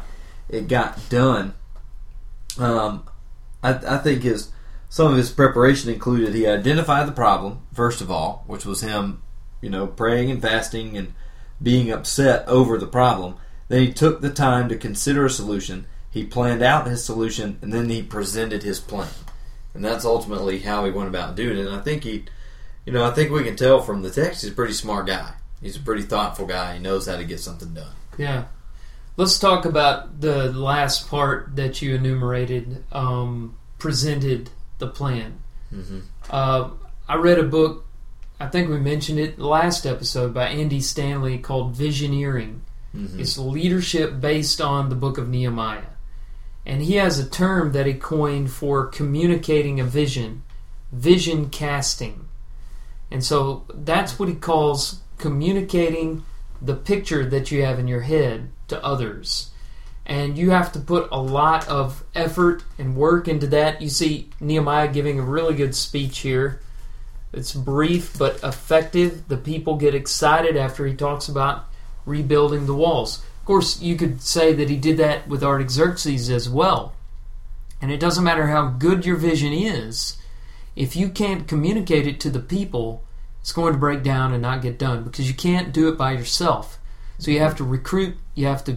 it 0.50 0.68
got 0.68 1.08
done. 1.08 1.54
Um, 2.58 3.08
I, 3.62 3.70
I 3.70 3.96
think 3.96 4.22
his 4.22 4.50
some 4.90 5.12
of 5.12 5.16
his 5.16 5.30
preparation 5.30 5.90
included 5.90 6.34
he 6.34 6.46
identified 6.46 7.08
the 7.08 7.12
problem 7.12 7.62
first 7.72 8.02
of 8.02 8.10
all, 8.10 8.44
which 8.46 8.66
was 8.66 8.82
him, 8.82 9.22
you 9.62 9.70
know, 9.70 9.86
praying 9.86 10.30
and 10.30 10.42
fasting 10.42 10.98
and 10.98 11.14
being 11.62 11.90
upset 11.90 12.46
over 12.48 12.78
the 12.78 12.86
problem. 12.86 13.36
Then 13.68 13.80
he 13.82 13.92
took 13.92 14.20
the 14.20 14.30
time 14.30 14.68
to 14.68 14.76
consider 14.76 15.24
a 15.26 15.30
solution. 15.30 15.86
he 16.10 16.24
planned 16.24 16.62
out 16.62 16.86
his 16.88 17.04
solution, 17.04 17.58
and 17.62 17.72
then 17.72 17.88
he 17.88 18.02
presented 18.02 18.62
his 18.64 18.80
plan, 18.80 19.08
and 19.74 19.84
that's 19.84 20.04
ultimately 20.04 20.58
how 20.58 20.84
he 20.84 20.90
went 20.90 21.08
about 21.08 21.36
doing 21.36 21.56
it. 21.58 21.66
And 21.66 21.76
I 21.76 21.80
think 21.80 22.02
he, 22.02 22.24
you 22.84 22.92
know, 22.92 23.04
I 23.04 23.12
think 23.12 23.30
we 23.30 23.44
can 23.44 23.54
tell 23.56 23.80
from 23.80 24.02
the 24.02 24.10
text 24.10 24.42
he's 24.42 24.50
a 24.50 24.54
pretty 24.54 24.72
smart 24.74 25.06
guy. 25.06 25.34
He's 25.62 25.76
a 25.76 25.80
pretty 25.80 26.02
thoughtful 26.02 26.46
guy. 26.46 26.74
He 26.74 26.78
knows 26.80 27.06
how 27.06 27.16
to 27.16 27.24
get 27.24 27.38
something 27.38 27.72
done. 27.74 27.94
Yeah. 28.18 28.44
Let's 29.16 29.38
talk 29.38 29.66
about 29.66 30.20
the 30.20 30.50
last 30.52 31.08
part 31.08 31.54
that 31.56 31.82
you 31.82 31.94
enumerated. 31.94 32.82
Um, 32.90 33.56
presented 33.78 34.50
the 34.78 34.86
plan. 34.88 35.40
Mm-hmm. 35.72 36.00
Uh, 36.30 36.70
I 37.08 37.16
read 37.16 37.38
a 37.38 37.42
book. 37.44 37.86
I 38.40 38.46
think 38.46 38.70
we 38.70 38.80
mentioned 38.80 39.18
it 39.18 39.38
last 39.38 39.84
episode 39.84 40.32
by 40.32 40.48
Andy 40.48 40.80
Stanley 40.80 41.36
called 41.36 41.74
Visioneering. 41.74 42.60
Mm-hmm. 42.96 43.20
It's 43.20 43.36
leadership 43.36 44.18
based 44.18 44.62
on 44.62 44.88
the 44.88 44.94
book 44.94 45.18
of 45.18 45.28
Nehemiah. 45.28 45.82
And 46.64 46.80
he 46.80 46.94
has 46.94 47.18
a 47.18 47.28
term 47.28 47.72
that 47.72 47.84
he 47.84 47.92
coined 47.92 48.50
for 48.50 48.86
communicating 48.86 49.78
a 49.78 49.84
vision, 49.84 50.42
vision 50.90 51.50
casting. 51.50 52.28
And 53.10 53.22
so 53.22 53.66
that's 53.74 54.18
what 54.18 54.30
he 54.30 54.34
calls 54.34 55.02
communicating 55.18 56.24
the 56.62 56.74
picture 56.74 57.28
that 57.28 57.50
you 57.50 57.62
have 57.62 57.78
in 57.78 57.88
your 57.88 58.00
head 58.00 58.50
to 58.68 58.82
others. 58.82 59.50
And 60.06 60.38
you 60.38 60.50
have 60.50 60.72
to 60.72 60.80
put 60.80 61.08
a 61.12 61.20
lot 61.20 61.68
of 61.68 62.04
effort 62.14 62.64
and 62.78 62.96
work 62.96 63.28
into 63.28 63.46
that. 63.48 63.82
You 63.82 63.90
see 63.90 64.30
Nehemiah 64.40 64.88
giving 64.88 65.20
a 65.20 65.24
really 65.24 65.54
good 65.54 65.74
speech 65.74 66.20
here. 66.20 66.62
It's 67.32 67.52
brief 67.52 68.18
but 68.18 68.42
effective. 68.42 69.28
The 69.28 69.36
people 69.36 69.76
get 69.76 69.94
excited 69.94 70.56
after 70.56 70.86
he 70.86 70.94
talks 70.94 71.28
about 71.28 71.66
rebuilding 72.04 72.66
the 72.66 72.74
walls. 72.74 73.18
Of 73.40 73.46
course, 73.46 73.80
you 73.80 73.96
could 73.96 74.20
say 74.20 74.52
that 74.52 74.68
he 74.68 74.76
did 74.76 74.96
that 74.96 75.28
with 75.28 75.42
Artaxerxes 75.42 76.28
as 76.30 76.48
well. 76.48 76.94
And 77.80 77.90
it 77.90 78.00
doesn't 78.00 78.24
matter 78.24 78.48
how 78.48 78.68
good 78.68 79.06
your 79.06 79.16
vision 79.16 79.52
is, 79.52 80.18
if 80.76 80.96
you 80.96 81.08
can't 81.08 81.48
communicate 81.48 82.06
it 82.06 82.20
to 82.20 82.30
the 82.30 82.40
people, 82.40 83.02
it's 83.40 83.52
going 83.52 83.72
to 83.72 83.78
break 83.78 84.02
down 84.02 84.32
and 84.32 84.42
not 84.42 84.62
get 84.62 84.78
done 84.78 85.02
because 85.02 85.28
you 85.28 85.34
can't 85.34 85.72
do 85.72 85.88
it 85.88 85.96
by 85.96 86.12
yourself. 86.12 86.78
So 87.18 87.30
you 87.30 87.40
have 87.40 87.56
to 87.56 87.64
recruit, 87.64 88.16
you 88.34 88.46
have 88.46 88.64
to 88.64 88.76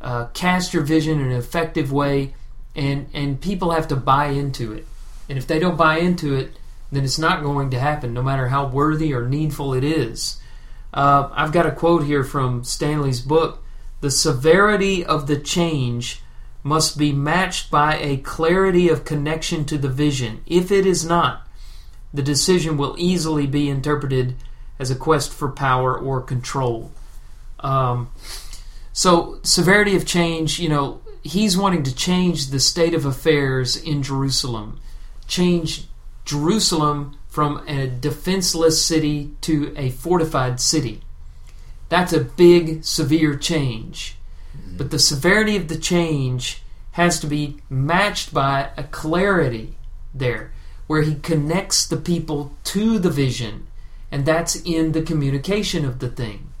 uh, 0.00 0.26
cast 0.34 0.74
your 0.74 0.82
vision 0.82 1.20
in 1.20 1.30
an 1.30 1.36
effective 1.36 1.92
way, 1.92 2.34
and, 2.74 3.08
and 3.12 3.40
people 3.40 3.70
have 3.70 3.88
to 3.88 3.96
buy 3.96 4.26
into 4.26 4.72
it. 4.72 4.86
And 5.28 5.38
if 5.38 5.46
they 5.46 5.58
don't 5.58 5.76
buy 5.76 5.98
into 5.98 6.34
it, 6.34 6.52
then 6.94 7.04
it's 7.04 7.18
not 7.18 7.42
going 7.42 7.70
to 7.70 7.78
happen, 7.78 8.12
no 8.12 8.22
matter 8.22 8.48
how 8.48 8.66
worthy 8.66 9.12
or 9.12 9.28
needful 9.28 9.74
it 9.74 9.84
is. 9.84 10.40
Uh, 10.92 11.28
I've 11.32 11.52
got 11.52 11.66
a 11.66 11.72
quote 11.72 12.04
here 12.04 12.24
from 12.24 12.64
Stanley's 12.64 13.20
book 13.20 13.62
The 14.00 14.10
severity 14.10 15.04
of 15.04 15.26
the 15.26 15.38
change 15.38 16.22
must 16.62 16.96
be 16.96 17.12
matched 17.12 17.70
by 17.70 17.96
a 17.98 18.16
clarity 18.18 18.88
of 18.88 19.04
connection 19.04 19.64
to 19.66 19.76
the 19.76 19.88
vision. 19.88 20.42
If 20.46 20.70
it 20.70 20.86
is 20.86 21.04
not, 21.04 21.46
the 22.12 22.22
decision 22.22 22.76
will 22.76 22.94
easily 22.98 23.46
be 23.46 23.68
interpreted 23.68 24.36
as 24.78 24.90
a 24.90 24.96
quest 24.96 25.32
for 25.32 25.50
power 25.50 25.96
or 25.96 26.20
control. 26.22 26.92
Um, 27.60 28.10
so, 28.92 29.40
severity 29.42 29.96
of 29.96 30.06
change, 30.06 30.60
you 30.60 30.68
know, 30.68 31.00
he's 31.22 31.56
wanting 31.56 31.82
to 31.82 31.94
change 31.94 32.48
the 32.48 32.60
state 32.60 32.94
of 32.94 33.04
affairs 33.04 33.76
in 33.76 34.02
Jerusalem, 34.02 34.80
change 35.26 35.88
Jerusalem 36.24 37.18
from 37.28 37.62
a 37.66 37.86
defenseless 37.86 38.84
city 38.84 39.32
to 39.42 39.74
a 39.76 39.90
fortified 39.90 40.60
city. 40.60 41.02
That's 41.88 42.12
a 42.12 42.20
big, 42.24 42.84
severe 42.84 43.36
change. 43.36 44.16
But 44.76 44.90
the 44.90 44.98
severity 44.98 45.56
of 45.56 45.68
the 45.68 45.76
change 45.76 46.62
has 46.92 47.18
to 47.20 47.26
be 47.26 47.56
matched 47.68 48.32
by 48.32 48.70
a 48.76 48.84
clarity 48.84 49.74
there, 50.14 50.52
where 50.86 51.02
he 51.02 51.16
connects 51.16 51.86
the 51.86 51.96
people 51.96 52.52
to 52.62 52.98
the 52.98 53.10
vision, 53.10 53.66
and 54.12 54.24
that's 54.24 54.54
in 54.54 54.92
the 54.92 55.02
communication 55.02 55.84
of 55.84 55.98
the 55.98 56.08
thing. 56.08 56.52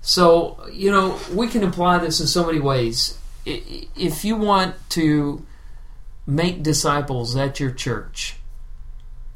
So, 0.00 0.64
you 0.72 0.90
know, 0.90 1.18
we 1.32 1.48
can 1.48 1.64
apply 1.64 1.98
this 1.98 2.20
in 2.20 2.26
so 2.26 2.46
many 2.46 2.60
ways. 2.60 3.18
If 3.44 4.24
you 4.24 4.36
want 4.36 4.76
to 4.90 5.44
make 6.26 6.62
disciples 6.62 7.34
at 7.36 7.58
your 7.58 7.70
church, 7.70 8.36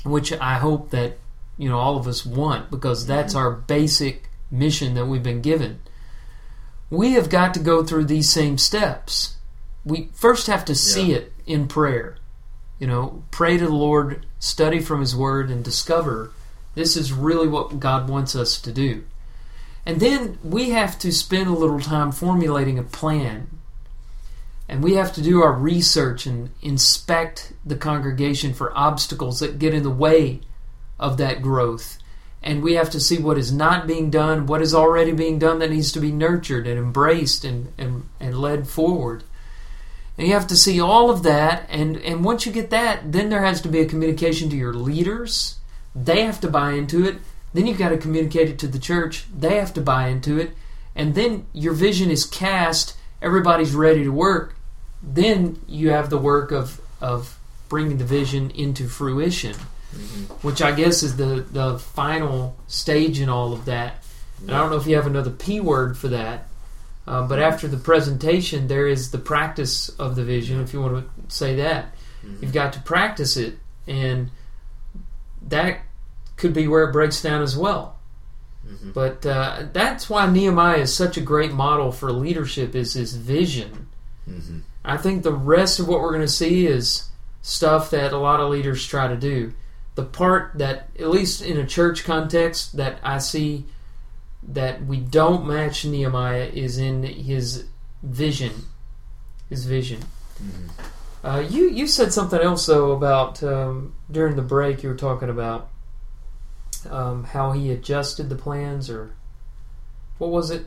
which 0.08 0.32
I 0.32 0.54
hope 0.54 0.90
that 0.90 1.18
you 1.56 1.68
know 1.68 1.78
all 1.78 1.96
of 1.96 2.06
us 2.06 2.24
want 2.24 2.70
because 2.70 3.06
that's 3.06 3.34
mm-hmm. 3.34 3.44
our 3.44 3.52
basic 3.52 4.28
mission 4.50 4.94
that 4.94 5.06
we've 5.06 5.22
been 5.22 5.42
given. 5.42 5.80
We 6.90 7.12
have 7.12 7.28
got 7.28 7.52
to 7.54 7.60
go 7.60 7.84
through 7.84 8.06
these 8.06 8.30
same 8.30 8.56
steps. 8.56 9.36
We 9.84 10.08
first 10.14 10.46
have 10.46 10.64
to 10.66 10.74
see 10.74 11.10
Yeah. 11.10 11.16
it 11.18 11.32
in 11.46 11.68
prayer. 11.68 12.16
You 12.78 12.86
know, 12.86 13.24
pray 13.30 13.58
to 13.58 13.66
the 13.66 13.72
Lord, 13.72 14.24
study 14.38 14.80
from 14.80 15.00
His 15.00 15.14
Word, 15.14 15.50
and 15.50 15.64
discover 15.64 16.30
this 16.74 16.96
is 16.96 17.12
really 17.12 17.48
what 17.48 17.80
God 17.80 18.08
wants 18.08 18.36
us 18.36 18.60
to 18.60 18.72
do. 18.72 19.04
And 19.84 20.00
then 20.00 20.38
we 20.44 20.70
have 20.70 20.98
to 21.00 21.12
spend 21.12 21.48
a 21.48 21.52
little 21.52 21.80
time 21.80 22.12
formulating 22.12 22.78
a 22.78 22.82
plan. 22.82 23.48
And 24.68 24.82
we 24.82 24.94
have 24.94 25.14
to 25.14 25.22
do 25.22 25.42
our 25.42 25.52
research 25.52 26.26
and 26.26 26.50
inspect 26.60 27.54
the 27.64 27.76
congregation 27.76 28.52
for 28.52 28.76
obstacles 28.76 29.40
that 29.40 29.58
get 29.58 29.72
in 29.72 29.82
the 29.82 29.90
way 29.90 30.40
of 30.98 31.16
that 31.16 31.40
growth. 31.40 31.98
And 32.42 32.62
we 32.62 32.74
have 32.74 32.90
to 32.90 33.00
see 33.00 33.18
what 33.18 33.38
is 33.38 33.50
not 33.50 33.86
being 33.86 34.10
done, 34.10 34.46
what 34.46 34.62
is 34.62 34.74
already 34.74 35.12
being 35.12 35.38
done 35.38 35.58
that 35.58 35.70
needs 35.70 35.90
to 35.92 36.00
be 36.00 36.12
nurtured 36.12 36.66
and 36.66 36.78
embraced 36.78 37.44
and, 37.44 37.72
and, 37.78 38.08
and 38.20 38.38
led 38.38 38.68
forward. 38.68 39.24
And 40.18 40.26
you 40.26 40.34
have 40.34 40.46
to 40.48 40.56
see 40.56 40.80
all 40.80 41.10
of 41.10 41.22
that. 41.22 41.66
And, 41.70 41.96
and 41.98 42.24
once 42.24 42.44
you 42.44 42.52
get 42.52 42.70
that, 42.70 43.12
then 43.12 43.30
there 43.30 43.42
has 43.42 43.60
to 43.62 43.68
be 43.68 43.80
a 43.80 43.86
communication 43.86 44.50
to 44.50 44.56
your 44.56 44.74
leaders. 44.74 45.58
They 45.94 46.22
have 46.24 46.40
to 46.40 46.48
buy 46.48 46.72
into 46.72 47.04
it. 47.04 47.18
Then 47.54 47.66
you've 47.66 47.78
got 47.78 47.90
to 47.90 47.98
communicate 47.98 48.48
it 48.48 48.58
to 48.60 48.68
the 48.68 48.78
church. 48.78 49.24
They 49.34 49.56
have 49.56 49.72
to 49.74 49.80
buy 49.80 50.08
into 50.08 50.38
it. 50.38 50.50
And 50.94 51.14
then 51.14 51.46
your 51.52 51.72
vision 51.72 52.10
is 52.10 52.26
cast. 52.26 52.96
Everybody's 53.22 53.74
ready 53.74 54.04
to 54.04 54.10
work. 54.10 54.54
Then 55.02 55.60
you 55.68 55.90
have 55.90 56.10
the 56.10 56.18
work 56.18 56.50
of, 56.52 56.80
of 57.00 57.38
bringing 57.68 57.98
the 57.98 58.04
vision 58.04 58.50
into 58.50 58.88
fruition, 58.88 59.54
which 60.42 60.60
I 60.62 60.72
guess 60.72 61.02
is 61.02 61.16
the, 61.16 61.46
the 61.50 61.78
final 61.78 62.56
stage 62.66 63.20
in 63.20 63.28
all 63.28 63.52
of 63.52 63.64
that. 63.66 64.02
And 64.40 64.50
I 64.52 64.58
don't 64.58 64.70
know 64.70 64.76
if 64.76 64.86
you 64.86 64.96
have 64.96 65.06
another 65.06 65.30
P 65.30 65.60
word 65.60 65.96
for 65.96 66.08
that. 66.08 66.46
Uh, 67.06 67.26
but 67.26 67.38
after 67.38 67.66
the 67.68 67.78
presentation, 67.78 68.68
there 68.68 68.86
is 68.86 69.10
the 69.12 69.18
practice 69.18 69.88
of 69.98 70.14
the 70.14 70.22
vision, 70.24 70.60
if 70.60 70.72
you 70.74 70.80
want 70.82 71.06
to 71.28 71.34
say 71.34 71.56
that. 71.56 71.94
You've 72.40 72.52
got 72.52 72.74
to 72.74 72.80
practice 72.80 73.36
it. 73.38 73.58
And 73.86 74.30
that 75.48 75.80
could 76.36 76.52
be 76.52 76.68
where 76.68 76.84
it 76.84 76.92
breaks 76.92 77.22
down 77.22 77.40
as 77.40 77.56
well. 77.56 77.96
Mhm. 78.66 78.92
But 78.92 79.24
uh, 79.24 79.66
that's 79.72 80.10
why 80.10 80.30
Nehemiah 80.30 80.78
is 80.80 80.94
such 80.94 81.16
a 81.16 81.22
great 81.22 81.52
model 81.52 81.90
for 81.92 82.12
leadership 82.12 82.74
is 82.74 82.92
his 82.92 83.14
vision. 83.16 83.86
Mhm. 84.28 84.60
I 84.88 84.96
think 84.96 85.22
the 85.22 85.34
rest 85.34 85.78
of 85.78 85.86
what 85.86 86.00
we're 86.00 86.12
going 86.12 86.22
to 86.22 86.28
see 86.28 86.66
is 86.66 87.10
stuff 87.42 87.90
that 87.90 88.14
a 88.14 88.18
lot 88.18 88.40
of 88.40 88.50
leaders 88.50 88.86
try 88.86 89.06
to 89.06 89.16
do. 89.16 89.52
The 89.96 90.04
part 90.04 90.52
that, 90.56 90.88
at 90.98 91.10
least 91.10 91.42
in 91.42 91.58
a 91.58 91.66
church 91.66 92.04
context, 92.04 92.78
that 92.78 92.98
I 93.02 93.18
see 93.18 93.66
that 94.42 94.86
we 94.86 94.96
don't 94.96 95.46
match 95.46 95.84
Nehemiah 95.84 96.50
is 96.54 96.78
in 96.78 97.02
his 97.02 97.66
vision. 98.02 98.64
His 99.50 99.66
vision. 99.66 100.00
Uh, 101.22 101.44
you 101.46 101.68
you 101.68 101.86
said 101.86 102.12
something 102.12 102.40
else 102.40 102.64
though 102.64 102.92
about 102.92 103.42
um, 103.42 103.94
during 104.10 104.36
the 104.36 104.42
break. 104.42 104.82
You 104.82 104.88
were 104.88 104.94
talking 104.94 105.28
about 105.28 105.68
um, 106.88 107.24
how 107.24 107.52
he 107.52 107.70
adjusted 107.70 108.30
the 108.30 108.36
plans, 108.36 108.88
or 108.88 109.10
what 110.16 110.30
was 110.30 110.50
it? 110.50 110.64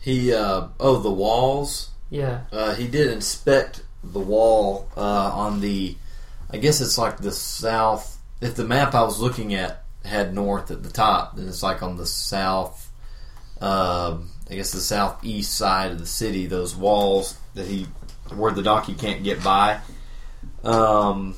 He 0.00 0.32
uh, 0.32 0.68
oh 0.80 1.00
the 1.00 1.10
walls. 1.10 1.90
Yeah, 2.10 2.42
Uh, 2.52 2.74
he 2.74 2.86
did 2.86 3.10
inspect 3.10 3.82
the 4.04 4.20
wall 4.20 4.88
uh, 4.96 5.00
on 5.00 5.60
the. 5.60 5.96
I 6.50 6.58
guess 6.58 6.80
it's 6.80 6.98
like 6.98 7.18
the 7.18 7.32
south. 7.32 8.18
If 8.40 8.54
the 8.54 8.64
map 8.64 8.94
I 8.94 9.02
was 9.02 9.20
looking 9.20 9.54
at 9.54 9.82
had 10.04 10.32
north 10.34 10.70
at 10.70 10.82
the 10.82 10.90
top, 10.90 11.36
then 11.36 11.48
it's 11.48 11.62
like 11.62 11.82
on 11.82 11.96
the 11.96 12.06
south. 12.06 12.90
Um, 13.60 14.30
I 14.48 14.54
guess 14.54 14.70
the 14.70 14.80
southeast 14.80 15.56
side 15.56 15.90
of 15.90 15.98
the 15.98 16.06
city. 16.06 16.46
Those 16.46 16.76
walls 16.76 17.36
that 17.54 17.66
he, 17.66 17.86
where 18.34 18.52
the 18.52 18.62
donkey 18.62 18.94
can't 18.94 19.24
get 19.24 19.42
by. 19.42 19.80
Um, 20.62 21.34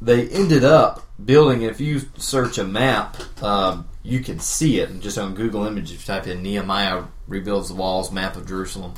they 0.00 0.28
ended 0.28 0.64
up 0.64 1.06
building. 1.24 1.62
If 1.62 1.80
you 1.80 2.00
search 2.16 2.58
a 2.58 2.64
map, 2.64 3.16
um, 3.42 3.88
you 4.02 4.20
can 4.20 4.40
see 4.40 4.80
it. 4.80 4.90
And 4.90 5.00
just 5.00 5.18
on 5.18 5.34
Google 5.34 5.64
Images, 5.64 5.92
if 5.92 6.08
you 6.08 6.14
type 6.14 6.26
in 6.26 6.42
Nehemiah 6.42 7.04
rebuilds 7.28 7.68
the 7.68 7.74
walls, 7.74 8.10
map 8.10 8.36
of 8.36 8.48
Jerusalem 8.48 8.94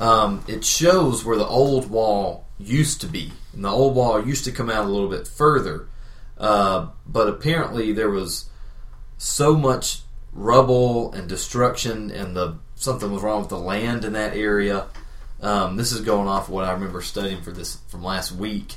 um, 0.00 0.44
it 0.46 0.64
shows 0.64 1.24
where 1.24 1.36
the 1.36 1.46
old 1.46 1.90
wall 1.90 2.46
used 2.58 3.00
to 3.00 3.06
be. 3.06 3.32
And 3.52 3.64
the 3.64 3.70
old 3.70 3.94
wall 3.94 4.24
used 4.24 4.44
to 4.44 4.52
come 4.52 4.70
out 4.70 4.84
a 4.84 4.88
little 4.88 5.08
bit 5.08 5.26
further, 5.26 5.88
uh, 6.38 6.88
but 7.06 7.28
apparently 7.28 7.92
there 7.92 8.10
was 8.10 8.48
so 9.16 9.56
much 9.56 10.02
rubble 10.32 11.12
and 11.12 11.28
destruction, 11.28 12.10
and 12.10 12.36
the 12.36 12.58
something 12.76 13.10
was 13.10 13.22
wrong 13.22 13.40
with 13.40 13.48
the 13.48 13.58
land 13.58 14.04
in 14.04 14.12
that 14.12 14.36
area. 14.36 14.86
Um, 15.40 15.76
this 15.76 15.92
is 15.92 16.00
going 16.00 16.28
off 16.28 16.48
what 16.48 16.64
I 16.64 16.72
remember 16.72 17.00
studying 17.02 17.42
for 17.42 17.50
this 17.50 17.78
from 17.88 18.02
last 18.02 18.32
week, 18.32 18.76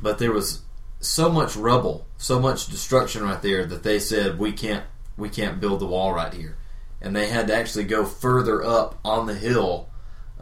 but 0.00 0.18
there 0.18 0.32
was 0.32 0.62
so 1.00 1.30
much 1.30 1.56
rubble, 1.56 2.06
so 2.16 2.38
much 2.38 2.68
destruction 2.68 3.24
right 3.24 3.42
there 3.42 3.64
that 3.66 3.82
they 3.82 3.98
said 3.98 4.38
we 4.38 4.52
can't 4.52 4.84
we 5.16 5.28
can't 5.28 5.60
build 5.60 5.80
the 5.80 5.86
wall 5.86 6.12
right 6.12 6.32
here, 6.32 6.56
and 7.00 7.14
they 7.14 7.28
had 7.28 7.48
to 7.48 7.54
actually 7.54 7.84
go 7.84 8.04
further 8.04 8.64
up 8.64 8.98
on 9.04 9.26
the 9.26 9.34
hill 9.34 9.88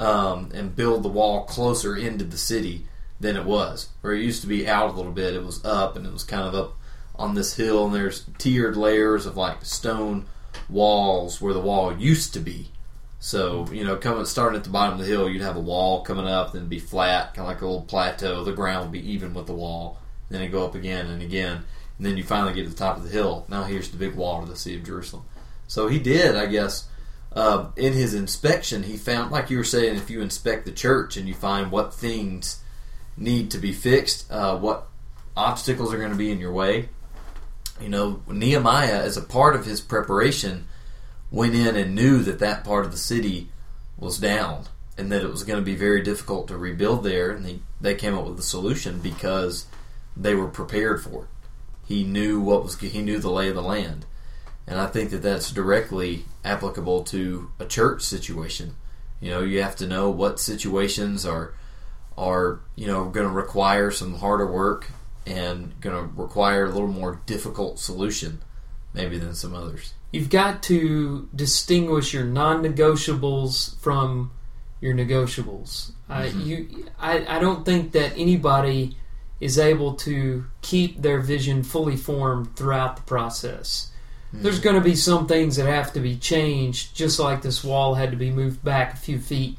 um, 0.01 0.51
and 0.55 0.75
build 0.75 1.03
the 1.03 1.09
wall 1.09 1.45
closer 1.45 1.95
into 1.95 2.25
the 2.25 2.39
city 2.39 2.87
than 3.21 3.37
it 3.37 3.45
was. 3.45 3.91
Where 4.01 4.15
it 4.15 4.23
used 4.23 4.41
to 4.41 4.49
be 4.49 4.67
out 4.67 4.91
a 4.91 4.97
little 4.97 5.13
bit, 5.13 5.35
it 5.35 5.45
was 5.45 5.65
up 5.65 5.95
and 5.95 6.07
it 6.07 6.13
was 6.13 6.25
kind 6.25 6.49
of 6.49 6.55
up 6.55 6.77
on 7.15 7.35
this 7.35 7.55
hill, 7.55 7.85
and 7.85 7.95
there's 7.95 8.25
tiered 8.39 8.77
layers 8.77 9.27
of 9.27 9.37
like 9.37 9.65
stone 9.65 10.25
walls 10.71 11.41
where 11.41 11.53
the 11.53 11.61
wall 11.61 11.97
used 11.97 12.33
to 12.33 12.41
be. 12.41 12.71
So 13.19 13.69
you 13.71 13.85
know, 13.85 13.97
coming 13.97 14.25
starting 14.25 14.57
at 14.57 14.65
the 14.65 14.71
bottom 14.71 14.99
of 14.99 15.01
the 15.01 15.13
hill, 15.13 15.29
you'd 15.29 15.43
have 15.43 15.57
a 15.57 15.61
wall 15.61 16.03
coming 16.03 16.27
up, 16.27 16.53
then 16.53 16.67
be 16.67 16.79
flat, 16.79 17.35
kind 17.35 17.47
of 17.47 17.53
like 17.53 17.61
a 17.61 17.67
little 17.67 17.83
plateau. 17.83 18.43
The 18.43 18.53
ground 18.53 18.85
would 18.85 18.93
be 18.93 19.13
even 19.13 19.35
with 19.35 19.47
the 19.47 19.53
wall. 19.53 19.99
Then 20.31 20.41
it 20.41 20.49
go 20.49 20.65
up 20.65 20.75
again 20.75 21.07
and 21.09 21.21
again, 21.21 21.63
and 21.99 22.07
then 22.07 22.17
you 22.17 22.25
finally 22.25 22.55
get 22.55 22.63
to 22.63 22.71
the 22.71 22.75
top 22.75 22.97
of 22.97 23.03
the 23.03 23.11
hill. 23.11 23.45
Now 23.51 23.65
here's 23.65 23.91
the 23.91 23.99
big 23.99 24.15
wall 24.15 24.43
of 24.43 24.49
the 24.49 24.57
city 24.57 24.77
of 24.77 24.85
Jerusalem. 24.87 25.25
So 25.67 25.89
he 25.89 25.99
did, 25.99 26.37
I 26.37 26.47
guess, 26.47 26.89
uh, 27.33 27.67
in 27.77 27.93
his 27.93 28.15
inspection, 28.15 28.83
he 28.83 28.97
found, 28.97 29.31
like 29.31 29.51
you 29.51 29.59
were 29.59 29.65
saying, 29.65 29.97
if 29.97 30.11
you 30.11 30.21
inspect 30.21 30.65
the 30.65 30.73
church 30.73 31.17
and 31.17 31.29
you 31.29 31.35
find 31.35 31.71
what 31.71 31.95
things 31.95 32.61
need 33.17 33.51
to 33.53 33.59
be 33.59 33.73
fixed, 33.73 34.31
uh, 34.31 34.57
what 34.57 34.89
obstacles 35.37 35.93
are 35.95 35.99
going 35.99 36.11
to 36.11 36.17
be 36.17 36.33
in 36.33 36.41
your 36.41 36.53
way. 36.53 36.89
You 37.81 37.89
know, 37.89 38.23
Nehemiah, 38.29 39.03
as 39.03 39.17
a 39.17 39.23
part 39.23 39.55
of 39.55 39.65
his 39.65 39.81
preparation, 39.81 40.67
went 41.31 41.55
in 41.55 41.77
and 41.77 41.95
knew 41.95 42.23
that 42.23 42.41
that 42.41 42.65
part 42.65 42.85
of 42.85 42.93
the 42.93 42.99
city 42.99 43.49
was 43.97 44.19
down 44.19 44.65
and 44.99 45.11
that 45.13 45.23
it 45.23 45.31
was 45.31 45.45
going 45.45 45.59
to 45.59 45.65
be 45.65 45.77
very 45.77 46.03
difficult 46.03 46.49
to 46.49 46.59
rebuild 46.59 47.05
there. 47.05 47.31
And 47.31 47.61
they, 47.81 47.95
came 47.95 48.15
up 48.15 48.27
with 48.27 48.39
a 48.39 48.43
solution 48.43 48.99
because 48.99 49.67
they 50.17 50.35
were 50.35 50.49
prepared 50.49 51.03
for 51.03 51.25
it. 51.25 51.29
He 51.87 52.05
knew 52.05 52.41
what 52.41 52.63
was 52.63 52.79
he 52.79 53.03
knew 53.03 53.19
the 53.19 53.31
lay 53.31 53.49
of 53.49 53.55
the 53.55 53.63
land, 53.63 54.07
and 54.67 54.81
I 54.81 54.87
think 54.87 55.11
that 55.11 55.23
that's 55.23 55.51
directly 55.51 56.25
applicable 56.45 57.05
to 57.05 57.51
a 57.59 57.65
church 57.65 58.03
situation. 58.03 58.75
You 59.21 59.31
know, 59.31 59.41
you 59.41 59.63
have 59.63 59.77
to 59.77 59.87
know 59.87 60.11
what 60.11 60.41
situations 60.41 61.27
are 61.27 61.55
are 62.17 62.61
you 62.77 62.87
know 62.87 63.09
going 63.09 63.27
to 63.27 63.33
require 63.33 63.91
some 63.91 64.15
harder 64.19 64.51
work 64.51 64.91
and 65.27 65.79
going 65.81 65.97
to 65.97 66.21
require 66.21 66.67
a 66.67 66.71
little 66.71 66.89
more 66.89 67.21
difficult 67.27 67.79
solution, 67.79 68.41
maybe 68.93 69.19
than 69.19 69.35
some 69.35 69.55
others. 69.55 69.95
You've 70.13 70.31
got 70.31 70.63
to 70.65 71.29
distinguish 71.35 72.13
your 72.13 72.25
non-negotiables 72.25 73.79
from 73.81 74.33
your 74.81 74.95
negotiables. 74.95 75.93
Uh, 76.09 76.29
you, 76.37 76.89
I, 76.99 77.37
I 77.37 77.39
don't 77.39 77.65
think 77.65 77.93
that 77.93 78.13
anybody 78.17 78.97
is 79.41 79.59
able 79.59 79.95
to 79.95 80.45
keep 80.63 81.01
their 81.01 81.21
vision 81.21 81.63
fully 81.63 81.97
formed 81.97 82.57
throughout 82.57 82.97
the 82.97 83.03
process. 83.03 83.93
There's 84.33 84.61
going 84.61 84.77
to 84.77 84.83
be 84.83 84.95
some 84.95 85.27
things 85.27 85.57
that 85.57 85.67
have 85.67 85.93
to 85.95 86.01
be 86.01 86.17
changed, 86.17 86.95
just 86.95 87.19
like 87.19 87.43
this 87.43 87.65
wall 87.65 87.95
had 87.95 88.13
to 88.13 88.17
be 88.17 88.31
moved 88.31 88.63
back 88.63 88.95
a 88.95 88.97
few 88.97 89.19
feet. 89.19 89.59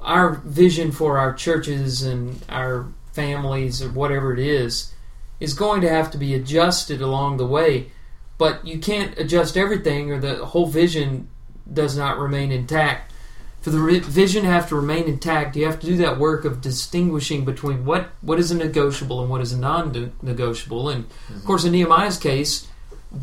Our 0.00 0.30
vision 0.30 0.92
for 0.92 1.18
our 1.18 1.34
churches 1.34 2.02
and 2.02 2.42
our 2.48 2.86
families, 3.12 3.82
or 3.82 3.90
whatever 3.90 4.32
it 4.32 4.38
is, 4.38 4.94
is 5.40 5.52
going 5.52 5.82
to 5.82 5.90
have 5.90 6.10
to 6.12 6.18
be 6.18 6.34
adjusted 6.34 7.02
along 7.02 7.36
the 7.36 7.46
way. 7.46 7.90
But 8.38 8.66
you 8.66 8.78
can't 8.78 9.18
adjust 9.18 9.56
everything, 9.56 10.10
or 10.10 10.18
the 10.18 10.46
whole 10.46 10.66
vision 10.66 11.28
does 11.70 11.96
not 11.96 12.18
remain 12.18 12.52
intact. 12.52 13.12
For 13.60 13.70
the 13.70 13.80
re- 13.80 13.98
vision 13.98 14.44
to 14.44 14.48
have 14.48 14.68
to 14.68 14.76
remain 14.76 15.04
intact, 15.04 15.56
you 15.56 15.66
have 15.66 15.80
to 15.80 15.86
do 15.86 15.96
that 15.96 16.18
work 16.18 16.44
of 16.44 16.60
distinguishing 16.60 17.44
between 17.44 17.84
what, 17.84 18.10
what 18.20 18.38
is 18.38 18.50
a 18.50 18.56
negotiable 18.56 19.20
and 19.20 19.28
what 19.28 19.40
is 19.40 19.52
a 19.52 19.58
non 19.58 20.12
negotiable. 20.22 20.88
And 20.88 21.04
of 21.04 21.10
mm-hmm. 21.10 21.46
course, 21.46 21.64
in 21.64 21.72
Nehemiah's 21.72 22.18
case, 22.18 22.68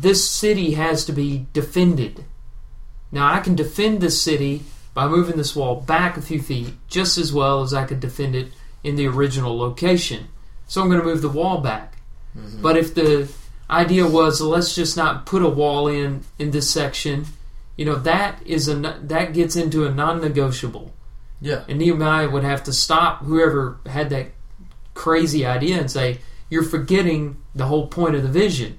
this 0.00 0.28
city 0.28 0.72
has 0.72 1.04
to 1.06 1.12
be 1.12 1.46
defended. 1.52 2.24
Now, 3.12 3.32
I 3.32 3.40
can 3.40 3.54
defend 3.54 4.00
this 4.00 4.20
city 4.20 4.62
by 4.92 5.08
moving 5.08 5.36
this 5.36 5.54
wall 5.54 5.76
back 5.80 6.16
a 6.16 6.22
few 6.22 6.40
feet 6.40 6.74
just 6.88 7.18
as 7.18 7.32
well 7.32 7.62
as 7.62 7.74
I 7.74 7.84
could 7.84 8.00
defend 8.00 8.34
it 8.34 8.48
in 8.82 8.96
the 8.96 9.06
original 9.06 9.56
location. 9.56 10.28
So 10.66 10.80
I'm 10.82 10.88
going 10.88 11.00
to 11.00 11.06
move 11.06 11.22
the 11.22 11.28
wall 11.28 11.60
back. 11.60 11.96
Mm-hmm. 12.36 12.62
But 12.62 12.76
if 12.76 12.94
the 12.94 13.28
idea 13.70 14.06
was 14.06 14.40
let's 14.40 14.74
just 14.74 14.96
not 14.96 15.26
put 15.26 15.42
a 15.42 15.48
wall 15.48 15.88
in 15.88 16.22
in 16.38 16.50
this 16.50 16.70
section, 16.70 17.26
you 17.76 17.84
know 17.84 17.96
that 17.96 18.44
is 18.44 18.68
a 18.68 18.74
that 18.74 19.32
gets 19.32 19.56
into 19.56 19.86
a 19.86 19.90
non-negotiable. 19.90 20.92
Yeah. 21.40 21.64
And 21.68 21.78
Nehemiah 21.78 22.30
would 22.30 22.44
have 22.44 22.64
to 22.64 22.72
stop 22.72 23.22
whoever 23.22 23.78
had 23.86 24.10
that 24.10 24.28
crazy 24.94 25.44
idea 25.44 25.78
and 25.78 25.90
say, 25.90 26.18
You're 26.48 26.62
forgetting 26.62 27.36
the 27.54 27.66
whole 27.66 27.86
point 27.86 28.14
of 28.14 28.22
the 28.22 28.28
vision. 28.28 28.78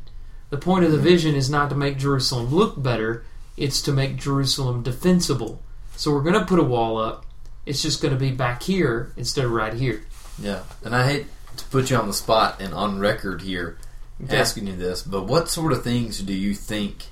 The 0.55 0.61
point 0.61 0.85
of 0.85 0.93
the 0.93 0.97
vision 0.97 1.35
is 1.35 1.49
not 1.49 1.67
to 1.67 1.75
make 1.75 1.97
Jerusalem 1.97 2.45
look 2.47 2.81
better, 2.81 3.25
it's 3.57 3.81
to 3.81 3.91
make 3.91 4.15
Jerusalem 4.15 4.83
defensible. 4.83 5.61
So 5.97 6.13
we're 6.13 6.21
going 6.21 6.39
to 6.39 6.45
put 6.45 6.59
a 6.59 6.63
wall 6.63 6.97
up. 6.97 7.25
It's 7.65 7.81
just 7.81 8.01
going 8.01 8.13
to 8.13 8.19
be 8.19 8.31
back 8.31 8.63
here 8.63 9.11
instead 9.17 9.43
of 9.43 9.51
right 9.51 9.73
here. 9.73 10.05
Yeah, 10.39 10.63
and 10.81 10.95
I 10.95 11.11
hate 11.11 11.25
to 11.57 11.65
put 11.65 11.89
you 11.89 11.97
on 11.97 12.07
the 12.07 12.13
spot 12.13 12.61
and 12.61 12.73
on 12.73 12.99
record 12.99 13.41
here 13.41 13.77
Okay. 14.23 14.37
asking 14.37 14.67
you 14.67 14.77
this, 14.77 15.01
but 15.01 15.23
what 15.23 15.49
sort 15.49 15.73
of 15.73 15.83
things 15.83 16.21
do 16.21 16.31
you 16.31 16.53
think 16.53 17.07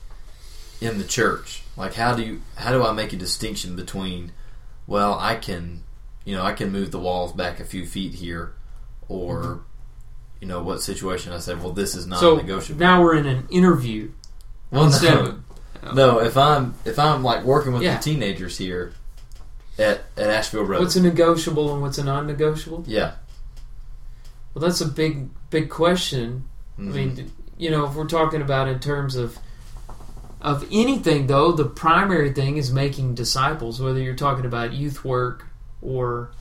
in 0.80 0.98
the 0.98 1.04
church? 1.04 1.64
Like 1.76 1.96
how 1.96 2.16
do 2.16 2.24
you 2.24 2.42
how 2.56 2.72
do 2.72 2.82
I 2.82 2.94
make 2.94 3.12
a 3.12 3.18
distinction 3.18 3.76
between 3.76 4.32
well, 4.88 5.20
I 5.20 5.36
can 5.36 5.84
you 6.24 6.34
know, 6.34 6.44
I 6.44 6.54
can 6.54 6.72
move 6.72 6.92
the 6.92 7.00
walls 7.00 7.34
back 7.34 7.60
a 7.60 7.66
few 7.66 7.86
feet 7.86 8.14
here 8.14 8.54
or 9.10 9.44
mm-hmm. 9.44 9.62
You 10.44 10.50
know, 10.50 10.62
what 10.62 10.82
situation 10.82 11.32
I 11.32 11.38
said, 11.40 11.64
well 11.64 11.72
this 11.72 11.96
is 11.96 12.06
not 12.06 12.20
so 12.20 12.36
negotiable. 12.36 12.82
now 12.82 13.02
we're 13.02 13.16
in 13.16 13.26
an 13.26 13.48
interview 13.50 14.12
well, 14.72 14.84
instead 14.88 15.14
no, 15.24 15.38
of 15.84 15.96
no, 15.96 16.20
if 16.20 16.36
I'm 16.36 16.74
if 16.84 17.00
I'm 17.00 17.24
like 17.24 17.46
working 17.46 17.72
with 17.72 17.82
Yeah. 17.82 17.96
the 17.96 18.04
teenagers 18.04 18.58
here 18.58 18.92
at 19.80 20.02
at 20.18 20.30
Asheville 20.30 20.66
Road. 20.66 20.82
what's 20.82 20.98
a 20.98 21.02
negotiable 21.02 21.72
and 21.72 21.82
what's 21.82 21.98
a 21.98 22.04
non-negotiable. 22.04 22.84
yeah. 22.88 23.14
Well, 24.54 24.64
that's 24.64 24.82
a 24.82 24.86
big 24.88 25.30
big 25.50 25.70
question. 25.70 26.44
Mhm. 26.78 26.90
I 26.90 26.92
mean, 26.94 27.32
you 27.58 27.72
know, 27.72 27.86
if 27.86 27.96
we're 27.96 28.06
talking 28.06 28.42
about 28.42 28.68
in 28.68 28.80
terms 28.82 29.16
of 29.16 29.38
of 30.42 30.68
anything, 30.74 31.28
though, 31.28 31.54
the 31.54 31.64
primary 31.64 32.34
thing 32.34 32.58
is 32.58 32.70
making 32.70 33.16
disciples. 33.16 33.80
Whether 33.80 34.02
you're 34.02 34.14
talking 34.14 34.46
about 34.46 34.74
youth 34.74 35.06
work 35.06 35.46
or 35.82 36.32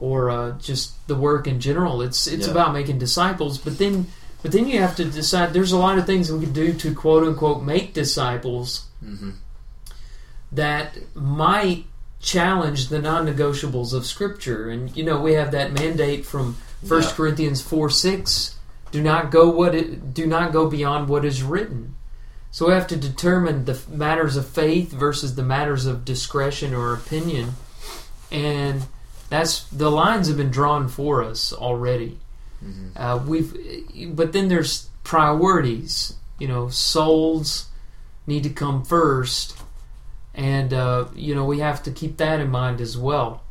or 0.00 0.30
uh, 0.30 0.52
just 0.58 1.06
the 1.08 1.14
work 1.14 1.46
in 1.46 1.60
general, 1.60 2.02
it's 2.02 2.26
it's 2.26 2.46
Yeah. 2.46 2.52
about 2.52 2.72
making 2.72 2.98
disciples. 2.98 3.58
But 3.58 3.78
then, 3.78 4.06
but 4.42 4.52
then 4.52 4.66
you 4.68 4.80
have 4.80 4.96
to 4.96 5.04
decide. 5.04 5.52
There's 5.52 5.72
a 5.72 5.78
lot 5.78 5.98
of 5.98 6.06
things 6.06 6.30
we 6.32 6.40
can 6.40 6.52
do 6.52 6.72
to 6.72 6.94
quote 6.94 7.24
unquote 7.24 7.62
make 7.62 7.94
disciples 7.94 8.86
Mhm. 9.04 9.32
that 10.52 10.96
might 11.14 11.84
challenge 12.20 12.88
the 12.88 13.00
non-negotiables 13.00 13.92
of 13.92 14.06
Scripture. 14.06 14.68
And 14.68 14.94
you 14.96 15.04
know, 15.04 15.20
we 15.20 15.32
have 15.34 15.50
that 15.52 15.72
mandate 15.72 16.24
from 16.26 16.56
First 16.86 17.10
Yeah. 17.10 17.16
Corinthians 17.16 17.60
four 17.60 17.90
six: 17.90 18.54
do 18.92 19.02
not 19.02 19.30
go 19.30 19.48
what 19.50 19.74
it, 19.74 20.14
do 20.14 20.26
not 20.26 20.52
go 20.52 20.68
beyond 20.68 21.08
what 21.08 21.24
is 21.24 21.42
written. 21.42 21.94
So 22.50 22.66
we 22.68 22.72
have 22.72 22.86
to 22.88 22.96
determine 22.96 23.64
the 23.66 23.78
matters 23.90 24.36
of 24.36 24.46
faith 24.46 24.92
versus 24.92 25.34
the 25.34 25.42
matters 25.42 25.84
of 25.86 26.04
discretion 26.04 26.72
or 26.72 26.94
opinion, 26.94 27.56
and 28.30 28.82
that's 29.30 29.64
the 29.64 29.90
lines 29.90 30.28
have 30.28 30.36
been 30.36 30.50
drawn 30.50 30.88
for 30.88 31.22
us 31.22 31.52
already. 31.52 32.18
Mhm. 32.64 32.90
Uh, 32.96 33.18
we've, 33.26 34.16
but 34.16 34.32
then 34.32 34.48
there's 34.48 34.88
priorities. 35.04 36.14
You 36.38 36.48
know, 36.48 36.68
souls 36.68 37.66
need 38.26 38.42
to 38.44 38.50
come 38.50 38.84
first, 38.84 39.56
and 40.34 40.72
uh, 40.72 41.06
you 41.14 41.34
know 41.34 41.44
we 41.44 41.58
have 41.60 41.82
to 41.84 41.90
keep 41.90 42.16
that 42.18 42.40
in 42.40 42.50
mind 42.50 42.80
as 42.80 42.96
well. 42.96 43.42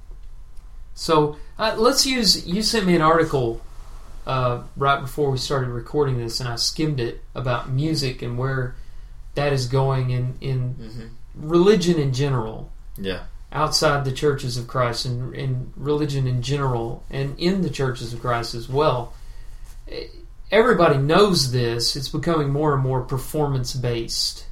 So 0.95 1.35
uh, 1.59 1.75
let's 1.77 2.05
use. 2.05 2.45
You 2.47 2.61
sent 2.63 2.85
me 2.85 2.95
an 2.95 3.01
article 3.01 3.61
uh, 4.25 4.63
right 4.75 4.99
before 5.01 5.31
we 5.31 5.37
started 5.37 5.69
recording 5.69 6.17
this, 6.17 6.39
and 6.39 6.49
I 6.49 6.55
skimmed 6.55 6.99
it 6.99 7.23
about 7.35 7.69
music 7.69 8.21
and 8.21 8.37
where 8.37 8.75
that 9.35 9.53
is 9.53 9.67
going 9.67 10.09
in 10.11 10.35
in 10.41 10.75
Mhm. 10.75 11.09
religion 11.35 11.99
in 11.99 12.11
general 12.13 12.71
Yeah. 12.97 13.23
Outside 13.51 14.03
the 14.03 14.11
churches 14.11 14.57
of 14.57 14.67
Christ 14.67 15.05
and 15.05 15.33
in 15.33 15.73
religion 15.75 16.27
in 16.27 16.41
general 16.41 17.03
and 17.09 17.37
in 17.39 17.61
the 17.61 17.69
churches 17.69 18.13
of 18.13 18.19
Christ 18.19 18.53
as 18.53 18.67
well. 18.67 19.13
Everybody 20.51 20.97
knows 20.97 21.51
this. 21.51 21.95
It's 21.95 22.09
becoming 22.09 22.49
more 22.49 22.73
and 22.73 22.83
more 22.83 23.01
performance 23.01 23.73
based. 23.73 24.45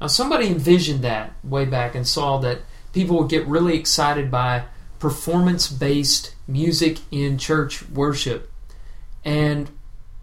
Now, 0.00 0.06
somebody 0.06 0.48
envisioned 0.48 1.02
that 1.02 1.32
way 1.42 1.64
back 1.64 1.94
and 1.94 2.06
saw 2.06 2.38
that 2.38 2.60
people 2.92 3.18
would 3.18 3.28
get 3.28 3.46
really 3.46 3.76
excited 3.76 4.30
by 4.30 4.64
performance 4.98 5.68
based 5.68 6.34
music 6.46 6.98
in 7.10 7.38
church 7.38 7.88
worship. 7.88 8.50
And 9.24 9.70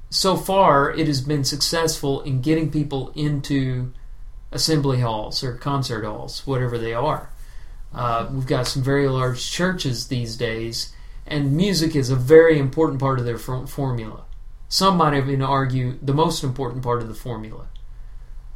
so 0.09 0.38
far, 0.38 0.91
it 0.91 1.07
has 1.07 1.22
been 1.22 1.43
successful 1.43 2.22
in 2.22 2.41
getting 2.41 2.72
people 2.72 3.11
into 3.16 3.91
assembly 4.51 5.01
halls 5.01 5.43
or 5.43 5.53
concert 5.55 6.05
halls, 6.05 6.47
whatever 6.47 6.78
they 6.78 6.93
are. 6.93 7.30
Uh, 7.96 8.28
we've 8.32 8.46
got 8.46 8.68
some 8.68 8.84
very 8.84 9.08
large 9.08 9.50
churches 9.50 10.08
these 10.08 10.36
days, 10.36 10.93
and 11.26 11.56
music 11.56 11.96
is 11.96 12.10
a 12.10 12.16
very 12.16 12.60
important 12.60 13.00
part 13.00 13.20
of 13.20 13.26
their 13.26 13.38
for- 13.38 13.66
formula. 13.66 14.26
Some 14.68 14.98
might 14.98 15.16
even 15.16 15.41
argue 15.41 15.98
the 16.02 16.14
most 16.14 16.43
important 16.43 16.84
part 16.84 17.02
of 17.02 17.08
the 17.08 17.14
formula. 17.14 17.68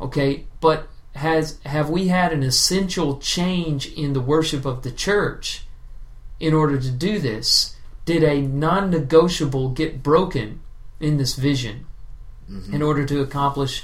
Okay, 0.02 0.46
but 0.60 0.88
has 1.16 1.58
have 1.66 1.90
we 1.90 2.10
had 2.10 2.34
an 2.34 2.44
essential 2.44 3.18
change 3.18 3.88
in 3.94 4.14
the 4.14 4.22
worship 4.22 4.66
of 4.66 4.84
the 4.84 4.92
church 4.92 5.64
in 6.40 6.54
order 6.54 6.78
to 6.80 6.92
do 6.92 7.18
this? 7.20 7.76
Did 8.06 8.24
a 8.24 8.42
non-negotiable 8.42 9.70
get 9.70 10.04
broken 10.04 10.60
in 11.00 11.18
this 11.18 11.36
vision 11.36 11.86
Mm-hmm. 12.50 12.74
in 12.74 12.82
order 12.82 13.06
to 13.06 13.22
accomplish 13.22 13.84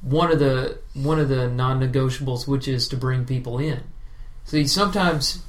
one 0.00 0.32
of 0.32 0.38
the 0.38 0.78
one 0.94 1.18
of 1.20 1.28
the 1.28 1.46
non-negotiables, 1.46 2.48
which 2.48 2.66
is 2.66 2.88
to 2.88 2.96
bring 2.96 3.26
people 3.26 3.58
in? 3.58 3.82
See, 4.44 4.66
sometimes 4.66 5.42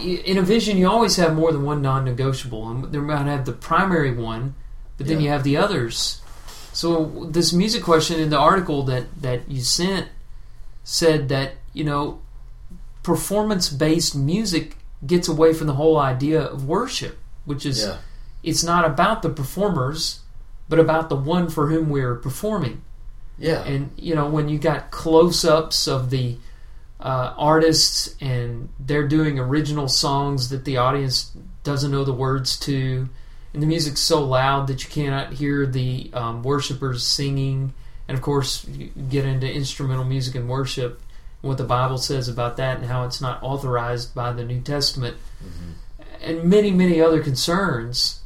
in 0.00 0.38
a 0.38 0.42
vision 0.42 0.76
you 0.76 0.88
always 0.88 1.16
have 1.16 1.34
more 1.34 1.50
than 1.52 1.64
one 1.64 1.82
non-negotiable, 1.82 2.68
and 2.68 2.84
there 2.92 3.02
might 3.02 3.26
have 3.26 3.44
the 3.46 3.52
primary 3.52 4.12
one, 4.14 4.54
but 4.96 5.06
then 5.06 5.18
Yeah. 5.18 5.24
you 5.24 5.30
have 5.30 5.42
the 5.44 5.56
others. 5.56 6.20
So 6.72 7.26
this 7.30 7.52
music 7.52 7.82
question 7.82 8.20
in 8.20 8.30
the 8.30 8.38
article 8.38 8.84
that 8.84 9.06
that 9.22 9.50
you 9.50 9.60
sent 9.62 10.06
said 10.84 11.28
that 11.30 11.54
you 11.72 11.82
know 11.84 12.20
performance-based 13.02 14.14
music 14.14 14.76
gets 15.06 15.28
away 15.28 15.52
from 15.52 15.66
the 15.66 15.74
whole 15.74 15.98
idea 15.98 16.40
of 16.42 16.64
worship, 16.64 17.18
which 17.44 17.64
is 17.64 17.80
Yeah. 17.84 17.96
it's 18.42 18.62
not 18.62 18.84
about 18.84 19.22
the 19.22 19.28
performers, 19.30 20.20
but 20.68 20.78
about 20.78 21.08
the 21.08 21.16
one 21.16 21.48
for 21.48 21.68
whom 21.68 21.88
we're 21.88 22.14
performing. 22.14 22.82
Yeah. 23.38 23.62
And 23.64 23.90
you 23.96 24.14
know, 24.14 24.28
when 24.28 24.48
you 24.48 24.58
got 24.58 24.90
close-ups 24.90 25.88
of 25.88 26.10
the 26.10 26.36
uh, 27.00 27.34
artists 27.36 28.16
and 28.20 28.68
they're 28.80 29.06
doing 29.06 29.38
original 29.38 29.88
songs 29.88 30.50
that 30.50 30.64
the 30.64 30.76
audience 30.76 31.32
doesn't 31.62 31.90
know 31.90 32.04
the 32.04 32.12
words 32.12 32.58
to, 32.60 33.08
and 33.52 33.62
the 33.62 33.66
music's 33.66 34.00
so 34.00 34.24
loud 34.24 34.66
that 34.66 34.82
you 34.82 34.90
cannot 34.90 35.34
hear 35.34 35.66
the 35.66 36.10
um, 36.12 36.42
worshipers 36.42 37.06
singing. 37.06 37.72
And 38.08 38.16
of 38.16 38.22
course, 38.22 38.66
you 38.66 38.90
get 39.08 39.24
into 39.24 39.50
instrumental 39.50 40.04
music 40.04 40.34
and 40.34 40.48
worship, 40.48 41.00
and 41.42 41.48
what 41.48 41.58
the 41.58 41.64
Bible 41.64 41.98
says 41.98 42.28
about 42.28 42.56
that, 42.56 42.78
and 42.78 42.86
how 42.86 43.04
it's 43.04 43.20
not 43.20 43.42
authorized 43.42 44.14
by 44.14 44.32
the 44.32 44.44
New 44.44 44.60
Testament, 44.60 45.16
and 46.20 46.44
many, 46.44 46.70
many 46.70 47.00
other 47.00 47.22
concerns. 47.22 48.20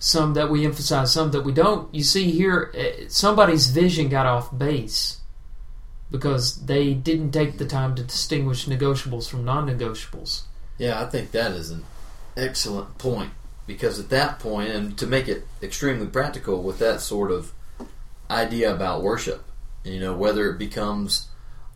Some 0.00 0.34
that 0.34 0.50
we 0.50 0.64
emphasize, 0.64 1.12
some 1.12 1.30
that 1.30 1.42
we 1.42 1.52
don't. 1.52 1.94
You 1.94 2.02
see 2.02 2.32
here, 2.32 2.72
eh, 2.74 3.04
somebody's 3.06 3.68
vision 3.68 4.08
got 4.08 4.26
off 4.26 4.56
base 4.56 5.21
because 6.12 6.66
they 6.66 6.92
didn't 6.92 7.32
take 7.32 7.56
the 7.56 7.66
time 7.66 7.94
to 7.96 8.04
distinguish 8.04 8.66
negotiables 8.66 9.28
from 9.28 9.44
non-negotiables. 9.44 10.42
Yeah, 10.78 11.02
I 11.02 11.06
think 11.06 11.30
that 11.32 11.52
is 11.52 11.70
an 11.70 11.84
excellent 12.36 12.98
point 12.98 13.30
because 13.66 13.98
at 13.98 14.10
that 14.10 14.38
point, 14.38 14.68
and 14.68 14.96
to 14.98 15.06
make 15.06 15.26
it 15.26 15.46
extremely 15.62 16.06
practical 16.06 16.62
with 16.62 16.78
that 16.80 17.00
sort 17.00 17.30
of 17.30 17.52
idea 18.30 18.72
about 18.72 19.02
worship, 19.02 19.42
you 19.84 19.98
know, 19.98 20.14
whether 20.14 20.50
it 20.50 20.58
becomes 20.58 21.28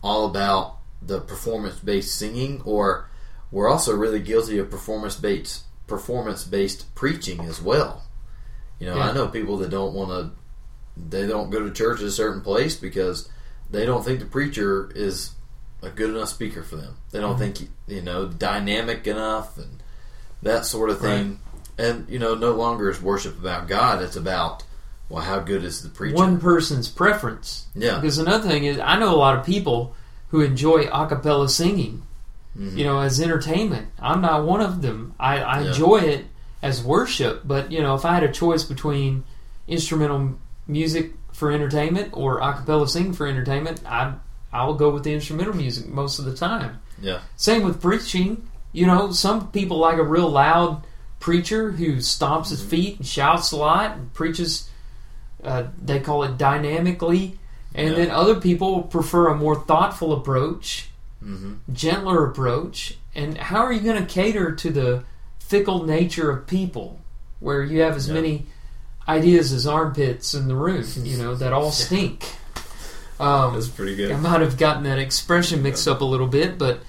all 0.03 0.25
about 0.25 0.77
the 1.01 1.19
performance 1.19 1.79
based 1.79 2.15
singing 2.17 2.61
or 2.63 3.09
we're 3.51 3.69
also 3.69 3.95
really 3.95 4.19
guilty 4.19 4.59
of 4.59 4.69
performance 4.69 5.15
based 5.15 5.63
performance 5.87 6.43
based 6.43 6.93
preaching 6.95 7.41
as 7.41 7.61
well. 7.61 8.03
You 8.79 8.87
know, 8.87 8.97
Yeah. 8.97 9.09
I 9.09 9.13
know 9.13 9.27
people 9.27 9.57
that 9.57 9.71
don't 9.71 9.93
want 9.93 10.09
to 10.11 10.31
they 11.09 11.27
don't 11.27 11.49
go 11.49 11.59
to 11.59 11.71
church 11.71 12.01
at 12.01 12.07
a 12.07 12.11
certain 12.11 12.41
place 12.41 12.75
because 12.75 13.29
they 13.69 13.85
don't 13.85 14.03
think 14.03 14.19
the 14.19 14.25
preacher 14.25 14.89
is 14.95 15.31
a 15.81 15.89
good 15.89 16.09
enough 16.09 16.29
speaker 16.29 16.63
for 16.63 16.75
them. 16.77 16.97
They 17.11 17.19
don't 17.19 17.37
think 17.37 17.57
you 17.87 18.01
know 18.01 18.27
dynamic 18.27 19.05
enough 19.07 19.57
and 19.57 19.81
that 20.41 20.65
sort 20.65 20.89
of 20.89 20.99
thing. 20.99 21.39
And 21.79 22.07
you 22.09 22.17
know, 22.19 22.33
no 22.33 22.53
longer 22.53 22.89
is 22.89 22.99
worship 23.01 23.37
about 23.37 23.67
God. 23.67 24.01
It's 24.01 24.15
about 24.15 24.63
well, 25.09 25.23
how 25.23 25.39
good 25.39 25.63
is 25.63 25.83
the 25.83 25.89
preacher? 25.89 26.15
One 26.15 26.37
person's 26.39 26.89
preference. 26.89 27.67
yeah, 27.75 27.95
Because 27.95 28.17
another 28.17 28.49
thing 28.49 28.65
is, 28.65 28.77
I 28.77 28.99
know 28.99 29.13
a 29.13 29.15
lot 29.15 29.37
of 29.39 29.45
people 29.45 29.95
who 30.31 30.41
enjoy 30.41 30.89
a 30.91 31.07
cappella 31.07 31.47
singing, 31.47 32.03
Mhm. 32.59 32.75
you 32.77 32.83
know, 32.83 32.99
as 32.99 33.21
entertainment. 33.21 33.87
I'm 34.01 34.19
not 34.19 34.43
one 34.43 34.59
of 34.59 34.81
them. 34.81 35.13
I, 35.17 35.37
I 35.37 35.61
Yeah. 35.61 35.67
enjoy 35.69 35.97
it 35.99 36.25
as 36.61 36.83
worship, 36.83 37.43
but, 37.45 37.71
you 37.71 37.81
know, 37.81 37.95
if 37.95 38.03
I 38.03 38.15
had 38.15 38.23
a 38.23 38.31
choice 38.33 38.63
between 38.65 39.23
instrumental 39.65 40.33
music 40.67 41.13
for 41.37 41.51
entertainment 41.51 42.09
or 42.13 42.39
a 42.39 42.51
cappella 42.53 42.87
singing 42.87 43.13
for 43.13 43.27
entertainment, 43.27 43.79
I 43.85 44.13
I 44.51 44.65
will 44.65 44.73
go 44.73 44.89
with 44.89 45.03
the 45.03 45.13
instrumental 45.13 45.53
music 45.55 45.87
most 45.87 46.17
of 46.19 46.25
the 46.25 46.35
time. 46.35 46.79
yeah, 46.99 47.19
Same 47.35 47.61
with 47.63 47.79
preaching. 47.79 48.47
You 48.73 48.87
know, 48.87 49.11
some 49.11 49.49
people 49.51 49.77
like 49.77 49.97
a 49.99 50.03
real 50.03 50.29
loud 50.29 50.83
preacher 51.19 51.71
who 51.71 51.97
stomps 51.97 52.49
his 52.49 52.63
feet 52.63 52.97
and 52.97 53.05
shouts 53.05 53.51
a 53.51 53.57
lot 53.57 53.97
and 53.97 54.11
preaches. 54.13 54.67
Uh, 55.43 55.63
they 55.79 55.99
call 55.99 56.23
it 56.23 56.37
dynamically, 56.39 57.37
and 57.75 57.89
Yeah. 57.89 57.95
then 57.95 58.09
other 58.11 58.39
people 58.39 58.83
prefer 58.83 59.27
a 59.27 59.35
more 59.35 59.55
thoughtful 59.55 60.11
approach, 60.13 60.89
hmm 61.21 61.53
gentler 61.71 62.25
approach. 62.25 62.97
And 63.13 63.37
how 63.37 63.59
are 63.63 63.71
you 63.73 63.81
going 63.81 64.01
to 64.03 64.11
cater 64.11 64.51
to 64.53 64.69
the 64.71 65.03
fickle 65.39 65.83
nature 65.85 66.31
of 66.31 66.47
people, 66.47 66.99
where 67.39 67.61
you 67.63 67.81
have 67.81 67.95
as 67.95 68.07
Yeah. 68.07 68.13
many 68.15 68.45
ideas 69.07 69.53
as 69.53 69.65
armpits 69.67 70.33
in 70.33 70.47
the 70.47 70.55
room? 70.55 70.83
You 70.97 71.17
know 71.17 71.35
that 71.35 71.53
all 71.53 71.71
stink. 71.85 72.25
Um, 73.19 73.53
that's 73.53 73.67
pretty 73.67 73.95
good. 73.95 74.11
I 74.11 74.17
might 74.19 74.41
have 74.41 74.57
gotten 74.57 74.83
that 74.83 74.99
expression 74.99 75.63
mixed 75.63 75.87
up 75.87 76.01
a 76.01 76.05
little 76.05 76.27
bit, 76.27 76.57
but 76.57 76.81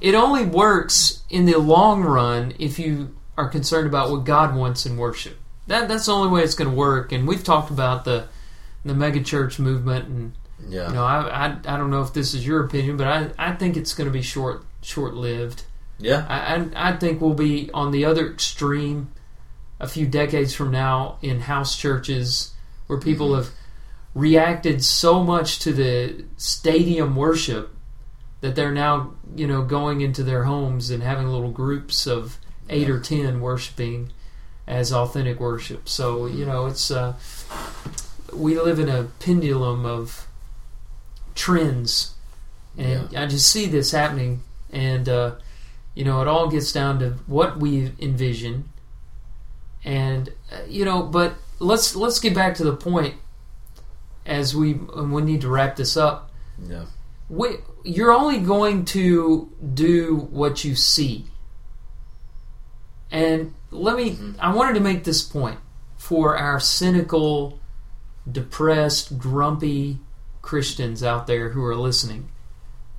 it 0.00 0.14
only 0.14 0.44
works 0.44 1.22
in 1.28 1.44
the 1.44 1.58
long 1.58 2.02
run 2.02 2.54
if 2.58 2.78
you 2.78 3.14
are 3.36 3.48
concerned 3.48 3.86
about 3.86 4.10
what 4.10 4.24
God 4.24 4.54
wants 4.56 4.86
in 4.86 4.96
worship. 4.96 5.38
That 5.66 5.88
that's 5.88 6.06
the 6.06 6.12
only 6.12 6.30
way 6.30 6.42
it's 6.42 6.54
going 6.54 6.70
to 6.70 6.76
work. 6.76 7.12
And 7.12 7.26
we've 7.28 7.44
talked 7.44 7.70
about 7.70 8.04
the 8.04 8.28
the 8.84 8.94
megachurch 8.94 9.58
movement, 9.58 10.08
and 10.08 10.32
Yeah, 10.68 10.88
you 10.88 10.94
know, 10.94 11.04
I, 11.04 11.46
I 11.46 11.46
I 11.66 11.76
don't 11.76 11.90
know 11.90 12.02
if 12.02 12.12
this 12.14 12.32
is 12.34 12.46
your 12.46 12.64
opinion, 12.64 12.96
but 12.96 13.06
I 13.08 13.30
I 13.36 13.52
think 13.52 13.76
it's 13.76 13.92
going 13.92 14.06
to 14.06 14.12
be 14.12 14.22
short 14.22 14.64
short 14.80 15.14
lived. 15.14 15.64
yeah, 15.98 16.24
I, 16.28 16.54
I 16.54 16.90
I 16.92 16.96
think 16.96 17.20
we'll 17.20 17.34
be 17.34 17.68
on 17.74 17.90
the 17.90 18.04
other 18.06 18.30
extreme 18.30 19.10
a 19.78 19.86
few 19.86 20.06
decades 20.06 20.54
from 20.54 20.70
now 20.70 21.18
in 21.22 21.40
house 21.40 21.76
churches 21.76 22.52
where 22.86 22.98
people 22.98 23.30
Mhm. 23.30 23.36
have 23.36 23.50
reacted 24.14 24.82
so 24.82 25.22
much 25.22 25.58
to 25.58 25.72
the 25.72 26.24
stadium 26.38 27.14
worship 27.16 27.74
that 28.40 28.54
they're 28.54 28.72
now 28.72 29.10
you 29.34 29.46
know 29.46 29.62
going 29.62 30.00
into 30.00 30.22
their 30.22 30.44
homes 30.44 30.90
and 30.90 31.02
having 31.02 31.26
little 31.28 31.50
groups 31.50 32.06
of 32.06 32.38
eight 32.70 32.88
Yeah. 32.88 32.94
or 32.94 33.00
ten 33.00 33.40
worshiping 33.40 34.10
as 34.66 34.92
authentic 34.92 35.38
worship. 35.40 35.88
So 35.88 36.26
you 36.26 36.44
know 36.46 36.66
it's 36.66 36.90
uh, 36.90 37.14
we 38.32 38.58
live 38.58 38.78
in 38.78 38.88
a 38.88 39.04
pendulum 39.20 39.84
of 39.86 40.26
trends, 41.34 42.14
and 42.76 43.14
I 43.16 43.26
just 43.26 43.50
see 43.50 43.66
this 43.66 43.90
happening, 43.92 44.42
and 44.72 45.08
uh, 45.08 45.32
you 45.94 46.04
know 46.04 46.20
it 46.22 46.28
all 46.28 46.48
gets 46.48 46.72
down 46.72 46.98
to 47.00 47.10
what 47.26 47.58
we 47.58 47.92
envision, 48.00 48.68
and 49.86 50.28
uh, 50.52 50.58
you 50.68 50.84
know. 50.84 51.02
But 51.04 51.34
let's 51.58 51.96
let's 51.96 52.18
get 52.20 52.34
back 52.34 52.56
to 52.56 52.64
the 52.64 52.76
point 52.76 53.14
as 54.26 54.54
we 54.54 54.72
and 54.94 55.12
we 55.12 55.22
need 55.22 55.40
to 55.40 55.48
wrap 55.48 55.76
this 55.76 55.96
up. 55.96 56.30
yeah, 56.68 56.84
We, 57.30 57.58
you're 57.84 58.12
only 58.12 58.38
going 58.40 58.84
to 58.86 59.50
do 59.74 60.28
what 60.30 60.64
you 60.64 60.74
see. 60.74 61.26
And 63.10 63.54
let 63.70 63.96
me, 63.96 64.12
Mhm. 64.16 64.34
I 64.40 64.52
wanted 64.52 64.74
to 64.74 64.80
make 64.80 65.04
this 65.04 65.22
point 65.22 65.58
for 65.96 66.36
our 66.36 66.58
cynical, 66.58 67.58
depressed, 68.30 69.16
grumpy 69.18 69.98
Christians 70.42 71.02
out 71.04 71.26
there 71.26 71.50
who 71.50 71.64
are 71.64 71.76
listening. 71.76 72.28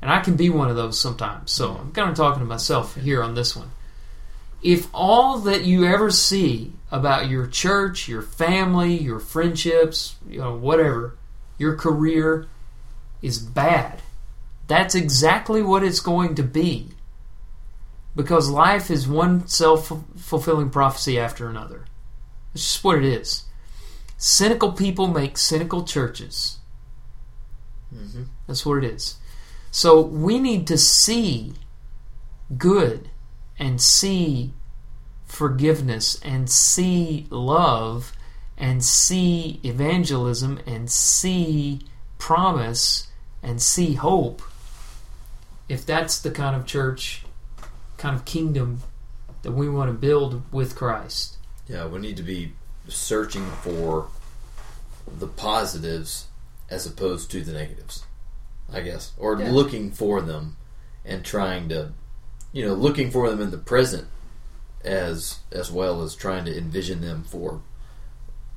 And 0.01 0.11
I 0.11 0.19
can 0.21 0.35
be 0.35 0.49
one 0.49 0.69
of 0.69 0.75
those 0.75 0.99
sometimes. 0.99 1.51
So 1.51 1.75
I'm 1.75 1.91
kind 1.91 2.09
of 2.09 2.15
talking 2.15 2.39
to 2.39 2.45
myself 2.45 2.95
here 2.95 3.21
on 3.23 3.35
this 3.35 3.55
one. 3.55 3.71
If 4.61 4.87
all 4.93 5.39
that 5.39 5.65
you 5.65 5.85
ever 5.85 6.09
see 6.09 6.73
about 6.91 7.29
your 7.29 7.47
church, 7.47 8.07
your 8.07 8.21
family, 8.21 8.95
your 8.97 9.19
friendships, 9.19 10.15
you 10.27 10.39
know, 10.39 10.55
whatever, 10.55 11.17
your 11.57 11.75
career 11.75 12.47
is 13.21 13.39
bad, 13.39 14.01
that's 14.67 14.95
exactly 14.95 15.61
what 15.61 15.83
it's 15.83 15.99
going 15.99 16.35
to 16.35 16.43
be. 16.43 16.89
Because 18.15 18.49
life 18.49 18.89
is 18.89 19.07
one 19.07 19.47
self 19.47 19.91
fulfilling 20.17 20.69
prophecy 20.69 21.19
after 21.19 21.47
another. 21.49 21.85
It's 22.53 22.63
just 22.63 22.83
what 22.83 22.97
it 22.97 23.05
is. 23.05 23.43
Cynical 24.17 24.71
people 24.71 25.07
make 25.07 25.37
cynical 25.37 25.83
churches. 25.83 26.57
hmm 27.93 28.23
That's 28.47 28.65
what 28.65 28.83
it 28.83 28.91
is. 28.93 29.17
So 29.69 30.01
we 30.01 30.39
need 30.39 30.65
to 30.67 30.77
see 30.77 31.53
good 32.57 33.09
and 33.59 33.79
see 33.81 34.53
forgiveness 35.27 36.19
and 36.23 36.49
see 36.49 37.27
love 37.29 38.13
and 38.57 38.83
see 38.83 39.59
evangelism 39.63 40.59
and 40.65 40.89
see 40.89 41.81
promise 42.17 43.07
and 43.43 43.61
see 43.61 43.93
hope 43.93 44.41
if 45.69 45.85
that's 45.85 46.19
the 46.19 46.31
kind 46.31 46.55
of 46.55 46.65
church 46.65 47.23
kind 47.97 48.15
of 48.15 48.25
kingdom 48.25 48.81
that 49.43 49.51
we 49.51 49.69
want 49.69 49.89
to 49.89 49.93
build 49.93 50.41
with 50.51 50.75
Christ. 50.75 51.37
Yeah, 51.67 51.87
we 51.87 51.99
need 51.99 52.17
to 52.17 52.23
be 52.23 52.53
searching 52.87 53.45
for 53.61 54.07
the 55.19 55.27
positives 55.27 56.27
as 56.69 56.85
opposed 56.85 57.29
to 57.31 57.43
the 57.43 57.51
negatives, 57.53 58.03
I 58.71 58.81
guess, 58.81 59.11
or 59.17 59.37
Yeah. 59.39 59.51
looking 59.51 59.91
for 59.91 60.21
them 60.21 60.55
and 61.05 61.23
trying 61.23 61.69
to, 61.69 61.91
you 62.51 62.65
know, 62.65 62.73
looking 62.73 63.11
for 63.11 63.29
them 63.29 63.41
in 63.41 63.51
the 63.51 63.57
present 63.57 64.07
as 64.87 65.39
as 65.51 65.71
well 65.71 66.01
as 66.01 66.15
trying 66.15 66.45
to 66.45 66.57
envision 66.57 67.01
them 67.01 67.23
for 67.23 67.61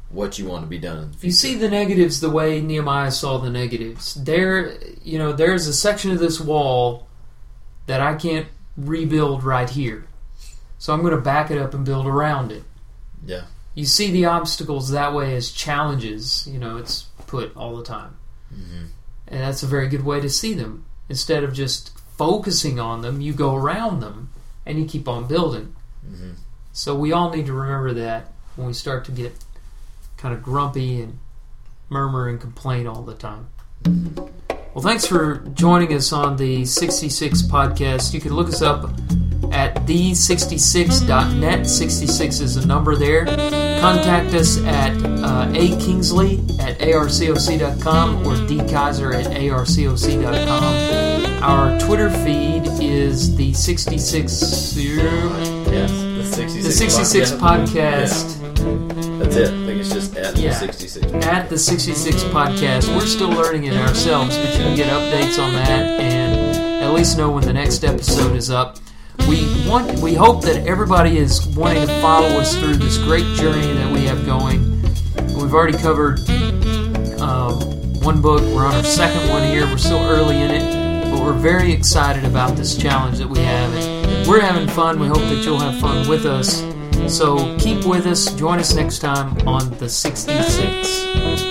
what 0.08 0.38
you 0.38 0.46
want 0.46 0.62
to 0.62 0.68
be 0.68 0.78
done 0.78 0.98
in 0.98 1.10
the. 1.12 1.26
You 1.26 1.32
see 1.32 1.54
the 1.54 1.68
negatives 1.68 2.20
the 2.20 2.30
way 2.30 2.60
Nehemiah 2.60 3.10
saw 3.10 3.38
the 3.38 3.50
negatives. 3.50 4.14
There, 4.14 4.76
you 5.02 5.18
know, 5.18 5.32
there's 5.32 5.66
a 5.66 5.74
section 5.74 6.10
of 6.10 6.18
this 6.18 6.40
wall 6.40 7.06
that 7.86 8.00
I 8.00 8.14
can't 8.14 8.48
rebuild 8.76 9.44
right 9.44 9.70
here. 9.70 10.06
So 10.78 10.92
I'm 10.92 11.02
going 11.02 11.14
to 11.14 11.20
back 11.20 11.50
it 11.50 11.58
up 11.58 11.74
and 11.74 11.84
build 11.84 12.06
around 12.06 12.50
it. 12.50 12.64
Yeah. 13.24 13.42
You 13.74 13.84
see 13.84 14.10
the 14.10 14.24
obstacles 14.24 14.90
that 14.90 15.14
way 15.14 15.36
as 15.36 15.52
challenges, 15.52 16.48
you 16.50 16.58
know, 16.58 16.76
it's 16.78 17.02
put 17.26 17.54
all 17.56 17.76
the 17.76 17.84
time. 17.84 18.16
hmm 18.48 18.86
And 19.28 19.40
that's 19.40 19.62
a 19.62 19.66
very 19.66 19.88
good 19.88 20.04
way 20.04 20.20
to 20.20 20.28
see 20.28 20.54
them. 20.54 20.86
Instead 21.08 21.44
of 21.44 21.52
just 21.52 21.96
focusing 22.16 22.80
on 22.80 23.02
them, 23.02 23.20
you 23.20 23.32
go 23.32 23.54
around 23.54 24.00
them 24.00 24.30
and 24.66 24.78
you 24.78 24.86
keep 24.86 25.06
on 25.08 25.26
building. 25.26 25.76
Hmm 26.06 26.32
So 26.72 26.94
we 26.94 27.12
all 27.12 27.30
need 27.30 27.46
to 27.46 27.52
remember 27.52 27.92
that 27.94 28.32
when 28.56 28.66
we 28.66 28.72
start 28.72 29.04
to 29.06 29.12
get 29.12 29.32
kind 30.16 30.34
of 30.34 30.42
grumpy 30.42 31.00
and 31.00 31.18
murmur 31.88 32.28
and 32.28 32.40
complain 32.40 32.86
all 32.86 33.02
the 33.02 33.14
time. 33.14 33.48
Well, 34.74 34.84
thanks 34.84 35.04
for 35.04 35.38
joining 35.54 35.92
us 35.94 36.12
on 36.12 36.36
the 36.36 36.64
66 36.64 37.42
podcast. 37.42 38.14
You 38.14 38.20
can 38.20 38.34
look 38.34 38.48
us 38.48 38.62
up 38.62 38.84
at 39.50 39.74
the66.net. 39.86 41.66
66 41.66 42.40
is 42.40 42.56
a 42.56 42.66
number 42.66 42.94
there. 42.94 43.24
Contact 43.80 44.32
us 44.34 44.62
at 44.64 44.92
uh, 45.04 45.50
akingsley 45.54 46.38
at 46.60 46.78
arcoc.com 46.78 48.26
or 48.26 48.34
dkaiser 48.46 49.12
at 49.12 49.26
arcoc.com. 49.32 51.42
Our 51.42 51.80
Twitter 51.80 52.10
feed 52.10 52.62
is 52.80 53.34
the 53.34 53.52
66. 53.52 54.30
Yes. 55.70 55.90
The 55.92 56.24
66, 56.24 56.64
The 56.66 56.72
66 56.72 57.30
podcast. 57.32 58.38
That's 59.18 59.36
it. 59.36 59.48
I 59.52 59.66
think 59.66 59.80
it's 59.80 59.92
just 59.92 60.16
at 60.16 60.36
Yeah. 60.36 60.50
the 60.50 60.54
66. 60.56 61.12
at 61.26 61.48
the 61.48 61.58
66 61.58 62.22
podcast. 62.24 62.94
We're 62.94 63.06
still 63.06 63.30
learning 63.30 63.64
it 63.64 63.74
ourselves, 63.76 64.36
but 64.36 64.50
you 64.52 64.58
can 64.64 64.76
get 64.76 64.88
updates 64.88 65.42
on 65.42 65.52
that 65.54 66.00
and 66.00 66.82
at 66.82 66.92
least 66.94 67.16
know 67.18 67.30
when 67.30 67.44
the 67.44 67.52
next 67.52 67.84
episode 67.84 68.34
is 68.36 68.50
up. 68.50 68.78
We 69.28 69.46
want, 69.68 69.98
we 70.00 70.14
hope 70.14 70.42
that 70.42 70.66
everybody 70.66 71.18
is 71.18 71.46
wanting 71.48 71.86
to 71.86 72.00
follow 72.00 72.28
us 72.38 72.56
through 72.56 72.76
this 72.76 72.96
great 72.98 73.24
journey 73.36 73.72
that 73.74 73.92
we 73.92 74.00
have 74.06 74.24
going. 74.26 74.82
We've 75.36 75.54
already 75.54 75.76
covered 75.78 76.18
um, 77.20 77.60
one 78.02 78.20
book. 78.20 78.40
We're 78.54 78.64
on 78.66 78.74
our 78.74 78.82
second 78.82 79.28
one 79.30 79.42
here. 79.44 79.66
We're 79.66 79.76
still 79.78 80.00
early 80.02 80.40
in 80.40 80.50
it, 80.50 81.10
but 81.10 81.20
we're 81.20 81.32
very 81.34 81.70
excited 81.72 82.24
about 82.24 82.56
this 82.56 82.76
challenge 82.76 83.18
that 83.18 83.28
we 83.28 83.38
have. 83.40 83.72
We're 84.30 84.40
having 84.42 84.68
fun. 84.68 85.00
We 85.00 85.08
hope 85.08 85.18
that 85.18 85.42
you'll 85.44 85.58
have 85.58 85.80
fun 85.80 86.08
with 86.08 86.24
us. 86.24 86.62
So 87.12 87.56
keep 87.58 87.84
with 87.84 88.06
us. 88.06 88.32
Join 88.34 88.60
us 88.60 88.72
next 88.76 89.00
time 89.00 89.36
on 89.48 89.76
the 89.78 89.88
66. 89.88 91.49